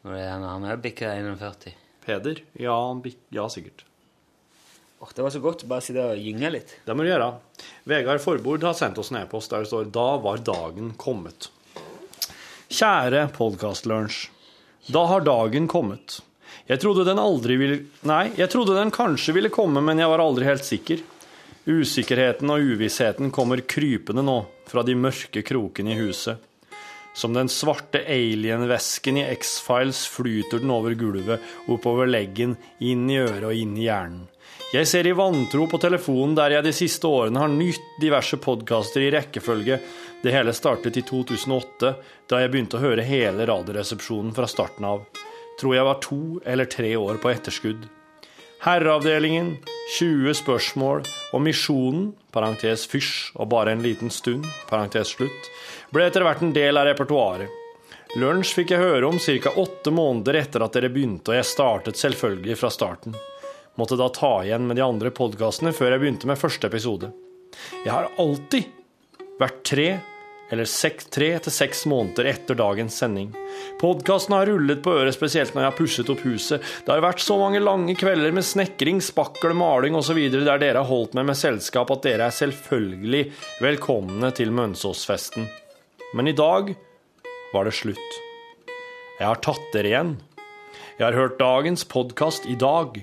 når 0.04 0.18
det 0.18 0.26
er 0.28 0.44
han 0.44 0.68
har 0.68 0.84
bikka 0.84 1.16
41. 1.16 1.72
Peder? 2.06 2.44
Ja, 2.60 2.76
ja 3.32 3.48
sikkert. 3.50 3.86
Åh, 5.02 5.16
det 5.16 5.26
var 5.26 5.34
så 5.34 5.42
godt 5.42 5.64
Bare 5.64 5.80
bare 5.80 5.86
sitte 5.88 6.04
og 6.12 6.22
gynge 6.22 6.54
litt. 6.54 6.76
Det 6.86 6.94
må 6.94 7.08
du 7.08 7.10
gjøre. 7.10 7.32
Vegard 7.90 8.22
Forbord 8.22 8.68
har 8.70 8.78
sendt 8.78 9.02
oss 9.02 9.10
en 9.10 9.24
e-post 9.24 9.50
der 9.50 9.66
det 9.66 9.72
står 9.72 9.90
'Da 9.90 10.10
var 10.22 10.44
dagen 10.46 10.94
kommet'. 10.94 11.50
Kjære 12.72 13.26
podkastlunsj. 13.36 14.30
Da 14.96 15.02
har 15.10 15.26
dagen 15.26 15.66
kommet. 15.68 16.22
Jeg 16.70 16.80
trodde 16.80 17.04
den 17.04 17.20
aldri 17.20 17.58
ville 17.60 17.80
Nei, 18.08 18.30
jeg 18.38 18.48
trodde 18.54 18.78
den 18.78 18.94
kanskje 18.96 19.36
ville 19.36 19.52
komme, 19.52 19.84
men 19.84 20.00
jeg 20.00 20.08
var 20.08 20.24
aldri 20.24 20.48
helt 20.48 20.64
sikker. 20.64 21.02
Usikkerheten 21.68 22.48
og 22.48 22.64
uvissheten 22.64 23.28
kommer 23.36 23.60
krypende 23.68 24.24
nå 24.24 24.38
fra 24.72 24.86
de 24.88 24.96
mørke 24.96 25.44
krokene 25.44 25.98
i 25.98 26.00
huset. 26.00 26.40
Som 27.12 27.36
den 27.36 27.52
svarte 27.52 28.06
alien-væsken 28.08 29.20
i 29.20 29.28
X-Files 29.34 30.06
flyter 30.08 30.64
den 30.64 30.72
over 30.72 30.96
gulvet, 30.96 31.44
oppover 31.68 32.08
leggen, 32.08 32.56
inn 32.80 33.04
i 33.12 33.20
øret 33.20 33.50
og 33.50 33.66
inn 33.66 33.76
i 33.76 33.90
hjernen. 33.90 34.30
Jeg 34.72 34.88
ser 34.88 35.04
i 35.04 35.12
vantro 35.12 35.66
på 35.68 35.76
telefonen 35.84 36.38
der 36.38 36.54
jeg 36.56 36.64
de 36.64 36.72
siste 36.72 37.04
årene 37.04 37.42
har 37.44 37.52
nytt 37.52 37.98
diverse 38.00 38.38
podkaster 38.40 39.04
i 39.04 39.10
rekkefølge. 39.12 39.82
Det 40.22 40.32
hele 40.32 40.54
startet 40.54 40.98
i 40.98 41.02
2008, 41.02 41.94
da 42.30 42.40
jeg 42.44 42.52
begynte 42.54 42.78
å 42.78 42.84
høre 42.84 43.06
hele 43.06 43.46
Radioresepsjonen 43.50 44.36
fra 44.38 44.46
starten 44.50 44.86
av. 44.86 45.08
Tror 45.58 45.74
jeg 45.74 45.88
var 45.88 45.98
to 46.04 46.22
eller 46.46 46.70
tre 46.70 46.92
år 46.96 47.18
på 47.22 47.32
etterskudd. 47.32 47.88
Herreavdelingen, 48.62 49.56
20 49.98 50.36
spørsmål 50.38 51.02
og 51.34 51.42
Misjonen, 51.42 52.12
parentes 52.30 52.84
fysj 52.92 53.32
og 53.34 53.50
bare 53.50 53.74
en 53.74 53.82
liten 53.82 54.14
stund, 54.14 54.46
parentes 54.70 55.16
slutt, 55.16 55.50
ble 55.90 56.06
etter 56.06 56.22
hvert 56.28 56.44
en 56.46 56.54
del 56.54 56.78
av 56.78 56.86
repertoaret. 56.92 57.50
Lunsj 58.22 58.54
fikk 58.60 58.76
jeg 58.76 58.84
høre 58.84 59.08
om 59.08 59.18
ca. 59.18 59.56
åtte 59.58 59.90
måneder 59.96 60.38
etter 60.44 60.62
at 60.62 60.78
dere 60.78 60.92
begynte, 60.94 61.32
og 61.32 61.40
jeg 61.40 61.50
startet 61.50 61.98
selvfølgelig 61.98 62.60
fra 62.62 62.70
starten. 62.70 63.18
Måtte 63.82 63.98
da 63.98 64.12
ta 64.14 64.34
igjen 64.46 64.70
med 64.70 64.78
de 64.78 64.86
andre 64.86 65.10
podkastene 65.10 65.74
før 65.74 65.96
jeg 65.96 66.04
begynte 66.04 66.30
med 66.30 66.38
første 66.38 66.70
episode. 66.70 67.10
Jeg 67.82 67.90
har 67.96 68.12
alltid 68.22 68.70
vært 69.42 69.62
tre 69.66 69.90
eller 70.52 70.68
tre 71.12 71.30
til 71.40 71.54
seks 71.54 71.86
måneder 71.88 72.28
etter 72.34 72.58
dagens 72.60 72.98
sending. 73.00 73.32
Podkasten 73.80 74.36
har 74.36 74.50
rullet 74.50 74.82
på 74.84 74.94
øret, 75.00 75.16
spesielt 75.16 75.56
når 75.56 75.64
jeg 75.64 75.72
har 75.72 75.78
pusset 75.78 76.12
opp 76.12 76.24
huset. 76.28 76.62
Det 76.86 76.92
har 76.92 77.04
vært 77.04 77.24
så 77.24 77.38
mange 77.40 77.62
lange 77.64 77.96
kvelder 77.96 78.36
med 78.36 78.46
snekring, 78.46 79.00
spakkel, 79.02 79.56
maling 79.56 79.96
osv. 79.96 80.20
der 80.32 80.62
dere 80.62 80.84
har 80.84 80.90
holdt 80.90 81.16
meg 81.18 81.30
med 81.32 81.40
selskap 81.40 81.92
at 81.92 82.04
dere 82.04 82.28
er 82.28 82.36
selvfølgelig 82.36 83.24
velkomne 83.64 84.32
til 84.36 84.52
Mønsåsfesten. 84.52 85.48
Men 86.14 86.28
i 86.28 86.36
dag 86.36 86.76
var 87.54 87.68
det 87.68 87.78
slutt. 87.78 88.20
Jeg 89.20 89.28
har 89.28 89.40
tatt 89.44 89.72
dere 89.74 89.92
igjen. 89.92 90.14
Jeg 90.98 91.08
har 91.08 91.18
hørt 91.18 91.40
dagens 91.40 91.86
podkast 91.88 92.46
i 92.50 92.58
dag. 92.60 93.00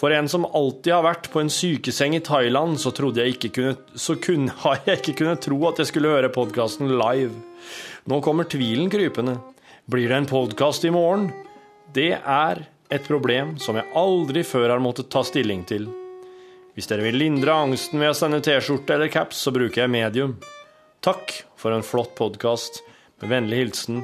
For 0.00 0.10
en 0.16 0.28
som 0.32 0.46
alltid 0.48 0.94
har 0.94 1.04
vært 1.04 1.28
på 1.28 1.42
en 1.42 1.50
sykeseng 1.52 2.14
i 2.16 2.22
Thailand, 2.24 2.78
så 2.80 2.88
jeg 2.88 3.52
kunne, 3.52 3.76
så 3.92 4.16
kunne, 4.16 4.54
har 4.64 4.80
jeg 4.86 5.02
ikke 5.02 5.18
kunnet 5.20 5.42
tro 5.44 5.58
at 5.68 5.78
jeg 5.82 5.90
skulle 5.90 6.08
høre 6.14 6.32
podkasten 6.32 6.88
live. 6.88 7.34
Nå 8.08 8.20
kommer 8.24 8.48
tvilen 8.48 8.88
krypende. 8.88 9.36
Blir 9.84 10.08
det 10.08 10.16
en 10.16 10.30
podkast 10.30 10.86
i 10.88 10.92
morgen? 10.94 11.28
Det 11.92 12.14
er 12.16 12.62
et 12.90 13.04
problem 13.04 13.58
som 13.60 13.76
jeg 13.76 13.92
aldri 13.98 14.44
før 14.46 14.70
har 14.72 14.80
måttet 14.80 15.10
ta 15.12 15.20
stilling 15.26 15.66
til. 15.68 15.90
Hvis 16.74 16.88
dere 16.88 17.04
vil 17.04 17.18
lindre 17.20 17.58
angsten 17.66 18.00
ved 18.00 18.14
å 18.14 18.16
sende 18.16 18.40
T-skjorte 18.40 18.96
eller 18.96 19.10
caps, 19.12 19.42
så 19.44 19.52
bruker 19.52 19.82
jeg 19.82 19.92
medium. 19.92 20.38
Takk 21.04 21.34
for 21.60 21.76
en 21.76 21.84
flott 21.84 22.14
podkast. 22.16 22.80
Med 23.20 23.34
vennlig 23.34 23.60
hilsen 23.60 24.00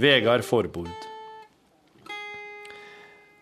Vegard 0.00 0.46
Forbord. 0.48 1.15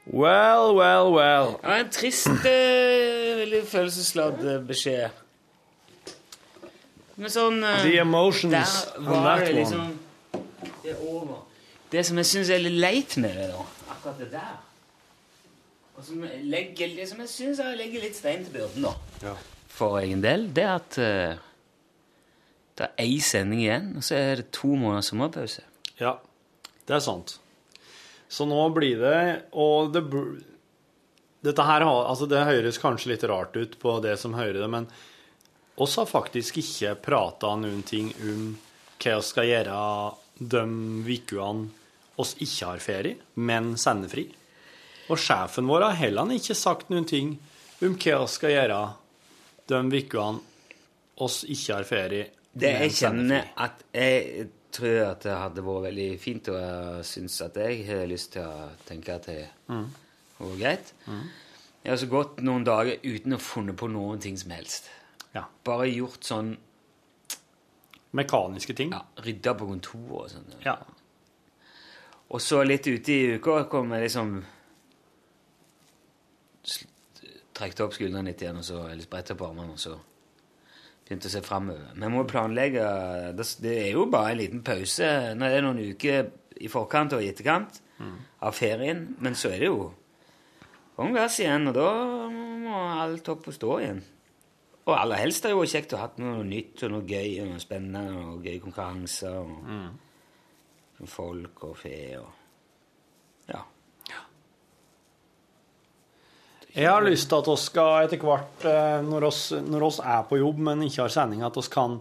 Well, 0.07 0.75
well, 0.77 1.13
well. 1.15 1.47
Det 1.61 1.69
var 1.71 1.79
en 1.81 1.91
trist, 1.91 2.27
uh, 2.29 3.39
veldig 3.41 3.63
følelsesladd 3.71 4.43
eh, 4.45 4.59
beskjed. 4.69 5.21
Men 7.17 7.31
sånn 7.33 7.63
uh, 7.65 7.79
The 7.87 7.95
emotions 8.03 8.75
Der 8.91 8.99
on 8.99 9.07
var 9.09 9.39
that 9.39 9.47
det 9.47 9.55
one. 9.55 9.61
liksom 9.61 9.99
Det 10.83 10.91
er 10.93 11.01
over. 11.09 11.41
Det 11.93 12.03
som 12.07 12.19
jeg 12.21 12.27
syns 12.27 12.51
er 12.51 12.61
litt 12.65 12.77
leit 12.83 13.17
med 13.23 13.37
det, 13.39 13.47
da, 13.53 13.65
akkurat 13.95 14.19
det 14.19 14.29
der 14.33 14.55
Og 15.95 16.03
som 16.09 16.25
legger, 16.43 16.91
Det 16.99 17.07
som 17.09 17.21
jeg 17.23 17.31
syns 17.31 17.61
legger 17.79 18.03
litt 18.03 18.19
stein 18.19 18.43
til 18.45 18.57
byrden, 18.59 18.89
da, 19.23 19.35
for 19.71 20.01
egen 20.03 20.21
del, 20.25 20.49
det 20.55 20.65
er 20.67 20.75
at 20.75 20.99
uh, 20.99 21.39
det 22.79 22.89
er 22.91 23.07
én 23.07 23.23
sending 23.23 23.61
igjen, 23.63 23.93
og 23.97 24.03
så 24.05 24.19
er 24.19 24.43
det 24.43 24.49
to 24.55 24.73
måneders 24.75 25.13
sommerpause. 25.13 25.63
Ja, 26.01 26.17
det 26.89 26.97
er 26.97 27.03
sant. 27.03 27.37
Så 28.29 28.47
nå 28.49 28.61
blir 28.75 29.01
det 29.03 29.19
Og 29.53 29.93
det 29.95 30.05
Dette 31.45 31.65
her 31.69 31.85
altså 31.85 32.25
det 32.25 32.41
høres 32.49 32.81
kanskje 32.81 33.11
litt 33.13 33.25
rart 33.29 33.57
ut 33.57 33.75
på 33.79 33.99
det 34.01 34.15
som 34.17 34.33
hører 34.33 34.63
det, 34.63 34.69
men 34.73 34.87
oss 35.77 35.99
har 36.01 36.09
faktisk 36.09 36.57
ikke 36.63 36.95
prata 37.05 37.51
noen 37.61 37.83
ting 37.85 38.09
om 38.25 38.55
hva 38.97 39.19
vi 39.19 39.27
skal 39.29 39.51
gjøre 39.51 39.81
de 40.41 40.63
ukene 41.05 41.69
oss 42.17 42.33
ikke 42.41 42.71
har 42.71 42.81
ferie, 42.81 43.19
men 43.35 43.75
sendefri. 43.77 44.25
Og 45.11 45.21
sjefen 45.21 45.69
vår 45.69 45.89
har 45.91 46.01
heller 46.01 46.33
ikke 46.33 46.57
sagt 46.57 46.89
noen 46.89 47.05
ting 47.05 47.35
om 47.85 47.93
hva 47.93 48.21
vi 48.23 48.33
skal 48.39 48.55
gjøre 48.55 48.81
de 49.69 49.83
ukene 50.01 50.41
oss 51.25 51.43
ikke 51.45 51.77
har 51.77 51.89
ferie, 51.89 52.31
Det 52.55 52.71
jeg 52.71 52.95
kjenner 52.95 53.51
at 53.59 53.81
jeg 53.93 54.49
tror 54.75 54.99
at 55.07 55.23
det 55.25 55.35
hadde 55.39 55.63
vært 55.65 55.85
veldig 55.89 56.09
fint, 56.21 56.49
og 56.53 56.59
jeg 56.61 57.05
syns 57.09 57.39
at 57.47 57.57
jeg 57.63 57.85
har 57.89 58.05
lyst 58.11 58.33
til 58.35 58.43
å 58.45 58.69
tenke 58.89 59.15
at 59.15 59.27
det 59.31 59.49
Mm. 59.71 59.87
var 60.41 60.57
greit. 60.61 60.93
Jeg 61.85 61.91
har 61.93 61.97
så 62.01 62.09
gått 62.11 62.43
noen 62.43 62.65
dager 62.65 62.99
uten 63.05 63.33
å 63.37 63.39
funnet 63.41 63.77
på 63.77 63.89
noen 63.93 64.21
ting 64.21 64.37
som 64.41 64.51
helst. 64.51 64.91
Ja. 65.35 65.45
Bare 65.65 65.87
gjort 65.91 66.25
sånn 66.25 66.57
Mekaniske 68.15 68.75
ting. 68.79 68.93
ja, 68.93 69.01
Rydda 69.19 69.55
på 69.59 69.67
kontoret 69.67 70.11
og 70.21 70.31
sånn. 70.31 70.61
Ja. 70.65 70.77
Og 72.31 72.41
så 72.41 72.63
litt 72.67 72.87
ute 72.87 73.13
i 73.13 73.35
uka 73.39 73.65
kom 73.69 73.91
jeg 73.93 74.03
liksom 74.09 74.45
Trekte 77.55 77.85
opp 77.85 77.93
skuldrene 77.95 78.27
litt 78.33 78.43
igjen, 78.43 78.57
og 78.59 78.65
så, 78.67 78.81
eller 78.91 79.05
spredte 79.07 79.37
på 79.39 79.47
armene, 79.47 79.73
og 79.77 79.79
så 79.79 79.93
begynte 81.05 81.29
å 81.29 81.35
se 81.35 81.43
framover. 81.45 81.93
Vi 81.95 82.11
må 82.13 82.25
planlegge 82.29 82.85
det, 83.37 83.49
det 83.63 83.75
er 83.83 83.91
jo 83.93 84.07
bare 84.13 84.33
en 84.33 84.41
liten 84.41 84.65
pause 84.65 85.11
når 85.37 85.53
det 85.53 85.59
er 85.59 85.67
noen 85.67 85.83
uker 85.93 86.31
i 86.65 86.71
forkant 86.73 87.17
og 87.17 87.25
i 87.25 87.29
etterkant 87.33 87.81
av 88.45 88.57
ferien, 88.57 89.07
men 89.23 89.37
så 89.39 89.53
er 89.53 89.63
det 89.63 89.71
jo 89.71 89.93
om 91.03 91.15
gass 91.15 91.41
igjen, 91.43 91.69
og 91.71 91.75
da 91.75 91.89
må 92.31 92.81
alt 93.03 93.29
opp 93.33 93.49
og 93.51 93.57
stå 93.57 93.79
igjen. 93.83 94.03
Og 94.85 94.93
aller 94.95 95.23
helst 95.23 95.45
er 95.45 95.53
det 95.53 95.57
jo 95.57 95.69
kjekt 95.73 95.95
å 95.95 95.99
ha 95.99 96.07
hatt 96.07 96.19
noe 96.21 96.45
nytt 96.47 96.83
og 96.85 96.93
noe 96.93 97.07
gøy 97.09 97.41
og 97.43 97.51
noe 97.51 97.63
spennende 97.63 98.19
og 98.21 98.45
gøy 98.45 98.59
konkurranser 98.63 99.39
og 99.41 101.09
folk 101.11 101.65
og 101.71 101.79
fe 101.81 101.97
og 102.21 102.29
ja. 103.49 103.63
Jeg 106.75 106.91
har 106.91 107.05
lyst 107.07 107.29
til 107.31 107.39
at 107.39 107.47
vi 107.47 107.55
skal 107.63 108.05
etter 108.09 108.19
hvert, 108.19 108.65
eh, 108.67 108.99
når 109.07 109.29
oss, 109.29 109.43
når 109.63 109.85
oss 109.87 110.01
er 110.03 110.25
på 110.27 110.41
jobb, 110.41 110.59
men 110.67 110.81
ikke 110.83 111.05
har 111.05 111.13
sending, 111.15 111.45
at 111.47 111.55
vi 111.55 111.63
kan, 111.71 112.01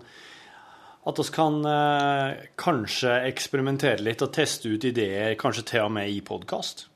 at 1.06 1.20
oss 1.22 1.30
kan 1.34 1.60
eh, 1.70 2.48
kanskje 2.58 3.20
eksperimentere 3.30 4.02
litt 4.02 4.24
og 4.26 4.32
teste 4.34 4.72
ut 4.74 4.88
ideer, 4.90 5.36
kanskje 5.38 5.68
til 5.70 5.86
og 5.86 5.94
med 5.94 6.10
i 6.10 6.22
podkast. 6.26 6.88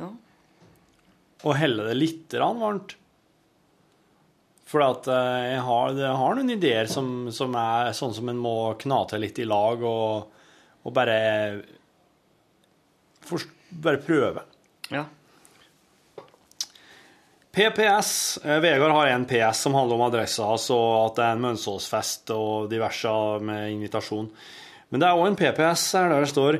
ja. 0.00 0.10
Og 1.46 1.52
helle 1.54 1.84
det 1.86 1.94
litt 1.94 2.34
varmt. 2.34 2.96
For 4.66 4.82
at 4.82 5.06
eh, 5.06 5.42
jeg, 5.52 5.60
har, 5.68 5.92
jeg 6.00 6.18
har 6.18 6.34
noen 6.34 6.50
ideer 6.50 6.90
som, 6.90 7.28
som 7.30 7.54
er 7.60 7.92
sånn 7.94 8.16
som 8.16 8.32
en 8.32 8.40
må 8.42 8.56
kna 8.80 9.04
til 9.06 9.22
litt 9.22 9.38
i 9.38 9.46
lag 9.46 9.84
og, 9.86 10.40
og 10.82 10.96
bare 10.96 11.20
for, 13.22 13.46
Bare 13.70 14.02
prøve. 14.02 14.42
ja. 14.90 15.04
PPS. 17.56 18.38
Eh, 18.44 18.60
Vegard 18.60 18.92
har 18.92 19.06
en 19.06 19.24
PS 19.24 19.62
som 19.64 19.74
handler 19.74 19.96
om 19.96 20.02
adressa 20.10 20.44
hans, 20.44 20.66
og 20.74 20.88
at 21.06 21.14
det 21.16 21.22
er 21.24 21.36
en 21.38 21.44
Mønsåsfest 21.46 22.32
og 22.34 22.66
diverse 22.68 23.12
med 23.40 23.70
invitasjon. 23.72 24.26
Men 24.92 25.00
det 25.00 25.08
er 25.08 25.16
òg 25.16 25.30
en 25.30 25.38
PPS 25.40 25.86
her 25.96 26.12
der 26.12 26.26
det 26.26 26.28
står 26.34 26.58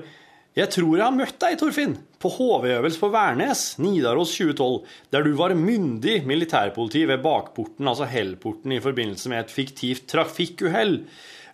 Jeg 0.57 0.73
tror 0.73 0.97
jeg 0.97 1.05
har 1.05 1.13
møtt 1.13 1.37
deg, 1.43 1.59
Torfinn, 1.61 1.99
på 2.17 2.33
HV-øvelse 2.33 3.03
på 3.03 3.13
Værnes, 3.13 3.67
Nidaros 3.77 4.33
2012, 4.39 4.97
der 5.13 5.29
du 5.29 5.35
var 5.37 5.53
myndig 5.53 6.23
militærpoliti 6.25 7.05
ved 7.13 7.21
bakporten, 7.21 7.85
altså 7.85 8.09
Hellporten, 8.09 8.73
i 8.73 8.81
forbindelse 8.81 9.29
med 9.29 9.45
et 9.45 9.53
fiktivt 9.53 10.09
trafikkuhell. 10.09 11.03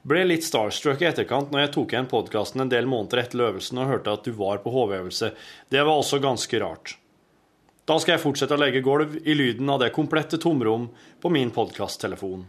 Ble 0.06 0.22
litt 0.22 0.46
starstruck 0.46 1.02
i 1.02 1.10
etterkant 1.10 1.50
når 1.50 1.66
jeg 1.66 1.74
tok 1.74 1.96
igjen 1.96 2.10
podkasten 2.14 2.62
en 2.62 2.70
del 2.70 2.86
måneder 2.86 3.26
etter 3.26 3.42
øvelsen 3.50 3.82
og 3.82 3.90
hørte 3.90 4.14
at 4.14 4.22
du 4.22 4.38
var 4.38 4.62
på 4.62 4.70
HV-øvelse. 4.70 5.34
Det 5.66 5.82
var 5.82 5.98
også 5.98 6.22
ganske 6.22 6.62
rart. 6.62 7.00
Da 7.88 7.98
skal 7.98 8.14
jeg 8.14 8.22
fortsette 8.22 8.54
å 8.54 8.60
legge 8.60 8.82
gulv 8.84 9.16
i 9.26 9.34
lyden 9.34 9.70
av 9.72 9.80
det 9.82 9.90
komplette 9.94 10.38
tomrom 10.38 10.86
på 11.20 11.30
min 11.34 11.50
podkasttelefon. 11.54 12.44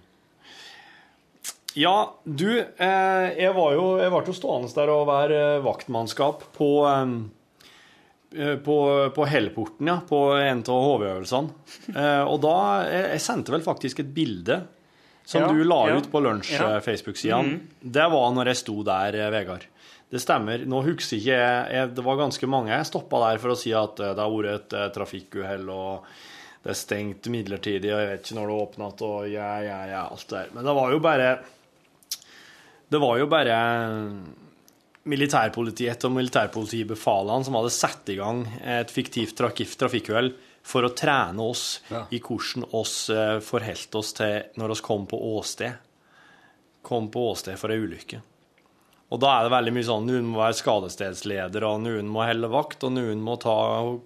Ja, 1.74 2.14
du, 2.24 2.60
eh, 2.62 3.30
jeg 3.34 3.54
var 3.56 3.72
jo 3.74 3.86
jeg 3.98 4.12
ble 4.14 4.28
jo 4.28 4.36
stående 4.38 4.70
der 4.76 4.92
og 4.94 5.08
være 5.10 5.40
eh, 5.56 5.64
vaktmannskap 5.66 6.46
på 6.54 6.70
eh, 6.90 7.16
på, 8.34 8.76
på 9.14 9.26
Helleporten, 9.30 9.86
ja, 9.86 10.00
på 10.10 10.20
en 10.34 10.62
av 10.66 10.86
HV-øvelsene. 10.88 12.00
Og 12.26 12.40
da 12.42 12.56
jeg 12.82 13.22
sendte 13.22 13.54
vel 13.54 13.62
faktisk 13.62 14.02
et 14.02 14.10
bilde 14.10 14.56
som 15.26 15.42
Ja, 15.42 15.48
du 15.54 15.64
la 15.64 15.78
ja, 15.90 15.98
ut 15.98 16.10
på 16.12 16.20
lunsj 16.24 16.54
ja. 16.58 16.76
eh, 16.76 16.82
Facebook-sidene. 16.84 17.60
Det 17.80 18.08
var 18.12 18.34
når 18.36 18.52
jeg 18.52 18.60
sto 18.64 18.76
der, 18.84 19.16
eh, 19.16 19.32
Vegard. 19.34 19.66
Det 20.14 20.20
stemmer. 20.22 20.62
Nå 20.70 20.84
husker 20.86 21.18
ikke 21.18 21.38
jeg, 21.40 21.72
jeg 21.74 21.94
Det 21.96 22.04
var 22.06 22.20
ganske 22.20 22.48
mange 22.52 22.70
jeg 22.76 22.86
stoppa 22.92 23.22
der 23.24 23.40
for 23.42 23.56
å 23.56 23.58
si 23.58 23.72
at 23.74 24.00
eh, 24.04 24.14
det 24.14 24.22
har 24.22 24.36
vært 24.36 24.76
et 24.78 24.94
trafikkuhell, 24.94 25.66
og 25.74 26.06
det 26.64 26.72
er 26.72 26.80
stengt 26.80 27.28
midlertidig, 27.34 27.90
og 27.92 28.00
jeg 28.04 28.12
vet 28.12 28.24
ikke 28.28 28.38
når 28.40 28.52
det 28.52 28.60
åpna, 28.68 28.92
og 29.10 29.28
ja, 29.32 29.50
ja, 29.66 29.80
ja, 29.90 30.04
alt 30.12 30.28
det 30.30 30.38
der. 30.38 30.54
Men 30.56 30.68
det 30.70 30.76
var 30.78 30.94
jo 30.94 31.00
bare 31.04 31.30
Det 32.94 33.00
var 33.02 33.18
jo 33.20 33.26
bare 33.32 33.58
militærpolitiet 35.04 36.06
og 36.08 36.14
militærpolitibefalene 36.16 37.44
som 37.48 37.58
hadde 37.58 37.74
satt 37.76 38.12
i 38.14 38.16
gang 38.20 38.46
et 38.64 38.92
fiktivt 38.94 39.36
trafik- 39.40 39.76
trafikkuhell 39.80 40.32
for 40.64 40.88
å 40.88 40.94
trene 40.96 41.44
oss 41.44 41.82
Ja. 41.92 42.06
i 42.12 42.20
hvordan 42.24 42.68
oss 42.74 43.10
eh, 43.12 43.40
forholdt 43.44 43.96
oss 44.00 44.14
til 44.18 44.44
når 44.58 44.72
oss 44.78 44.82
kom 44.82 45.06
på 45.08 45.20
åsted. 45.38 45.74
Kom 46.84 47.10
på 47.12 47.30
åsted 47.32 47.58
for 47.60 47.72
ei 47.72 47.80
ulykke. 47.84 48.22
Og 49.14 49.20
da 49.22 49.30
er 49.38 49.44
det 49.46 49.52
veldig 49.54 49.72
mye 49.76 49.86
sånn 49.86 50.08
noen 50.10 50.26
må 50.32 50.40
være 50.40 50.56
skadestedsleder, 50.58 51.64
og 51.68 51.84
noen 51.84 52.08
må 52.10 52.24
helle 52.26 52.48
vakt, 52.50 52.82
og 52.88 52.96
noen 52.96 53.20
må 53.22 53.36
ta 53.38 53.54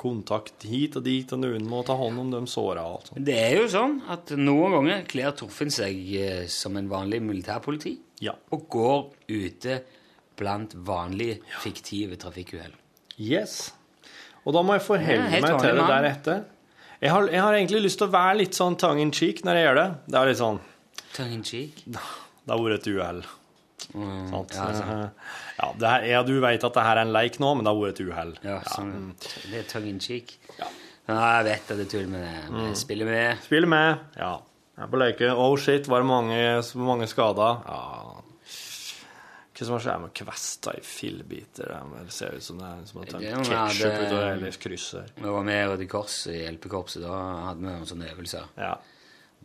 kontakt 0.02 0.66
hit 0.68 0.98
og 1.00 1.06
dit, 1.06 1.32
og 1.32 1.40
noen 1.46 1.64
må 1.70 1.80
ta 1.88 1.96
hånd 1.96 2.20
om 2.26 2.32
de 2.34 2.42
såra 2.52 2.84
og 2.84 2.98
alt 2.98 3.12
sånt. 3.14 3.22
Det 3.30 3.38
er 3.40 3.56
jo 3.62 3.70
sånn 3.72 4.02
at 4.12 4.34
noen 4.36 4.76
ganger 4.76 5.06
kler 5.08 5.32
Torfinn 5.40 5.72
seg 5.72 6.02
eh, 6.20 6.44
som 6.52 6.76
en 6.76 6.90
vanlig 6.92 7.22
militærpoliti 7.24 7.96
Ja. 8.20 8.34
og 8.52 8.68
går 8.74 9.06
ute 9.32 9.80
blant 10.38 10.76
vanlige 10.76 11.40
fiktive 11.64 12.18
trafikkuhell. 12.20 12.76
Yes. 13.18 13.72
Og 14.48 14.56
da 14.56 14.62
må 14.64 14.78
jeg 14.78 14.86
forholde 14.86 15.42
meg 15.44 15.58
til 15.60 15.76
det 15.82 15.88
deretter. 15.92 16.46
Jeg 17.04 17.12
har, 17.14 17.28
jeg 17.30 17.42
har 17.44 17.54
egentlig 17.60 17.82
lyst 17.84 18.00
til 18.00 18.08
å 18.08 18.14
være 18.14 18.38
litt 18.40 18.56
sånn 18.58 18.78
tongue 18.80 19.04
in 19.04 19.12
cheek 19.14 19.44
når 19.46 19.60
jeg 19.60 19.66
gjør 19.68 19.78
det. 19.78 19.88
Det 20.08 20.18
er 20.22 20.32
litt 20.32 20.40
sånn 20.40 20.62
Tongue 21.18 21.34
in 21.36 21.44
cheek. 21.46 21.84
Det 21.88 22.54
har 22.54 22.62
vært 22.64 22.80
et 22.80 22.88
uhell. 22.94 23.20
Sant? 23.88 24.56
ja. 24.56 24.66
Eh, 24.82 25.36
ja, 25.58 25.68
det 25.82 25.92
her, 25.92 26.06
ja, 26.10 26.22
du 26.26 26.34
vet 26.44 26.64
at 26.66 26.76
det 26.78 26.84
her 26.88 26.98
er 27.00 27.04
en 27.06 27.14
leik 27.14 27.38
nå, 27.42 27.52
men 27.58 27.66
det 27.68 27.72
har 27.74 27.80
vært 27.80 28.00
et 28.00 28.08
uhell. 28.08 28.34
Ja, 28.46 28.58
sånn. 28.74 28.92
mm. 28.94 29.08
Det 29.52 29.60
er 29.62 29.68
tongue 29.72 29.92
in 29.94 30.00
cheek. 30.04 30.36
Ja. 30.58 30.70
jeg 31.08 31.48
vet 31.48 31.72
at 31.72 31.80
det 31.80 31.86
er 31.88 31.92
tull 31.94 32.08
med 32.12 32.24
det. 32.26 32.34
men 32.50 32.58
Mm. 32.62 32.68
Jeg 32.72 32.78
spiller 32.82 33.06
med. 33.12 33.44
Spiller 33.46 33.72
med. 33.76 34.06
Ja. 34.18 34.32
Jeg 34.78 34.86
er 34.86 34.92
på 34.94 35.00
leke. 35.02 35.30
Oh 35.34 35.56
shit, 35.58 35.88
var 35.90 36.04
det 36.04 36.10
mange, 36.10 36.42
mange 36.88 37.08
skader? 37.10 37.62
Ja. 37.66 38.17
Hva 39.58 39.66
som 39.66 39.74
har 39.74 39.82
skjedd 39.82 40.02
med 40.04 40.12
kvesta 40.14 40.74
i 40.78 40.82
fillebiter? 40.86 41.72
Det 42.06 42.14
ser 42.14 42.36
ut 42.38 42.44
som 42.46 42.60
det 42.62 42.68
er 42.70 42.84
som 42.86 43.02
ketsjup 43.02 43.48
mer 43.50 44.04
utover 44.04 44.28
hele 44.28 44.52
krysset. 44.62 45.16
Vi 45.18 45.32
var 45.34 45.48
med 45.48 45.64
i 45.64 45.72
Røde 45.72 45.88
Kors 45.90 46.18
i 46.30 46.36
hjelpekorpset. 46.44 47.02
Da 47.02 47.16
hadde 47.48 47.64
vi 47.64 47.72
noen 47.72 47.90
sånne 47.90 48.12
øvelser. 48.12 48.52
Ja. 48.62 48.76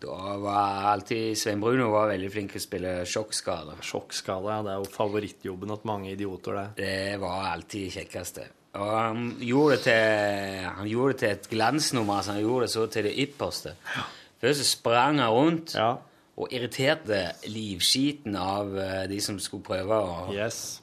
Da 0.02 0.36
var 0.42 0.90
alltid 0.90 1.38
Svein 1.38 1.62
Bruno 1.62 1.88
var 1.94 2.10
veldig 2.10 2.28
flink 2.34 2.52
til 2.52 2.60
å 2.60 2.64
spille 2.66 2.92
sjokkskader. 3.08 3.80
Sjokkskade, 3.86 4.52
ja. 4.52 4.60
Det 4.66 4.74
er 4.74 4.82
jo 4.82 4.90
favorittjobben 4.98 5.72
til 5.72 5.88
mange 5.88 6.12
idioter, 6.12 6.58
det. 6.58 6.66
Det 6.82 7.20
var 7.22 7.48
alltid 7.54 7.96
kjekkeste. 7.96 8.48
Og 8.82 8.92
han 8.92 9.26
gjorde 9.40 9.76
det 9.76 9.82
til, 9.86 10.70
han 10.76 10.88
gjorde 10.92 11.12
det 11.12 11.20
til 11.22 11.34
et 11.36 11.50
glansnummer. 11.56 12.20
Altså 12.20 12.36
han 12.36 12.44
gjorde 12.44 12.68
det 12.68 12.72
så 12.74 12.86
til 12.92 13.08
det 13.08 13.16
ypperste. 13.24 13.76
Først 14.42 14.60
så 14.60 14.68
sprang 14.76 15.20
han 15.22 15.32
rundt 15.32 15.76
Ja. 15.78 15.92
Og 16.36 16.48
irriterte 16.54 17.18
livskiten 17.52 18.36
av 18.40 18.72
eh, 18.80 19.02
de 19.10 19.18
som 19.20 19.38
skulle 19.42 19.62
prøve 19.66 19.98
å, 20.00 20.30
Yes. 20.32 20.80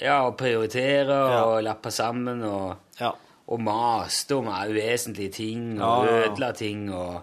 ja, 0.00 0.18
prioritere 0.36 1.16
Ja. 1.32 1.44
og 1.44 1.62
lappe 1.64 1.90
sammen. 1.90 2.42
Og, 2.44 2.76
Ja. 3.00 3.12
og 3.48 3.60
maste 3.64 4.36
om 4.36 4.46
uvesentlige 4.48 5.32
ting 5.32 5.80
og 5.80 6.06
ja, 6.06 6.26
ødela 6.28 6.52
ting. 6.52 6.90
Og, 6.92 7.22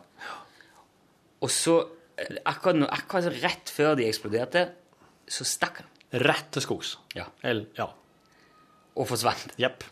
og 1.42 1.50
så, 1.50 1.84
eh, 2.18 2.38
akkurat, 2.46 2.88
akkurat 2.90 3.44
rett 3.44 3.70
før 3.70 3.96
de 3.96 4.08
eksploderte, 4.10 4.70
så 5.28 5.44
stakk 5.46 5.78
han 5.84 5.92
Rett 6.16 6.52
til 6.54 6.62
skogs. 6.62 6.94
Ja. 7.16 7.26
Eller, 7.44 7.66
ja. 7.78 7.88
og 8.96 9.08
forsvant. 9.10 9.50
Jepp. 9.60 9.84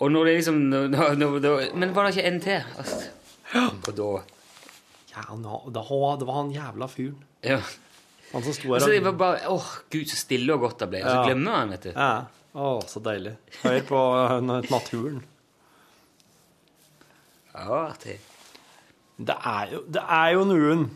Og 0.00 0.10
når 0.10 0.24
det 0.24 0.34
liksom 0.38 0.60
når, 0.70 0.86
når, 0.88 1.14
når, 1.40 1.74
Men 1.76 1.92
var 1.94 2.06
det 2.06 2.16
ikke 2.16 2.26
en 2.30 2.40
til? 2.40 2.62
Altså, 2.78 3.10
Og 3.86 3.90
da 3.98 4.22
Ja, 5.12 5.24
det 5.30 6.26
var 6.26 6.34
han 6.42 6.52
jævla 6.54 6.88
fyren. 6.88 7.22
ja. 7.44 7.60
Han 8.32 8.40
som 8.46 8.54
sto 8.56 8.68
her 8.70 8.78
Altså, 8.78 8.88
det 8.94 9.02
var 9.04 9.12
bare 9.20 9.40
Åh, 9.52 9.66
gud, 9.92 10.06
så 10.08 10.16
stille 10.16 10.54
og 10.54 10.60
godt 10.64 10.78
det 10.80 10.86
ble. 10.88 11.02
Og 11.04 11.10
så 11.10 11.16
Ja. 11.18 11.24
glemmer 11.26 11.52
han, 11.58 11.68
vet 11.74 11.82
du. 11.82 11.90
Ja. 11.92 12.24
Å, 12.56 12.68
så 12.88 13.00
deilig. 13.04 13.34
Hør 13.62 13.80
på 13.90 13.98
eh, 14.22 14.40
naturen. 14.70 15.18
Ja, 17.52 17.66
artig. 17.90 18.16
Det 19.20 19.36
er 19.36 19.74
jo, 19.74 19.82
det 19.92 20.02
er 20.08 20.30
jo 20.32 20.44
noen 20.48 20.86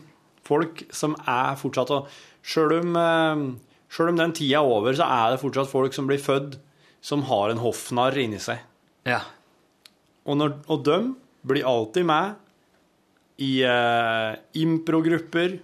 folk 0.47 0.81
som 0.95 1.13
er 1.29 1.55
fortsatt 1.59 1.91
og 1.93 2.09
Sjøl 2.47 2.77
om, 2.79 2.95
eh, 2.95 3.43
selv 3.91 4.09
om 4.13 4.17
den 4.17 4.33
tida 4.33 4.61
er 4.61 4.65
over, 4.71 4.93
så 4.95 5.03
er 5.05 5.33
det 5.35 5.41
fortsatt 5.43 5.69
folk 5.69 5.93
som 5.93 6.07
blir 6.07 6.17
født 6.23 6.57
som 7.03 7.21
har 7.29 7.51
en 7.51 7.59
hoffnarr 7.61 8.17
inni 8.17 8.39
seg. 8.41 8.59
Ja. 9.05 9.21
Og, 10.25 10.37
når, 10.39 10.55
og 10.71 10.83
de 10.87 10.97
blir 11.47 11.67
alltid 11.67 12.05
med 12.07 12.35
i 13.43 13.51
uh, 13.67 14.33
improgrupper, 14.57 15.57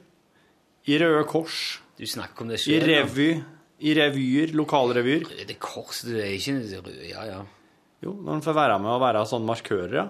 i 0.86 0.98
Røde 1.00 1.24
Kors, 1.30 1.80
Du 1.98 2.06
snakker 2.10 2.44
om 2.44 2.52
det 2.52 2.60
selv, 2.60 2.76
i 2.76 2.80
revy, 2.92 3.30
i 3.84 3.94
revyer, 3.98 4.54
lokalrevyer. 4.58 5.26
Det 5.30 5.56
er 5.56 5.60
kors, 5.62 6.02
du 6.06 6.16
er 6.18 6.34
ikke 6.36 6.82
Ja, 7.08 7.24
ja. 7.30 7.40
Jo, 8.04 8.14
når 8.20 8.40
de 8.42 8.46
får 8.48 8.58
være 8.58 8.78
med 8.84 8.92
og 8.92 9.02
være 9.04 9.24
sånne 9.30 9.48
markører, 9.48 9.96
ja. 9.96 10.06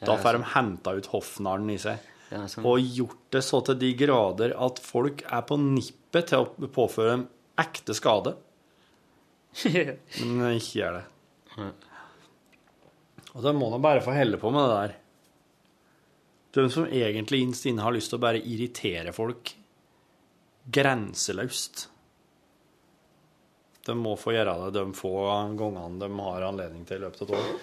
Da 0.00 0.16
får 0.16 0.38
de 0.38 0.48
henta 0.54 0.94
ut 0.96 1.08
hoffnarren 1.12 1.68
i 1.72 1.76
seg. 1.80 2.00
ja 2.30 2.46
sånn. 2.48 2.64
Og 2.68 2.80
gjort 2.80 3.20
det 3.34 3.42
så 3.44 3.60
til 3.66 3.76
de 3.80 3.90
grader 3.98 4.54
at 4.56 4.80
folk 4.80 5.24
er 5.26 5.42
på 5.48 5.58
nippet 5.60 6.30
til 6.30 6.46
å 6.46 6.70
påføre 6.72 7.16
dem 7.18 7.26
ekte 7.60 7.96
skade. 7.96 8.32
Men 9.64 10.56
ikke 10.56 10.78
gjør 10.78 11.00
det. 11.00 11.04
Og 13.34 13.44
da 13.44 13.52
må 13.54 13.68
de 13.74 13.80
bare 13.82 14.02
få 14.04 14.14
helle 14.16 14.40
på 14.40 14.52
med 14.54 14.64
det 14.66 14.78
der. 14.78 14.96
De 16.54 16.66
som 16.70 16.86
egentlig 16.86 17.42
innst 17.44 17.66
inne 17.70 17.84
har 17.84 17.94
lyst 17.94 18.10
til 18.10 18.18
å 18.18 18.24
bare 18.24 18.42
irritere 18.42 19.12
folk 19.14 19.54
grenseløst. 20.70 21.86
De 23.86 23.94
må 23.96 24.16
få 24.18 24.34
gjøre 24.34 24.56
det 24.66 24.72
de 24.76 24.96
få 24.96 25.14
gangene 25.58 26.00
de 26.02 26.10
har 26.26 26.48
anledning 26.50 26.82
til 26.88 27.00
i 27.00 27.04
løpet 27.06 27.22
av 27.24 27.30
et 27.30 27.38
år. 27.38 27.54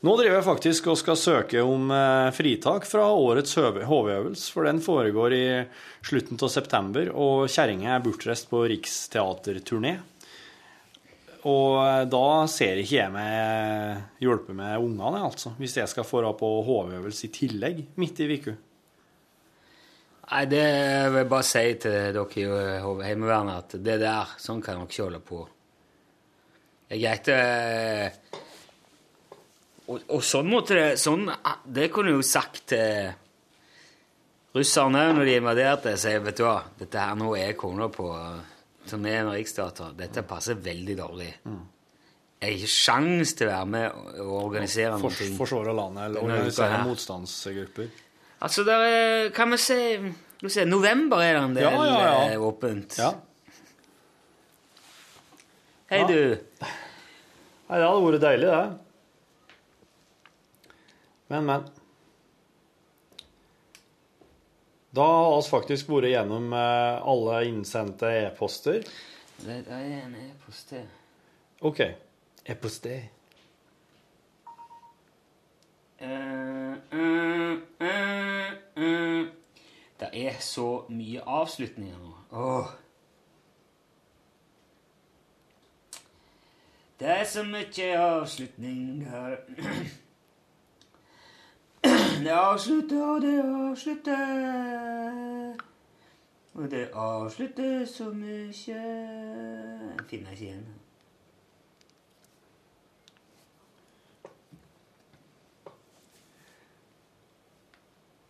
Nå 0.00 0.14
driver 0.16 0.38
jeg 0.38 0.46
faktisk 0.46 0.86
og 0.88 0.96
skal 0.96 1.18
søke 1.20 1.60
om 1.60 1.90
eh, 1.92 2.30
fritak 2.32 2.86
fra 2.88 3.10
årets 3.12 3.52
HV-øvelse, 3.60 4.46
for 4.48 4.64
den 4.64 4.80
foregår 4.80 5.34
i 5.36 5.44
slutten 6.08 6.40
av 6.40 6.48
september, 6.48 7.10
og 7.12 7.50
kjerringa 7.52 7.92
er 7.92 8.06
bortreist 8.06 8.48
på 8.48 8.62
riksteaterturné. 8.72 9.98
Og 11.48 11.76
eh, 11.80 12.02
da 12.12 12.24
ser 12.52 12.80
ikke 12.82 12.98
jeg 12.98 13.12
meg 13.14 14.18
hjelpe 14.20 14.56
med 14.56 14.76
ungene, 14.82 15.22
altså, 15.24 15.54
hvis 15.60 15.78
jeg 15.80 15.88
skal 15.88 16.04
få 16.04 16.24
på 16.36 16.50
HV-øvelse 16.66 17.28
i 17.28 17.32
tillegg 17.32 17.80
midt 18.00 18.20
i 18.20 18.28
uka. 18.34 18.56
Nei, 20.30 20.44
det 20.46 20.66
vil 21.10 21.22
jeg 21.22 21.30
bare 21.30 21.46
si 21.48 21.64
til 21.82 22.12
dere 22.14 22.26
i 22.38 23.06
Heimevernet 23.06 23.64
at 23.64 23.80
det 23.82 23.96
der, 24.02 24.36
sånn 24.38 24.60
kan 24.62 24.78
dere 24.78 24.90
ikke 24.90 25.06
holde 25.08 25.22
på. 25.26 25.40
Det 26.86 26.98
er 26.98 27.02
greit 27.02 27.32
eh, 27.34 28.38
og, 29.90 30.04
og 30.06 30.22
sånn 30.22 30.50
måtte 30.50 30.76
det 30.76 30.86
sånn, 31.02 31.26
ah, 31.30 31.58
Det 31.64 31.88
kunne 31.90 32.14
jo 32.14 32.22
sagt 32.22 32.68
til 32.70 33.10
russerne 34.54 35.08
når 35.16 35.26
de 35.26 35.36
invaderte. 35.40 35.96
sier 35.98 36.22
vet 36.22 36.38
du 36.38 36.44
hva, 36.46 36.60
dette 36.78 37.02
her 37.02 37.18
nå 37.18 37.32
er 37.38 37.56
kona 37.58 37.88
på 37.90 38.10
som 38.88 39.04
er 39.06 39.20
en 39.20 39.32
riksteater. 39.34 39.92
Dette 39.98 40.22
passer 40.26 40.54
veldig 40.60 40.96
dårlig. 40.98 41.28
Jeg 42.40 42.46
har 42.48 42.56
ikke 42.56 42.72
sjans 42.72 43.34
til 43.36 43.48
å 43.48 43.52
være 43.52 43.66
med 43.68 43.98
og, 44.24 44.30
organisere 44.46 44.98
For, 45.02 45.12
ting. 45.12 45.34
forsvare 45.36 45.74
landet 45.76 46.06
eller 46.08 46.24
organisere 46.24 46.78
motstandsgrupper. 46.88 47.90
Altså, 48.40 48.64
der 48.64 48.84
er, 48.86 49.30
kan 49.36 49.52
vi 49.52 49.58
se 49.60 49.80
skal 50.40 50.48
vi 50.48 50.52
se, 50.54 50.64
November 50.64 51.20
er 51.20 51.34
det 51.36 51.40
en 51.44 51.54
del 51.58 51.66
Ja, 51.66 51.70
ja, 51.84 51.96
ja. 52.00 52.20
eh, 52.32 52.40
åpent. 52.40 52.94
Ja. 52.96 53.10
Hei, 55.90 55.98
du. 56.08 56.38
Nei, 57.68 57.76
det 57.76 57.84
hadde 57.84 58.06
vært 58.06 58.22
deilig, 58.24 58.48
det. 58.48 58.62
Men, 61.28 61.44
men. 61.50 61.66
Da 64.96 65.06
har 65.06 65.36
vi 65.38 65.48
faktisk 65.50 65.90
vært 65.92 66.10
gjennom 66.10 66.50
eh, 66.56 66.98
alle 67.12 67.44
innsendte 67.46 68.10
e-poster. 68.24 68.82
Det 69.40 69.62
er 69.70 69.84
en 70.00 70.16
e-post 70.18 70.72
til. 70.72 70.86
OK. 71.60 71.80
E-post 72.50 72.82
til. 72.82 73.04
eh, 76.92 77.56
eh, 77.80 78.52
eh. 78.76 79.26
Det 80.00 80.08
er 80.12 80.38
så 80.40 80.84
mye 80.88 81.22
avslutninger 81.22 81.98
nå. 81.98 82.14
Åh. 82.32 82.70
Det 87.00 87.08
er 87.08 87.24
så 87.24 87.42
mye 87.44 87.90
avslutninger 87.98 89.36
Det 91.82 92.30
avslutter, 92.30 93.02
og 93.06 93.22
det 93.22 93.42
avslutter. 93.70 94.16
Og 96.54 96.70
det 96.70 96.88
avslutter 96.92 97.84
så 97.86 98.10
mye 98.12 98.50
Jeg 98.66 100.04
finner 100.10 100.30
ikke 100.30 100.44
igjen. 100.44 100.66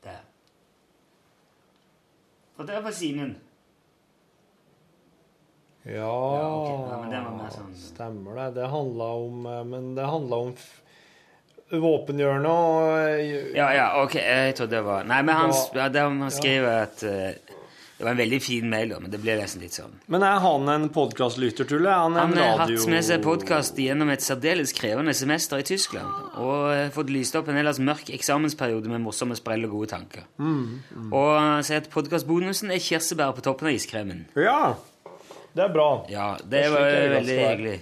Der. 0.04 0.18
Og 2.56 2.66
det 2.68 2.84
var 2.84 2.90
Simen. 2.90 3.36
Ja, 5.84 5.92
Ja, 5.92 6.60
okay. 6.60 6.94
Ja, 6.94 7.00
men 7.02 7.10
det 7.10 7.20
var 7.24 7.36
mer 7.36 7.48
sånn- 7.50 7.74
Stemmer 7.74 8.34
det. 8.36 8.54
Det 8.54 8.68
handla 8.68 9.04
om 9.04 9.46
eh, 9.46 9.64
Men 9.64 9.94
det 9.94 10.06
handla 10.06 10.36
om 10.36 10.54
våpenhjørnet 11.70 12.50
og 12.50 12.98
eh, 12.98 13.54
Ja, 13.56 13.68
ja, 13.76 13.86
ok, 14.02 14.14
jeg 14.20 14.56
trodde 14.58 14.74
det 14.78 14.82
var 14.86 15.04
Nei, 15.06 15.22
men 15.22 15.36
han, 15.38 15.52
ja, 15.76 15.88
det, 15.92 16.00
han 16.02 16.30
skrev 16.34 16.66
at 16.66 17.02
eh, 17.06 17.56
Det 18.00 18.06
var 18.06 18.14
en 18.14 18.20
veldig 18.22 18.38
fin 18.42 18.64
mail, 18.72 18.94
men 19.02 19.12
det 19.12 19.18
ble 19.20 19.34
nesten 19.36 19.60
litt 19.60 19.74
sånn. 19.76 19.92
Men 20.08 20.22
er 20.24 20.38
han 20.40 20.68
en 20.72 20.86
podkastlytter, 20.94 21.66
Tulle? 21.68 21.92
Han 21.92 22.14
en 22.16 22.20
Han 22.30 22.38
har 22.40 22.54
radio... 22.62 22.78
hatt 22.80 22.88
med 22.94 23.04
seg 23.04 23.20
podkast 23.26 23.76
gjennom 23.76 24.08
et 24.14 24.24
særdeles 24.24 24.72
krevende 24.72 25.12
semester 25.14 25.60
i 25.60 25.66
Tyskland 25.68 26.38
og 26.40 26.70
eh, 26.72 26.86
fått 26.94 27.12
lyst 27.12 27.36
opp 27.36 27.50
en 27.52 27.60
ellers 27.60 27.76
mørk 27.84 28.08
eksamensperiode 28.16 28.88
med 28.88 29.04
morsomme 29.04 29.36
sprell 29.36 29.68
og 29.68 29.74
gode 29.76 29.90
tanker. 29.92 30.24
Mm, 30.40 31.10
Og 31.12 31.28
han 31.36 31.66
sier 31.68 31.82
at 31.84 31.90
podkastbonusen 31.92 32.72
er 32.72 32.80
kirsebær 32.80 33.36
på 33.36 33.44
toppen 33.44 33.68
av 33.68 33.76
iskremen. 33.76 34.24
Ja! 34.34 34.74
Det 35.52 35.64
er 35.66 35.72
bra. 35.74 35.90
Ja, 36.08 36.36
det 36.40 36.50
Det 36.56 36.64
er 36.64 36.72
var 36.72 36.90
veldig 37.18 37.36
hyggelig. 37.42 37.78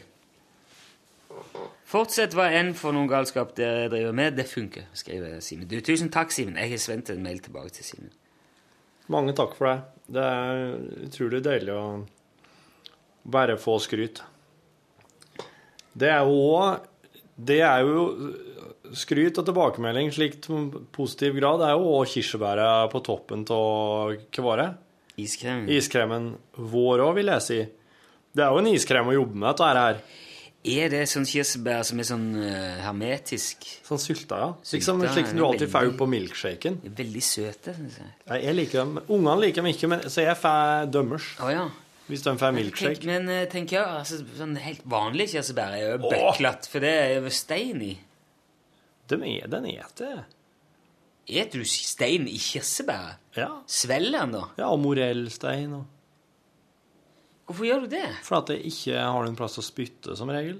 Fortsett 1.88 2.34
hva 2.36 2.50
enn 2.52 2.74
for 2.76 2.92
noen 2.92 3.08
galskap 3.08 3.54
dere 3.56 3.86
driver 3.88 4.16
med. 4.16 4.34
Det 4.36 4.44
funker, 4.48 4.90
skriver 4.96 5.38
Simen. 5.44 5.68
Du, 5.70 5.78
tusen 5.80 6.10
takk, 6.12 6.34
Simen. 6.34 6.58
Jeg 6.60 6.74
har 6.74 6.82
sendt 6.82 7.12
en 7.14 7.22
mail 7.24 7.40
tilbake 7.40 7.72
til 7.78 7.86
Simen. 7.86 8.10
Mange 9.08 9.32
takk 9.36 9.54
for 9.56 9.70
det. 9.70 9.78
Det 10.18 10.24
er 10.24 11.06
utrolig 11.06 11.40
deilig 11.46 11.72
å 11.72 11.84
bare 13.28 13.56
få 13.60 13.78
skryt. 13.80 14.20
Det 15.98 16.12
er 16.12 16.28
jo 16.28 16.36
òg 16.52 16.84
Det 17.38 17.60
er 17.62 17.86
jo 17.86 18.04
skryt 18.98 19.38
og 19.38 19.46
tilbakemelding 19.46 20.10
slikt 20.12 20.48
som 20.50 20.68
positiv 20.92 21.36
grad. 21.38 21.62
Det 21.62 21.70
er 21.70 21.76
jo 21.78 21.96
òg 21.96 22.12
kirsebæret 22.12 22.92
på 22.92 23.02
toppen 23.06 23.44
av 23.54 24.12
Hva 24.28 24.44
var 24.44 24.60
det? 24.64 24.70
Iskrem. 25.24 25.68
Iskremen 25.72 26.32
vår 26.52 27.06
òg, 27.06 27.14
vil 27.16 27.32
jeg 27.32 27.46
si. 27.46 27.60
Det 28.34 28.44
er 28.44 28.52
jo 28.52 28.60
en 28.60 28.72
iskrem 28.74 29.08
å 29.08 29.20
jobbe 29.22 29.38
med, 29.38 29.48
dette 29.54 29.70
her. 29.72 30.02
Er 30.68 30.90
det 30.92 31.00
sånn 31.08 31.24
kirsebær 31.28 31.82
som 31.88 32.00
er 32.02 32.06
sånn 32.08 32.26
eh, 32.44 32.78
hermetisk? 32.84 33.64
Sånn 33.86 34.00
sylta, 34.02 34.38
ja. 34.42 34.48
Liksom 34.72 35.02
slik 35.06 35.28
som 35.30 35.38
du 35.38 35.44
alltid 35.46 35.66
veldig. 35.66 35.72
får 35.74 35.92
på 36.00 36.08
milkshaken. 36.12 36.78
De 36.84 36.90
er 36.90 36.96
veldig 36.98 37.22
søte, 37.24 37.74
syns 37.76 37.98
jeg. 38.02 38.10
Nei, 38.28 38.38
Jeg 38.44 38.56
liker 38.58 38.80
dem. 38.82 38.98
Ungene 39.06 39.36
liker 39.46 39.62
dem 39.62 39.70
ikke, 39.72 39.90
men, 39.94 40.06
så 40.12 40.24
jeg 40.26 40.36
får 40.40 40.90
dømmers 40.94 41.28
Å 41.40 41.50
ja. 41.54 41.66
hvis 42.10 42.24
de 42.26 42.34
får 42.34 42.44
Tenk, 42.50 42.58
milkshake. 42.60 43.08
men 43.08 43.28
eh, 43.32 43.44
tenk 43.52 43.72
ja, 43.76 43.84
altså, 44.00 44.20
sånn 44.38 44.56
helt 44.60 44.84
vanlig 44.88 45.30
kirsebær 45.34 45.76
er 45.78 45.84
jo 45.84 45.98
Åh! 46.00 46.08
bøklatt, 46.16 46.68
for 46.70 46.84
det 46.84 46.94
er 47.04 47.14
jo 47.18 47.32
stein 47.32 47.84
i. 47.84 47.94
De 49.08 49.20
er, 49.24 49.46
den 49.48 49.70
eter. 49.72 50.26
Et 51.28 51.52
du 51.52 51.60
stein 51.68 52.24
i 52.28 52.38
kirsebæret? 52.40 53.20
Ja. 53.36 53.50
Svelger 53.68 54.22
den, 54.24 54.36
da? 54.36 54.46
ja, 54.60 54.68
og 54.72 54.80
morellstein. 54.84 55.74
Og... 55.76 55.86
Hvorfor 57.48 57.64
gjør 57.64 57.84
du 57.86 57.90
det? 57.96 58.04
For 58.26 58.42
at 58.42 58.50
jeg 58.52 58.68
ikke 58.68 58.94
har 59.00 59.24
noen 59.24 59.36
plass 59.38 59.56
å 59.60 59.64
spytte, 59.64 60.14
som 60.18 60.28
regel. 60.32 60.58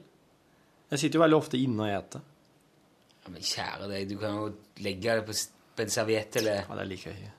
Jeg 0.89 1.03
sitter 1.03 1.19
jo 1.21 1.25
veldig 1.27 1.37
ofte 1.39 1.59
inne 1.61 1.85
og 1.85 1.93
eter. 1.93 2.23
Ja, 3.27 3.33
men 3.35 3.45
kjære 3.45 3.89
deg, 3.91 4.07
du 4.09 4.15
kan 4.23 4.39
jo 4.39 4.47
legge 4.85 5.19
det 5.19 5.27
på, 5.29 5.35
på 5.77 5.85
en 5.85 5.93
serviett 5.93 6.39
eller 6.41 6.63
Ja, 6.63 6.79
det 6.81 6.87
liker 6.89 7.11
jeg 7.13 7.19
ikke. 7.21 7.35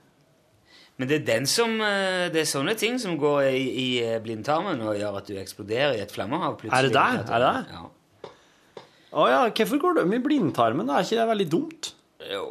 Men 1.00 1.08
det 1.10 1.16
er 1.16 1.26
den 1.30 1.46
som 1.48 1.78
eh, 1.80 2.26
Det 2.30 2.42
er 2.42 2.48
sånne 2.50 2.74
ting 2.78 2.98
som 3.00 3.14
går 3.18 3.46
i, 3.56 3.62
i 3.64 3.86
eh, 4.04 4.18
blindtarmen 4.22 4.82
og 4.84 4.98
gjør 5.00 5.18
at 5.22 5.30
du 5.32 5.38
eksploderer 5.40 5.96
i 5.98 6.02
et 6.04 6.12
flammehav 6.14 6.58
plutselig. 6.60 6.76
Er 6.76 6.90
det 6.90 6.94
der? 6.94 7.22
Er 7.24 7.44
det 7.46 7.54
der? 7.56 7.72
Ja. 7.74 8.34
Å 9.10 9.26
ja, 9.32 9.40
hvorfor 9.50 9.80
går 9.82 9.98
de 10.02 10.04
i 10.14 10.22
blindtarmen? 10.22 10.92
Er 10.94 11.08
ikke 11.08 11.18
det 11.22 11.28
veldig 11.32 11.48
dumt? 11.56 11.90
Jo, 12.30 12.44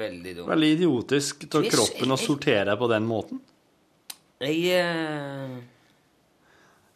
veldig 0.00 0.36
dumt. 0.38 0.48
Veldig 0.54 0.70
idiotisk 0.78 1.44
av 1.50 1.66
kroppen 1.68 2.14
å 2.14 2.16
jeg- 2.16 2.24
sortere 2.30 2.78
på 2.80 2.88
den 2.94 3.10
måten? 3.10 3.42
Jeg, 4.40 4.62
eh, 4.78 5.58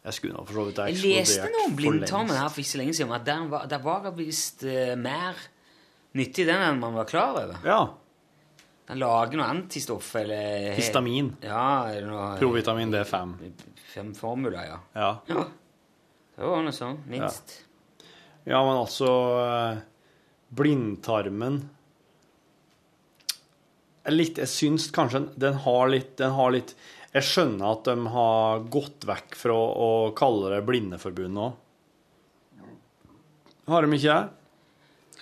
Jeg 0.05 0.17
skulle 0.19 0.45
for 0.45 0.53
så 0.53 0.63
vidt 0.67 0.79
jeg 0.83 1.01
leste 1.01 1.49
noe 1.49 1.67
om 1.71 1.75
blindtarmen 1.77 2.37
her 2.37 2.49
for 2.53 2.61
ikke 2.61 2.71
så 2.75 2.81
lenge 2.81 2.93
siden, 2.93 3.13
at 3.15 3.25
det 3.25 3.37
var, 3.49 3.67
der 3.69 3.81
var 3.81 4.09
visst 4.13 4.65
uh, 4.67 4.93
mer 5.01 5.39
nyttig 6.15 6.45
den 6.47 6.61
enn 6.61 6.81
man 6.81 6.93
var 6.95 7.07
klar 7.09 7.33
over. 7.33 7.55
Ja. 7.65 7.79
Den 8.85 9.01
lager 9.01 9.39
noe 9.39 9.47
antistoff 9.49 10.11
eller 10.19 10.75
Histamin. 10.77 11.33
Ja, 11.41 11.89
eller 11.89 12.09
noe 12.11 12.27
Provitamin 12.37 12.93
D5. 12.93 13.33
Fem 13.95 14.11
formuler, 14.17 14.61
ja. 14.67 14.79
Ja. 14.93 15.11
ja. 15.31 15.45
Det 16.35 16.51
var 16.51 16.61
noe 16.65 16.75
sånn, 16.75 16.99
minst. 17.09 17.61
ja, 18.43 18.59
men 18.59 18.75
altså 18.75 19.09
eh, 19.39 19.77
Blindtarmen 20.55 21.61
litt, 24.11 24.37
Jeg 24.37 24.51
syns 24.51 24.89
kanskje 24.93 25.23
den 25.39 25.57
har 25.63 25.89
litt, 25.89 26.11
den 26.19 26.35
har 26.35 26.51
litt 26.53 26.75
Jeg 27.15 27.23
skjønner 27.23 27.69
at 27.69 27.85
de 27.87 28.09
har 28.11 28.65
gått 28.71 29.05
vekk 29.07 29.37
fra 29.39 29.55
å 29.55 29.91
kalle 30.17 30.49
det 30.51 30.65
Blindeforbundet 30.67 31.45
òg. 31.45 31.61
Har 33.71 33.85
de 33.85 33.97
ikke 33.97 34.17
det? 34.17 34.41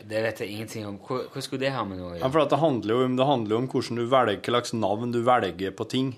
Det 0.09 0.21
vet 0.25 0.41
jeg 0.41 0.55
ingenting 0.55 0.87
om. 0.89 0.97
Hva, 1.05 1.19
hva 1.31 1.43
skulle 1.45 1.61
det 1.61 1.71
ha 1.75 1.83
med 1.85 2.01
noe 2.01 2.15
å 2.15 2.17
Ja, 2.17 2.31
for 2.33 2.41
at 2.41 2.51
det 2.51 2.59
handler 2.59 2.95
jo 2.95 3.05
om, 3.05 3.17
det 3.19 3.27
handler 3.29 3.59
om 3.59 3.69
hvordan 3.69 4.01
du 4.01 4.07
velger, 4.09 4.41
hva 4.41 4.55
slags 4.57 4.73
navn 4.75 5.13
du 5.13 5.21
velger 5.23 5.75
på 5.77 5.87
ting. 5.91 6.09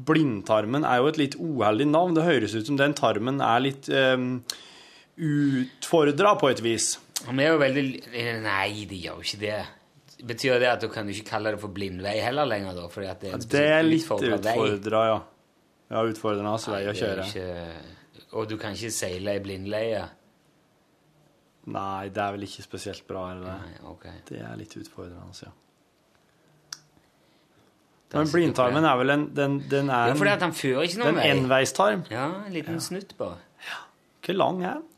Blindtarmen 0.00 0.86
er 0.88 1.02
jo 1.02 1.10
et 1.10 1.18
litt 1.20 1.36
uheldig 1.36 1.90
navn. 1.90 2.14
Det 2.16 2.24
høres 2.24 2.54
ut 2.54 2.70
som 2.70 2.78
den 2.78 2.94
tarmen 2.96 3.42
er 3.44 3.66
litt 3.66 3.90
um, 3.90 4.30
utfordra 5.18 6.36
på 6.40 6.54
et 6.54 6.62
vis. 6.64 6.94
Men 7.26 7.42
det 7.42 7.48
er 7.48 7.52
jo 7.52 7.60
veldig 7.60 7.84
Nei, 8.46 8.86
det 8.88 9.02
gjør 9.02 9.18
jo 9.18 9.26
ikke 9.26 9.42
det. 9.42 9.58
Betyr 10.26 10.58
det 10.60 10.68
at 10.68 10.82
du 10.82 10.88
kan 10.92 11.08
ikke 11.08 11.24
kalle 11.30 11.54
det 11.54 11.60
for 11.62 11.72
blindvei 11.72 12.18
heller 12.20 12.48
lenger, 12.48 12.74
da? 12.76 12.88
Fordi 12.92 13.06
at 13.08 13.20
det 13.22 13.30
er 13.30 13.36
en 13.38 13.46
Det 13.54 13.66
er 13.66 13.86
litt 13.86 14.04
utfordra, 14.04 15.04
ja. 15.08 15.20
Ja, 15.90 16.02
utfordrende 16.06 16.52
altså, 16.54 16.74
vei 16.74 16.84
å 16.90 16.94
kjøre. 16.94 17.26
Ikke... 17.26 18.26
Og 18.38 18.46
du 18.50 18.56
kan 18.60 18.76
ikke 18.76 18.92
seile 18.94 19.34
i 19.38 19.42
blindleie? 19.42 20.04
Nei, 21.70 22.10
det 22.14 22.22
er 22.22 22.36
vel 22.36 22.46
ikke 22.46 22.62
spesielt 22.64 23.06
bra, 23.08 23.24
er 23.30 23.40
det 23.40 23.48
det? 23.48 23.56
Nei, 23.64 23.88
okay. 23.90 24.20
Det 24.28 24.44
er 24.44 24.54
litt 24.60 24.76
utfordrende, 24.78 25.24
altså, 25.26 25.48
ja. 25.48 25.56
Men 28.10 28.26
blindtarmen 28.26 28.86
er 28.90 28.96
vel 28.98 29.12
en 29.14 29.24
Den, 29.36 29.52
den 29.70 29.90
er 29.94 30.08
Jo, 30.10 30.14
fordi 30.18 30.30
at 30.32 30.40
han 30.42 30.54
fører 30.56 30.82
ikke 30.82 30.98
noe 30.98 31.12
noen 31.12 31.20
vei. 31.20 31.26
en 31.30 31.42
enveistarm. 31.44 32.00
Ja, 32.10 32.24
en 32.46 32.54
liten 32.56 32.80
snutt 32.82 33.14
bare. 33.18 33.36
Ja. 33.68 33.76
Hvor 34.26 34.34
lang 34.34 34.64
er 34.64 34.80
den? 34.80 34.88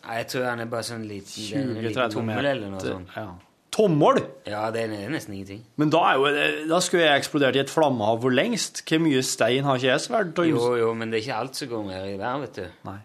Nei, 0.00 0.14
jeg 0.16 0.26
tror 0.32 0.46
han 0.48 0.62
er 0.64 0.70
bare 0.72 0.86
sånn 0.88 1.04
liten, 1.04 1.44
det 1.44 1.58
er 1.58 1.66
en 1.66 1.84
liten 1.84 2.14
tommel 2.14 2.46
eller 2.54 2.72
noe 2.72 2.80
sånt. 2.80 3.12
Ja. 3.16 3.26
Tommel! 3.70 4.18
Ja, 4.50 4.64
det 4.74 4.80
er 4.88 5.10
nesten 5.12 5.34
ingenting. 5.36 5.60
Men 5.78 5.90
da, 5.94 6.00
jo, 6.18 6.26
da 6.68 6.80
skulle 6.82 7.04
jeg 7.06 7.20
eksplodert 7.22 7.54
i 7.56 7.60
et 7.62 7.70
flammehav 7.70 8.18
for 8.24 8.34
lengst. 8.34 8.80
Hvor 8.88 8.98
mye 9.04 9.20
stein 9.22 9.62
har 9.68 9.78
ikke 9.78 9.86
jeg 9.92 10.00
svært? 10.08 10.40
Jo, 10.50 10.72
jo, 10.80 10.88
men 10.98 11.12
det 11.12 11.20
er 11.20 11.22
ikke 11.26 11.36
alt 11.44 11.56
som 11.60 11.70
går 11.70 11.84
mer 11.86 12.08
i 12.10 12.16
vær, 12.18 12.40
vet 12.42 12.58
du. 12.58 12.64
Nei. 12.88 12.96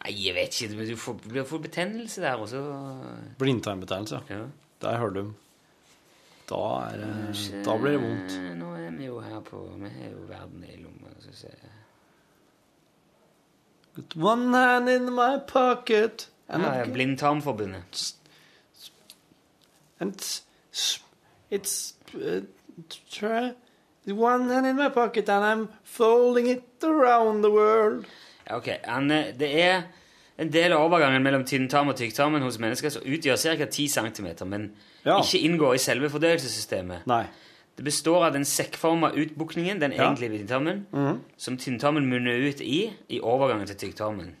Nei, 0.00 0.14
jeg 0.24 0.34
vet 0.34 0.58
ikke, 0.64 0.76
men 0.80 0.88
du 0.90 0.96
får, 0.96 1.16
du 1.30 1.38
får 1.46 1.62
betennelse 1.68 2.22
der, 2.24 2.40
også. 2.42 2.64
Blindtarmbetennelse. 3.38 4.20
ja. 4.32 4.42
Der 4.82 4.96
hører 4.98 5.10
du. 5.20 5.24
Da, 6.50 6.60
er, 6.88 6.96
det- 7.04 7.62
da 7.66 7.74
blir 7.78 7.92
det 7.94 8.00
vondt. 8.02 8.36
Nå 8.58 8.70
er 8.80 8.90
vi 8.96 9.04
jo 9.06 9.20
her 9.22 9.40
på 9.46 9.60
Vi 9.78 9.90
har 9.94 10.08
jo 10.10 10.22
verden 10.26 10.64
i 10.66 10.78
lomma. 10.82 11.12
Ser 11.30 11.52
jeg. 11.54 11.70
Got 13.94 14.16
One 14.16 14.56
hand 14.56 14.88
in 14.88 15.12
my 15.14 15.38
pocket 15.46 16.28
and, 16.48 16.62
ja, 16.64 16.84
Blindtarmforbundet. 16.90 18.14
And 20.00 20.14
it's, 20.14 20.42
it's 21.50 21.94
uh, 22.14 22.40
try, 23.10 23.52
one 24.06 24.48
hand 24.48 24.66
in 24.66 24.76
my 24.76 24.88
pocket 24.88 25.28
and 25.28 25.44
I'm 25.44 25.68
folding 25.84 26.46
it 26.48 26.64
around 26.82 27.42
the 27.42 27.50
world. 27.50 28.06
Ok. 28.50 28.68
Han, 28.84 29.10
eh, 29.10 29.32
det 29.38 29.62
er 29.62 29.82
en 30.38 30.50
del 30.52 30.72
av 30.72 30.80
overgangen 30.88 31.22
mellom 31.22 31.44
tynntarm 31.44 31.88
og 31.92 31.96
tykktarmen 31.96 32.42
hos 32.42 32.58
mennesker 32.58 32.88
som 32.90 33.02
utgjør 33.02 33.36
ca. 33.36 33.66
10 33.66 33.88
cm, 33.88 34.48
men 34.48 34.72
Ja. 35.04 35.20
ikke 35.20 35.38
inngår 35.38 35.74
i 35.74 35.78
selve 35.78 36.08
fordøyelsessystemet. 36.10 37.06
Nei. 37.06 37.26
Det 37.76 37.84
består 37.84 38.24
av 38.26 38.32
den 38.32 38.44
sekkforma 38.44 39.12
utbukningen, 39.14 39.80
den 39.80 39.92
Ja. 39.92 40.02
egentlige 40.10 40.30
blindtarmen, 40.30 40.86
som 41.36 41.56
tynntarmen 41.56 42.06
munner 42.08 42.48
ut 42.48 42.60
i 42.60 42.92
i 43.08 43.20
overgangen 43.20 43.66
til 43.66 43.76
tykktarmen. 43.76 44.34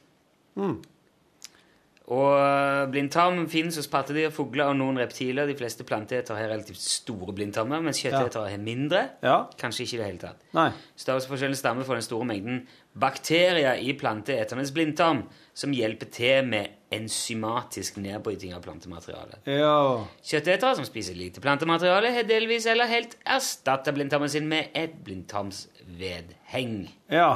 Og 2.10 2.90
blindtarm 2.90 3.44
finnes 3.50 3.76
hos 3.78 3.86
pattedyr, 3.90 4.32
fugler 4.34 4.72
og 4.72 4.74
noen 4.80 4.98
reptiler. 4.98 5.46
De 5.46 5.54
fleste 5.54 5.84
planteetere 5.86 6.40
har 6.40 6.48
relativt 6.50 6.80
store 6.82 7.30
blindtarmer, 7.36 7.78
mens 7.84 8.00
kjøttetere 8.02 8.50
har 8.50 8.62
mindre. 8.62 9.04
Ja. 9.22 9.36
Kanskje 9.60 9.84
ikke 9.84 9.94
i 9.94 10.00
det 10.00 10.08
hele 10.08 10.22
tatt. 10.24 10.40
Nei. 10.56 10.72
Størrelsesforskjellen 10.98 11.58
stammer 11.60 11.86
fra 11.86 11.94
den 12.00 12.06
store 12.06 12.26
mengden 12.26 12.64
bakterier 12.98 13.78
i 13.78 13.94
planteeternes 13.94 14.72
blindtarm, 14.74 15.22
som 15.54 15.70
hjelper 15.76 16.10
til 16.10 16.48
med 16.50 16.74
enzymatisk 16.90 18.00
nedbryting 18.02 18.56
av 18.56 18.64
plantemateriale. 18.64 19.38
Ja. 19.46 20.02
Kjøttetere 20.26 20.80
som 20.80 20.88
spiser 20.88 21.14
lite 21.14 21.38
plantemateriale, 21.44 22.10
har 22.16 22.26
delvis 22.26 22.66
eller 22.70 22.90
helt 22.90 23.14
erstatta 23.22 23.94
blindtarmen 23.94 24.32
sin 24.32 24.50
med 24.50 24.74
et 24.74 24.98
blindtarmsvedheng. 25.06 26.74
Ja. 27.14 27.30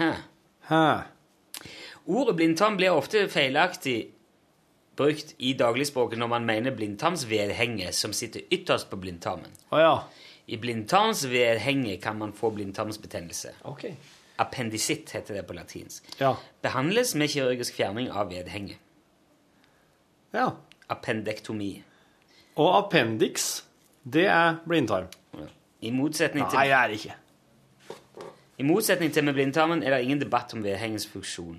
Hæ. 0.00 0.10
Hæ. 0.70 1.15
Ordet 2.06 2.36
blindtarm 2.36 2.76
blir 2.78 2.94
ofte 2.94 3.26
feilaktig 3.28 4.12
brukt 4.96 5.34
i 5.38 5.52
dagligspråket 5.58 6.18
når 6.18 6.30
man 6.30 6.46
mener 6.46 6.74
blindtarmsvedhenget 6.76 7.94
som 7.94 8.14
sitter 8.16 8.46
ytterst 8.50 8.90
på 8.90 8.96
blindtarmen. 8.96 9.50
Oh, 9.70 9.80
ja. 9.80 9.96
I 10.46 10.56
blindtarmsvedhenget 10.56 12.02
kan 12.02 12.18
man 12.18 12.32
få 12.32 12.50
blindtarmsbetennelse. 12.50 13.56
Okay. 13.64 13.96
Appendisitt 14.38 15.10
heter 15.10 15.34
det 15.34 15.46
på 15.46 15.56
latinsk. 15.56 16.06
Ja. 16.20 16.34
Behandles 16.62 17.14
med 17.14 17.28
kirurgisk 17.28 17.74
fjerning 17.74 18.10
av 18.10 18.30
vedhenget. 18.30 18.78
Ja. 20.32 20.50
Appendektomi. 20.88 21.82
Og 22.56 22.72
appendix, 22.78 23.62
det 24.04 24.26
er 24.26 24.56
blindtarm. 24.66 25.08
I 25.80 25.90
motsetning 25.90 26.46
til 26.48 26.56
Nei, 26.56 26.68
det 26.68 26.72
er 26.72 26.88
det 26.88 27.00
ikke. 27.00 27.16
I 28.58 28.64
motsetning 28.64 29.12
til 29.12 29.24
med 29.24 29.34
blindtarmen 29.36 29.82
er 29.82 29.92
det 29.92 30.04
ingen 30.06 30.20
debatt 30.20 30.54
om 30.54 30.64
vedhengets 30.64 31.06
funksjon. 31.06 31.58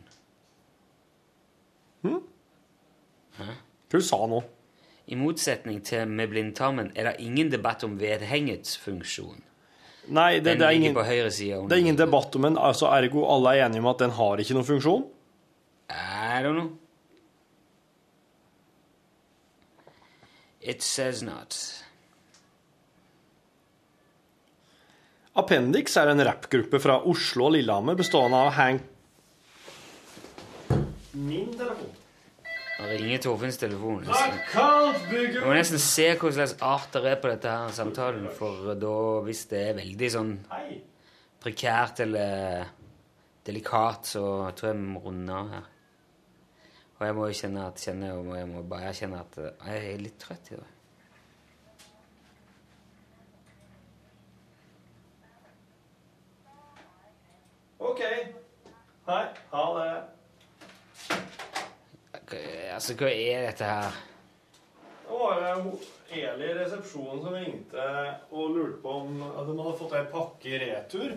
Hva 2.04 3.50
du 3.92 4.04
sa 4.04 4.20
nå? 4.28 4.42
I 5.08 5.16
motsetning 5.16 5.80
til 5.88 6.10
med 6.12 6.32
blindtarmen 6.34 6.90
er 6.96 7.08
det 7.08 7.24
ingen 7.24 7.52
debatt 7.52 7.86
om 7.88 7.96
vedhengets 8.00 8.76
funksjon. 8.84 9.40
Nei, 10.08 10.40
det, 10.40 10.58
det, 10.60 10.66
er 10.68 10.76
ingen, 10.76 10.96
det 10.96 11.76
er 11.76 11.82
ingen 11.82 12.00
debatt 12.00 12.36
om 12.36 12.48
den. 12.48 12.58
Altså, 12.60 12.88
ergo 12.92 13.26
alle 13.28 13.56
er 13.56 13.66
enige 13.68 13.84
om 13.84 13.90
at 13.92 14.04
den 14.04 14.14
har 14.16 14.44
ikke 14.44 14.56
noen 14.56 14.68
funksjon? 14.68 15.08
I 15.92 16.44
don't 16.44 16.60
know. 16.60 16.76
It 20.62 20.84
says 20.84 21.24
not. 21.24 21.56
Appendix 25.38 25.96
er 26.00 26.12
en 26.12 26.24
rappgruppe 26.26 26.80
fra 26.84 26.98
Oslo 27.08 27.48
og 27.48 27.56
Lillehammer 27.56 27.96
bestående 28.00 28.40
av 28.48 28.56
Hank 28.58 28.88
Min 31.18 31.54
telefon. 31.58 31.96
Han 32.78 32.90
ringer 32.92 33.22
Torfinns 33.24 33.58
telefon. 33.58 34.04
Jeg 34.06 35.42
må 35.42 35.54
nesten 35.56 35.82
se 35.82 36.12
hva 36.14 36.30
slags 36.36 36.54
art 36.62 36.94
det 36.94 37.10
er 37.10 37.22
på 37.24 37.32
dette 37.32 37.50
her 37.50 37.72
samtalen, 37.74 38.28
for 38.38 38.76
da, 38.78 38.98
hvis 39.26 39.48
det 39.50 39.62
er 39.72 39.80
veldig 39.80 40.10
sånn 40.14 40.36
prekært 41.42 42.04
eller 42.06 42.70
delikat, 43.48 44.12
så 44.14 44.24
tror 44.54 44.70
jeg 44.70 44.78
vi 44.78 44.92
må 44.94 45.02
runde 45.08 45.34
av 45.34 45.50
her. 45.56 45.66
Og 46.98 47.06
jeg 47.06 47.16
må 47.18 47.28
jo 47.30 47.38
kjenne 47.40 47.66
at 47.70 47.82
kjenne, 47.82 48.12
og 48.18 48.30
jeg 48.38 48.50
må 48.50 48.62
bare 48.70 48.90
erkjenne 48.92 49.22
at 49.22 49.38
eh, 49.42 49.70
jeg 49.70 49.94
er 49.94 50.02
litt 50.02 50.18
trøtt 50.22 50.52
i 50.52 50.58
dag. 50.58 50.74
OK. 57.90 58.04
Hei. 59.08 59.26
Ha 59.54 59.66
det. 59.78 60.17
Altså, 62.78 62.94
hva 63.00 63.10
er 63.10 63.48
dette 63.48 63.68
her? 63.68 63.96
Det 65.08 65.18
var 65.18 65.40
Eli 66.08 66.46
i 66.48 66.56
resepsjonen 66.56 67.24
som 67.24 67.36
ringte 67.36 67.86
og 68.32 68.54
lurte 68.56 68.80
på 68.84 68.94
om 69.02 69.22
at 69.28 69.48
de 69.48 69.56
hadde 69.58 69.78
fått 69.80 69.96
ei 69.98 70.06
pakke 70.12 70.52
i 70.52 70.60
retur. 70.62 71.16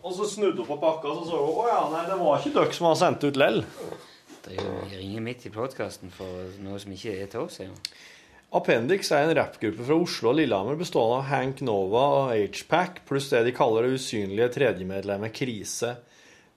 Og 0.00 0.14
så 0.16 0.28
snudde 0.28 0.62
hun 0.62 0.68
på 0.68 0.78
pakka 0.80 1.10
og 1.10 1.20
så 1.20 1.26
så 1.30 1.40
hun 1.40 1.60
å 1.60 1.66
ja, 1.68 1.80
nei, 1.92 2.06
det 2.08 2.16
var 2.20 2.40
ikke 2.40 2.54
dere 2.56 2.76
som 2.76 2.88
hadde 2.88 3.00
sendt 3.02 3.26
ut 3.28 3.40
lell. 3.40 3.60
Det 4.40 4.56
er 4.56 4.64
jo 4.64 4.76
ringer 4.94 5.24
midt 5.24 5.44
i 5.44 5.52
podkasten 5.52 6.12
for 6.14 6.54
noe 6.64 6.80
som 6.80 6.92
ikke 6.96 7.12
er 7.20 7.28
til 7.32 7.44
oss. 7.44 7.60
Ja. 7.60 7.68
Appendix 8.56 9.12
er 9.14 9.28
en 9.28 9.36
rappgruppe 9.36 9.84
fra 9.86 9.98
Oslo 10.00 10.32
og 10.32 10.40
Lillehammer 10.40 10.78
bestående 10.80 11.20
av 11.20 11.28
Hank 11.28 11.60
Nova 11.62 12.06
og 12.16 12.32
H-Pack 12.34 13.04
pluss 13.06 13.28
det 13.30 13.44
de 13.46 13.52
kaller 13.54 13.86
det 13.86 14.00
usynlige 14.00 14.48
tredjemedlemmet 14.56 15.36
Krise. 15.36 15.92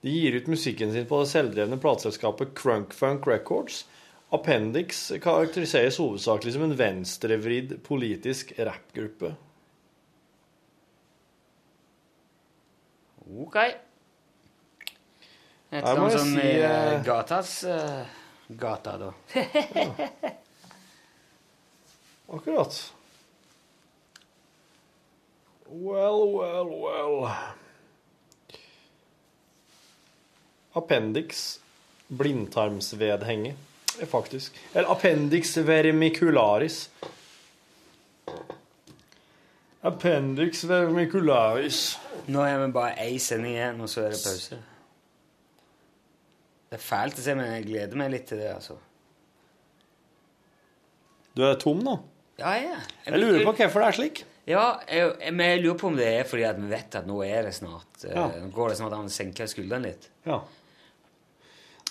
De 0.04 0.12
gir 0.12 0.36
ut 0.36 0.48
musikken 0.52 0.92
sin 0.92 1.06
på 1.08 1.22
det 1.22 1.30
selvdrevne 1.32 1.78
plateselskapet 1.80 2.52
Crunk 2.60 2.94
Funk 2.94 3.28
Records. 3.28 3.86
Appendix 4.36 5.12
karakteriseres 5.24 6.00
hovedsakelig 6.02 6.54
som 6.56 6.66
en 6.66 6.76
venstrevridd 6.76 7.78
politisk 7.86 8.52
rappgruppe. 8.60 9.32
Ok. 13.46 13.56
Et 15.72 15.80
Her 15.80 15.80
må 15.80 15.88
eller 15.88 16.04
annet 16.04 16.20
sånn 16.20 16.36
si, 16.36 16.44
i 16.44 16.60
eh, 16.60 16.68
eh, 16.68 17.00
gatas 17.08 17.56
uh, 17.64 18.04
gata, 18.60 18.98
da. 19.00 19.12
Akkurat. 22.36 22.94
Well, 25.70 26.28
well, 26.36 26.70
well. 26.84 27.63
Appendix 30.76 31.60
blindtarmsvedhenge, 32.14 33.56
faktisk. 34.10 34.58
Eller 34.74 34.90
appendix 34.92 35.58
vermicularis. 35.58 36.90
Appendix 39.84 40.64
vermicularis. 40.64 41.82
Nå 42.32 42.46
er 42.48 42.62
vi 42.62 42.72
bare 42.72 42.96
én 43.04 43.20
sending 43.20 43.58
igjen, 43.58 43.82
og 43.84 43.90
så 43.92 44.06
er 44.06 44.14
det 44.16 44.22
pause. 44.24 44.60
Det 46.70 46.80
er 46.80 46.84
fælt 46.84 47.20
å 47.20 47.26
se, 47.26 47.36
men 47.38 47.52
jeg 47.52 47.68
gleder 47.68 48.00
meg 48.00 48.14
litt 48.16 48.28
til 48.32 48.40
det, 48.42 48.50
altså. 48.56 48.80
Du 51.34 51.44
er 51.46 51.58
tom 51.62 51.82
nå? 51.84 51.98
Ja, 52.40 52.56
ja. 52.58 52.80
Jeg 53.06 53.20
lurer 53.20 53.44
på 53.46 53.54
hvorfor 53.58 53.84
det 53.84 53.90
er 53.90 53.98
slik. 53.98 54.24
Ja, 54.50 54.64
jeg, 54.90 55.12
jeg, 55.22 55.34
men 55.36 55.52
jeg 55.52 55.62
lurer 55.64 55.78
på 55.80 55.90
om 55.92 55.98
det 55.98 56.08
er 56.10 56.26
fordi 56.28 56.44
at 56.48 56.58
vi 56.60 56.68
vet 56.72 56.98
at 57.00 57.06
nå 57.08 57.20
er 57.24 57.46
det 57.48 57.54
snart 57.56 58.02
eh, 58.04 58.12
Ja. 58.12 58.26
Nå 58.42 58.50
går 58.56 58.74
det 58.74 58.80
snart 58.82 58.96
an 58.98 59.08
å 59.08 59.14
senke 59.14 59.48
skuldrene 59.48 59.92
litt. 59.92 60.10
Ja. 60.28 60.42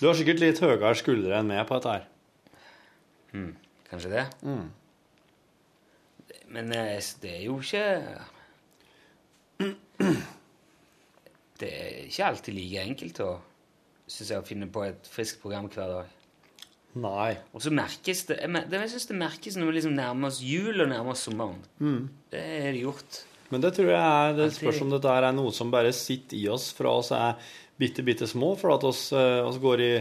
Du 0.03 0.09
har 0.09 0.17
sikkert 0.19 0.41
litt 0.43 0.59
høyere 0.59 0.89
skuldre 0.99 1.37
enn 1.37 1.47
meg 1.47 1.61
på 1.69 1.77
dette 1.77 1.91
her. 1.93 2.07
Mm, 3.31 3.53
kanskje 3.87 4.09
det? 4.11 4.23
Mm. 4.43 4.65
Men 6.51 6.73
eh, 6.75 6.99
det 7.23 7.31
er 7.37 7.45
jo 7.45 7.55
ikke 7.63 7.85
Det 11.63 11.69
er 11.69 12.01
ikke 12.09 12.27
alltid 12.27 12.57
like 12.57 12.83
enkelt 12.83 13.23
å 13.23 13.29
synes 14.11 14.33
jeg, 14.33 14.41
å 14.43 14.45
finne 14.45 14.67
på 14.67 14.83
et 14.83 15.07
friskt 15.07 15.39
program 15.39 15.71
hver 15.71 15.87
dag. 15.93 16.11
Nei. 16.99 17.31
Og 17.55 17.63
så 17.63 17.71
merkes 17.73 18.25
det 18.27 18.41
Jeg, 18.41 18.51
mer- 18.51 18.67
det, 18.67 18.83
merkes 19.15 19.55
når 19.55 19.71
vi 19.71 19.77
liksom 19.79 19.95
nærmer 19.95 20.33
oss 20.33 20.43
jul 20.43 20.83
og 20.83 20.91
nærmer 20.91 21.15
oss 21.15 21.23
sommeren. 21.29 21.63
Mm. 21.79 22.09
Det 22.33 22.43
er 22.43 22.73
det 22.75 22.83
gjort. 22.83 23.23
Men 23.53 23.63
det 23.63 23.71
tror 23.77 23.87
jeg 23.93 24.03
er, 24.03 24.35
det 24.35 24.51
spørs 24.57 24.83
om 24.83 24.91
dette 24.91 25.15
er 25.15 25.31
noe 25.31 25.55
som 25.55 25.71
bare 25.71 25.95
sitter 25.95 26.35
i 26.41 26.47
oss 26.51 26.71
fra 26.75 26.91
oss 26.99 27.13
er 27.15 27.39
bitte, 27.79 28.05
bitte 28.05 28.27
små, 28.29 28.53
for 28.59 28.75
at 28.75 28.85
oss, 28.87 29.07
eh, 29.15 29.41
oss 29.45 29.59
går 29.61 29.83
i 29.83 29.91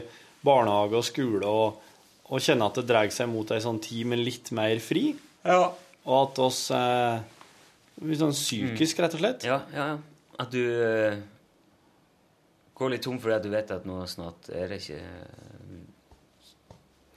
barnehage 0.45 0.99
og 0.99 1.07
skole 1.07 1.49
og, 1.49 1.83
og 2.29 2.43
kjenner 2.43 2.71
at 2.71 2.81
det 2.81 2.89
dreier 2.89 3.15
seg 3.15 3.31
mot 3.31 3.51
ei 3.55 3.61
sånn 3.63 3.81
tid 3.83 4.09
med 4.13 4.23
litt 4.23 4.51
mer 4.57 4.79
fri, 4.83 5.13
og 5.47 6.17
at 6.17 6.41
oss 6.43 6.65
eh, 6.75 7.21
blir 8.03 8.19
sånn 8.19 8.35
psykisk, 8.35 9.03
rett 9.05 9.15
og 9.19 9.23
slett. 9.23 9.47
Ja, 9.47 9.63
ja, 9.75 9.93
ja. 9.95 10.01
At 10.43 10.51
du 10.55 10.63
eh, 10.65 11.19
går 12.79 12.95
litt 12.95 13.05
tom 13.05 13.19
fordi 13.23 13.37
at 13.37 13.45
du 13.45 13.51
vet 13.53 13.71
at 13.75 13.85
nå 13.87 14.01
snart 14.11 14.49
er 14.51 14.73
det 14.73 14.81
ikke 14.83 14.99
eh, 14.99 15.59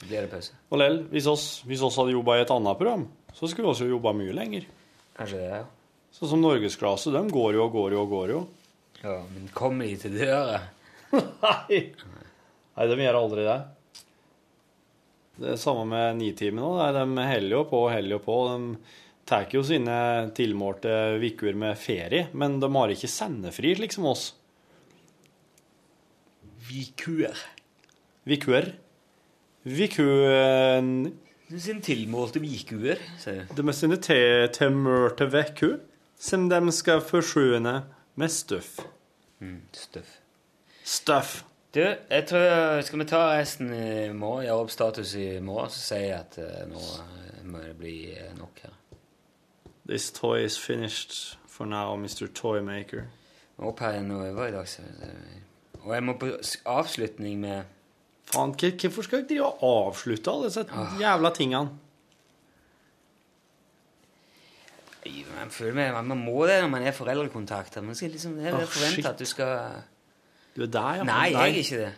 Blir 0.06 0.26
det 0.26 0.28
pause. 0.30 0.52
Og 0.70 0.78
lell, 0.78 1.00
hvis 1.10 1.26
oss, 1.26 1.44
hvis 1.66 1.80
oss 1.82 1.96
hadde 1.98 2.12
jobba 2.12 2.36
i 2.36 2.42
et 2.44 2.50
annet 2.52 2.78
program, 2.78 3.06
så 3.34 3.48
skulle 3.48 3.64
vi 3.64 3.72
også 3.72 3.86
jobba 3.88 4.12
mye 4.14 4.34
lenger. 4.36 4.66
Kanskje 5.16 5.40
det, 5.40 5.48
ja. 5.50 5.62
Sånn 6.14 6.30
som 6.34 6.42
Norgesklasse, 6.44 7.10
de 7.14 7.22
går 7.32 7.56
jo 7.56 7.64
og 7.64 7.72
går 7.74 7.96
jo 7.96 8.02
og 8.04 8.12
går 8.12 8.32
jo. 8.34 8.42
Ja. 9.02 9.16
Men 9.32 9.48
kommer 9.54 9.88
de 9.88 9.96
til 10.00 10.18
døra? 10.18 10.60
Nei. 11.12 11.80
Nei, 12.76 12.86
de 12.90 13.00
gjør 13.00 13.18
aldri 13.20 13.46
det. 13.46 13.58
Det 15.36 15.50
er 15.52 15.60
samme 15.60 15.84
med 15.90 16.20
Nitimen 16.20 16.64
òg. 16.64 16.96
De 16.96 17.26
heller 17.28 17.58
jo 17.58 17.64
på 17.68 17.82
og 17.86 17.92
heller 17.92 18.16
jo 18.16 18.22
på. 18.24 18.38
De 18.52 19.28
tar 19.28 19.50
jo 19.52 19.62
sine 19.66 19.98
tilmålte 20.36 21.18
uker 21.20 21.58
med 21.58 21.76
ferie, 21.80 22.28
men 22.32 22.60
de 22.62 22.70
har 22.76 22.94
ikke 22.94 23.10
sendefri, 23.10 23.74
slik 23.76 23.94
som 23.96 24.08
oss. 24.12 24.30
Vikuer. 26.66 27.44
Vikuer. 28.26 28.72
Vikuen 29.66 30.90
sine 31.46 31.82
tilmålte 31.84 32.40
vikuer, 32.42 32.98
sier 33.22 33.44
du. 33.46 33.58
De 33.58 33.64
er 33.70 33.76
sine 33.76 33.98
tilmålte 34.02 35.28
uker 35.30 35.76
som 36.18 36.48
de 36.50 36.58
skal 36.74 37.02
forsyne 37.06 37.74
med 38.16 38.32
støff. 38.32 38.78
Mm, 39.38 39.60
støff. 39.72 40.18
Stuff. 40.84 41.44
Du, 41.74 41.80
jeg 42.10 42.26
tror 42.26 42.80
Skal 42.80 42.98
vi 42.98 43.04
ta 43.04 43.18
resten 43.36 43.72
i 43.74 44.12
morgen? 44.12 44.46
Gjøre 44.46 44.64
opp 44.64 44.70
status 44.72 45.14
i 45.14 45.40
morgen, 45.44 45.70
så 45.70 45.82
sier 45.90 46.04
jeg 46.06 46.18
at 46.22 46.38
uh, 46.40 46.62
nå 46.70 46.80
eh, 46.80 47.42
må 47.44 47.60
det 47.60 47.74
bli 47.76 47.96
eh, 48.14 48.32
nok 48.38 48.62
her. 48.64 48.72
This 49.86 50.10
toy 50.10 50.44
is 50.44 50.58
finished 50.58 51.36
for 51.46 51.66
now, 51.66 51.96
Mr. 51.96 52.26
Toymaker. 52.32 53.04
Opp 53.58 53.80
her 53.84 54.00
nå 54.02 54.22
over 54.24 54.48
i 54.48 54.54
dag, 54.54 54.68
så 54.68 54.82
Og 55.82 55.94
jeg 55.94 56.02
må 56.02 56.16
på 56.18 56.32
avslutning 56.64 57.40
med 57.40 57.62
Faen, 58.26 58.54
hvorfor 58.58 59.02
skal 59.02 59.20
jeg 59.20 59.28
drive 59.28 59.46
og 59.46 59.86
avslutte 59.86 60.30
alle 60.30 60.48
disse 60.48 60.64
jævla 61.00 61.30
tingene? 61.30 61.85
Jeg 65.06 65.50
føler 65.54 65.76
meg, 65.78 66.04
Man 66.04 66.18
må 66.24 66.46
det 66.48 66.60
når 66.62 66.70
man 66.72 66.86
er 66.86 66.94
foreldrekontakter. 66.96 67.84
Man 67.84 67.94
skal 67.98 68.10
liksom, 68.14 68.36
det 68.40 68.50
er 68.50 68.58
oh, 68.58 68.66
forventa 68.66 69.12
at 69.12 69.18
du 69.18 69.24
skal 69.28 69.82
Du 70.56 70.62
er 70.64 70.72
der, 70.72 71.00
ja. 71.00 71.06
Nei, 71.08 71.30
jeg 71.32 71.40
er 71.40 71.60
ikke 71.62 71.80
det. 71.84 71.92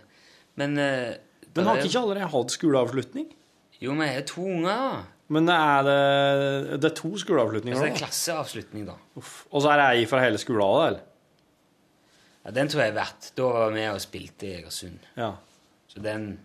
Men 0.58 0.78
uh, 0.78 1.52
Men 1.54 1.68
har 1.70 1.76
er- 1.76 1.84
ikke 1.88 2.00
allerede 2.00 2.30
hatt 2.32 2.54
skoleavslutning? 2.54 3.28
Jo, 3.80 3.94
men 3.94 4.08
jeg 4.08 4.22
er 4.22 4.26
to 4.26 4.42
unger, 4.42 4.80
da. 4.82 5.02
Men 5.28 5.48
er 5.52 5.82
det, 5.84 6.80
det 6.82 6.88
er 6.90 6.94
to 6.96 7.10
skoleavslutninger 7.20 7.76
Altså, 7.76 7.86
det 7.86 7.94
er 7.94 8.00
klasseavslutning, 8.00 8.86
da. 8.88 8.96
Uff. 9.20 9.44
Og 9.52 9.62
så 9.62 9.70
er 9.74 9.82
det 9.82 9.88
ei 9.98 10.06
fra 10.08 10.22
hele 10.24 10.40
skolen, 10.40 10.86
eller? 10.88 11.04
Ja, 12.44 12.50
Den 12.56 12.68
tror 12.72 12.80
jeg 12.80 12.94
er 12.94 12.96
verdt. 12.96 13.32
Da 13.36 13.42
var 13.52 13.68
vi 13.68 13.74
med 13.76 13.90
og 13.92 14.00
spilte 14.00 14.48
i 14.48 14.54
Egersund. 14.56 15.04
Ja. 15.16 15.34
Så 15.88 16.00
den 16.00 16.38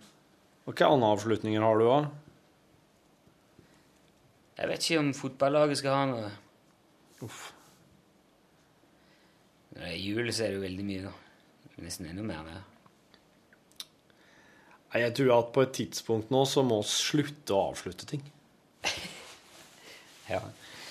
Og 0.64 0.72
hvilke 0.72 0.86
andre 0.88 1.08
avslutninger 1.12 1.60
har 1.60 1.80
du 1.80 1.84
da? 1.88 1.98
Jeg 4.58 4.68
vet 4.70 4.86
ikke 4.86 4.98
om 5.02 5.10
fotballaget 5.16 5.80
skal 5.80 5.96
ha 5.96 6.04
noe. 6.08 6.30
Uff. 7.24 7.52
Når 9.74 9.80
det 9.82 9.90
er 9.90 9.98
jul, 9.98 10.32
så 10.32 10.44
er 10.44 10.52
det 10.52 10.60
jo 10.60 10.64
veldig 10.64 10.86
mye, 10.86 11.02
da. 11.08 11.12
Nesten 11.82 12.06
enda 12.06 12.22
mer. 12.22 12.46
Nei, 14.92 15.00
Jeg 15.02 15.14
tror 15.18 15.32
at 15.38 15.52
på 15.56 15.64
et 15.66 15.72
tidspunkt 15.74 16.30
nå 16.30 16.44
så 16.46 16.62
må 16.62 16.78
vi 16.82 16.88
slutte 16.92 17.56
å 17.56 17.70
avslutte 17.72 18.06
ting. 18.06 18.24
Ja. 20.24 20.38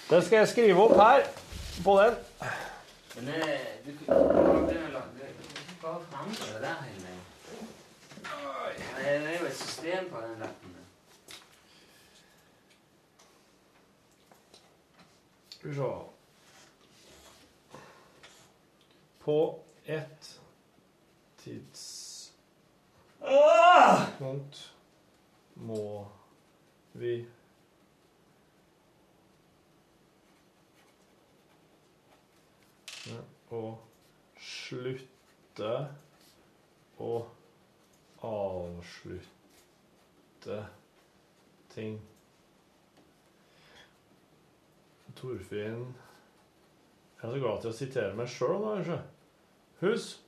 Det 0.05 0.19
skal 0.27 0.43
jeg 0.43 0.47
skrive 0.51 0.83
opp 0.83 0.91
her, 0.99 1.23
på 1.81 1.95
den. 1.97 2.19
Men 3.15 3.29
eh, 3.33 3.63
du 3.81 3.89
bare 4.05 5.99
forandre 6.11 6.51
det 6.53 6.61
der 6.61 6.83
hele 6.83 7.15
Det 8.99 9.07
er 9.09 9.39
jo 9.39 9.45
et 9.49 9.57
system 9.57 10.05
på 10.11 10.21
den 10.21 10.39
lappen. 10.45 10.77
Skal 15.49 15.69
vi 15.69 15.75
se. 15.75 16.12
På 19.23 19.59
et 19.85 20.41
tidspunkt 21.39 22.33
må 25.55 26.07
vi 26.99 27.25
å 33.53 33.61
slutte 34.39 35.73
å 36.99 37.11
avslutte 38.27 39.37
ting. 41.73 42.01
Torfinn 45.13 45.93
Jeg 47.23 47.29
er 47.29 47.31
så 47.31 47.39
glad 47.39 47.61
til 47.63 47.69
å 47.69 47.77
sitere 47.77 48.15
meg 48.17 48.27
sjøl 48.27 48.57
nå, 48.59 48.71
kanskje. 48.73 49.12
Hus. 49.83 50.19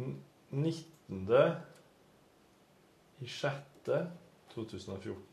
N- 0.00 0.16
19. 0.50 1.56
i 3.20 3.28
6. 3.28 3.54
2014. 4.54 5.30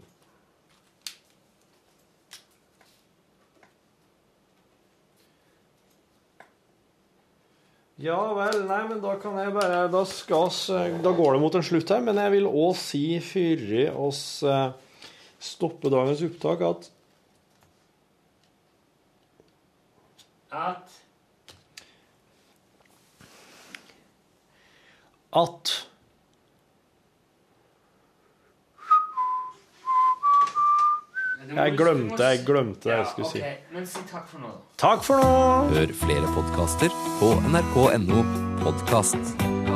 Ja 7.97 8.17
vel, 8.37 8.59
nei, 8.69 8.83
men 8.91 8.99
da 9.01 9.15
kan 9.17 9.39
jeg 9.41 9.53
bare 9.55 9.87
Da, 9.89 10.03
skal 10.05 10.51
oss, 10.51 10.59
da 10.69 11.13
går 11.17 11.33
det 11.33 11.41
mot 11.41 11.55
en 11.57 11.65
slutt 11.65 11.89
her, 11.89 12.03
men 12.05 12.19
jeg 12.21 12.35
vil 12.35 12.45
òg 12.49 12.75
si 12.77 13.01
før 13.25 13.63
oss 14.05 14.21
eh, 14.45 14.67
stopper 15.41 15.93
dagens 15.93 16.21
opptak, 16.27 16.61
at 16.67 16.91
At 20.57 20.93
At 25.37 25.73
Jeg 31.47 31.77
glemte, 31.77 32.23
jeg 32.23 32.41
glemte 32.43 32.89
det 32.89 32.95
jeg 32.97 33.05
skulle 33.13 33.29
si. 33.31 33.43
Men 33.71 33.85
si 33.87 34.01
takk 34.09 34.25
for 34.27 34.43
nå. 34.43 34.49
Takk 34.81 35.05
for 35.07 35.23
nå! 35.23 35.37
Hør 35.71 35.93
flere 36.01 36.33
podkaster 36.35 36.97
på 37.21 37.31
nrk.no 37.53 38.25
podkast. 38.65 39.66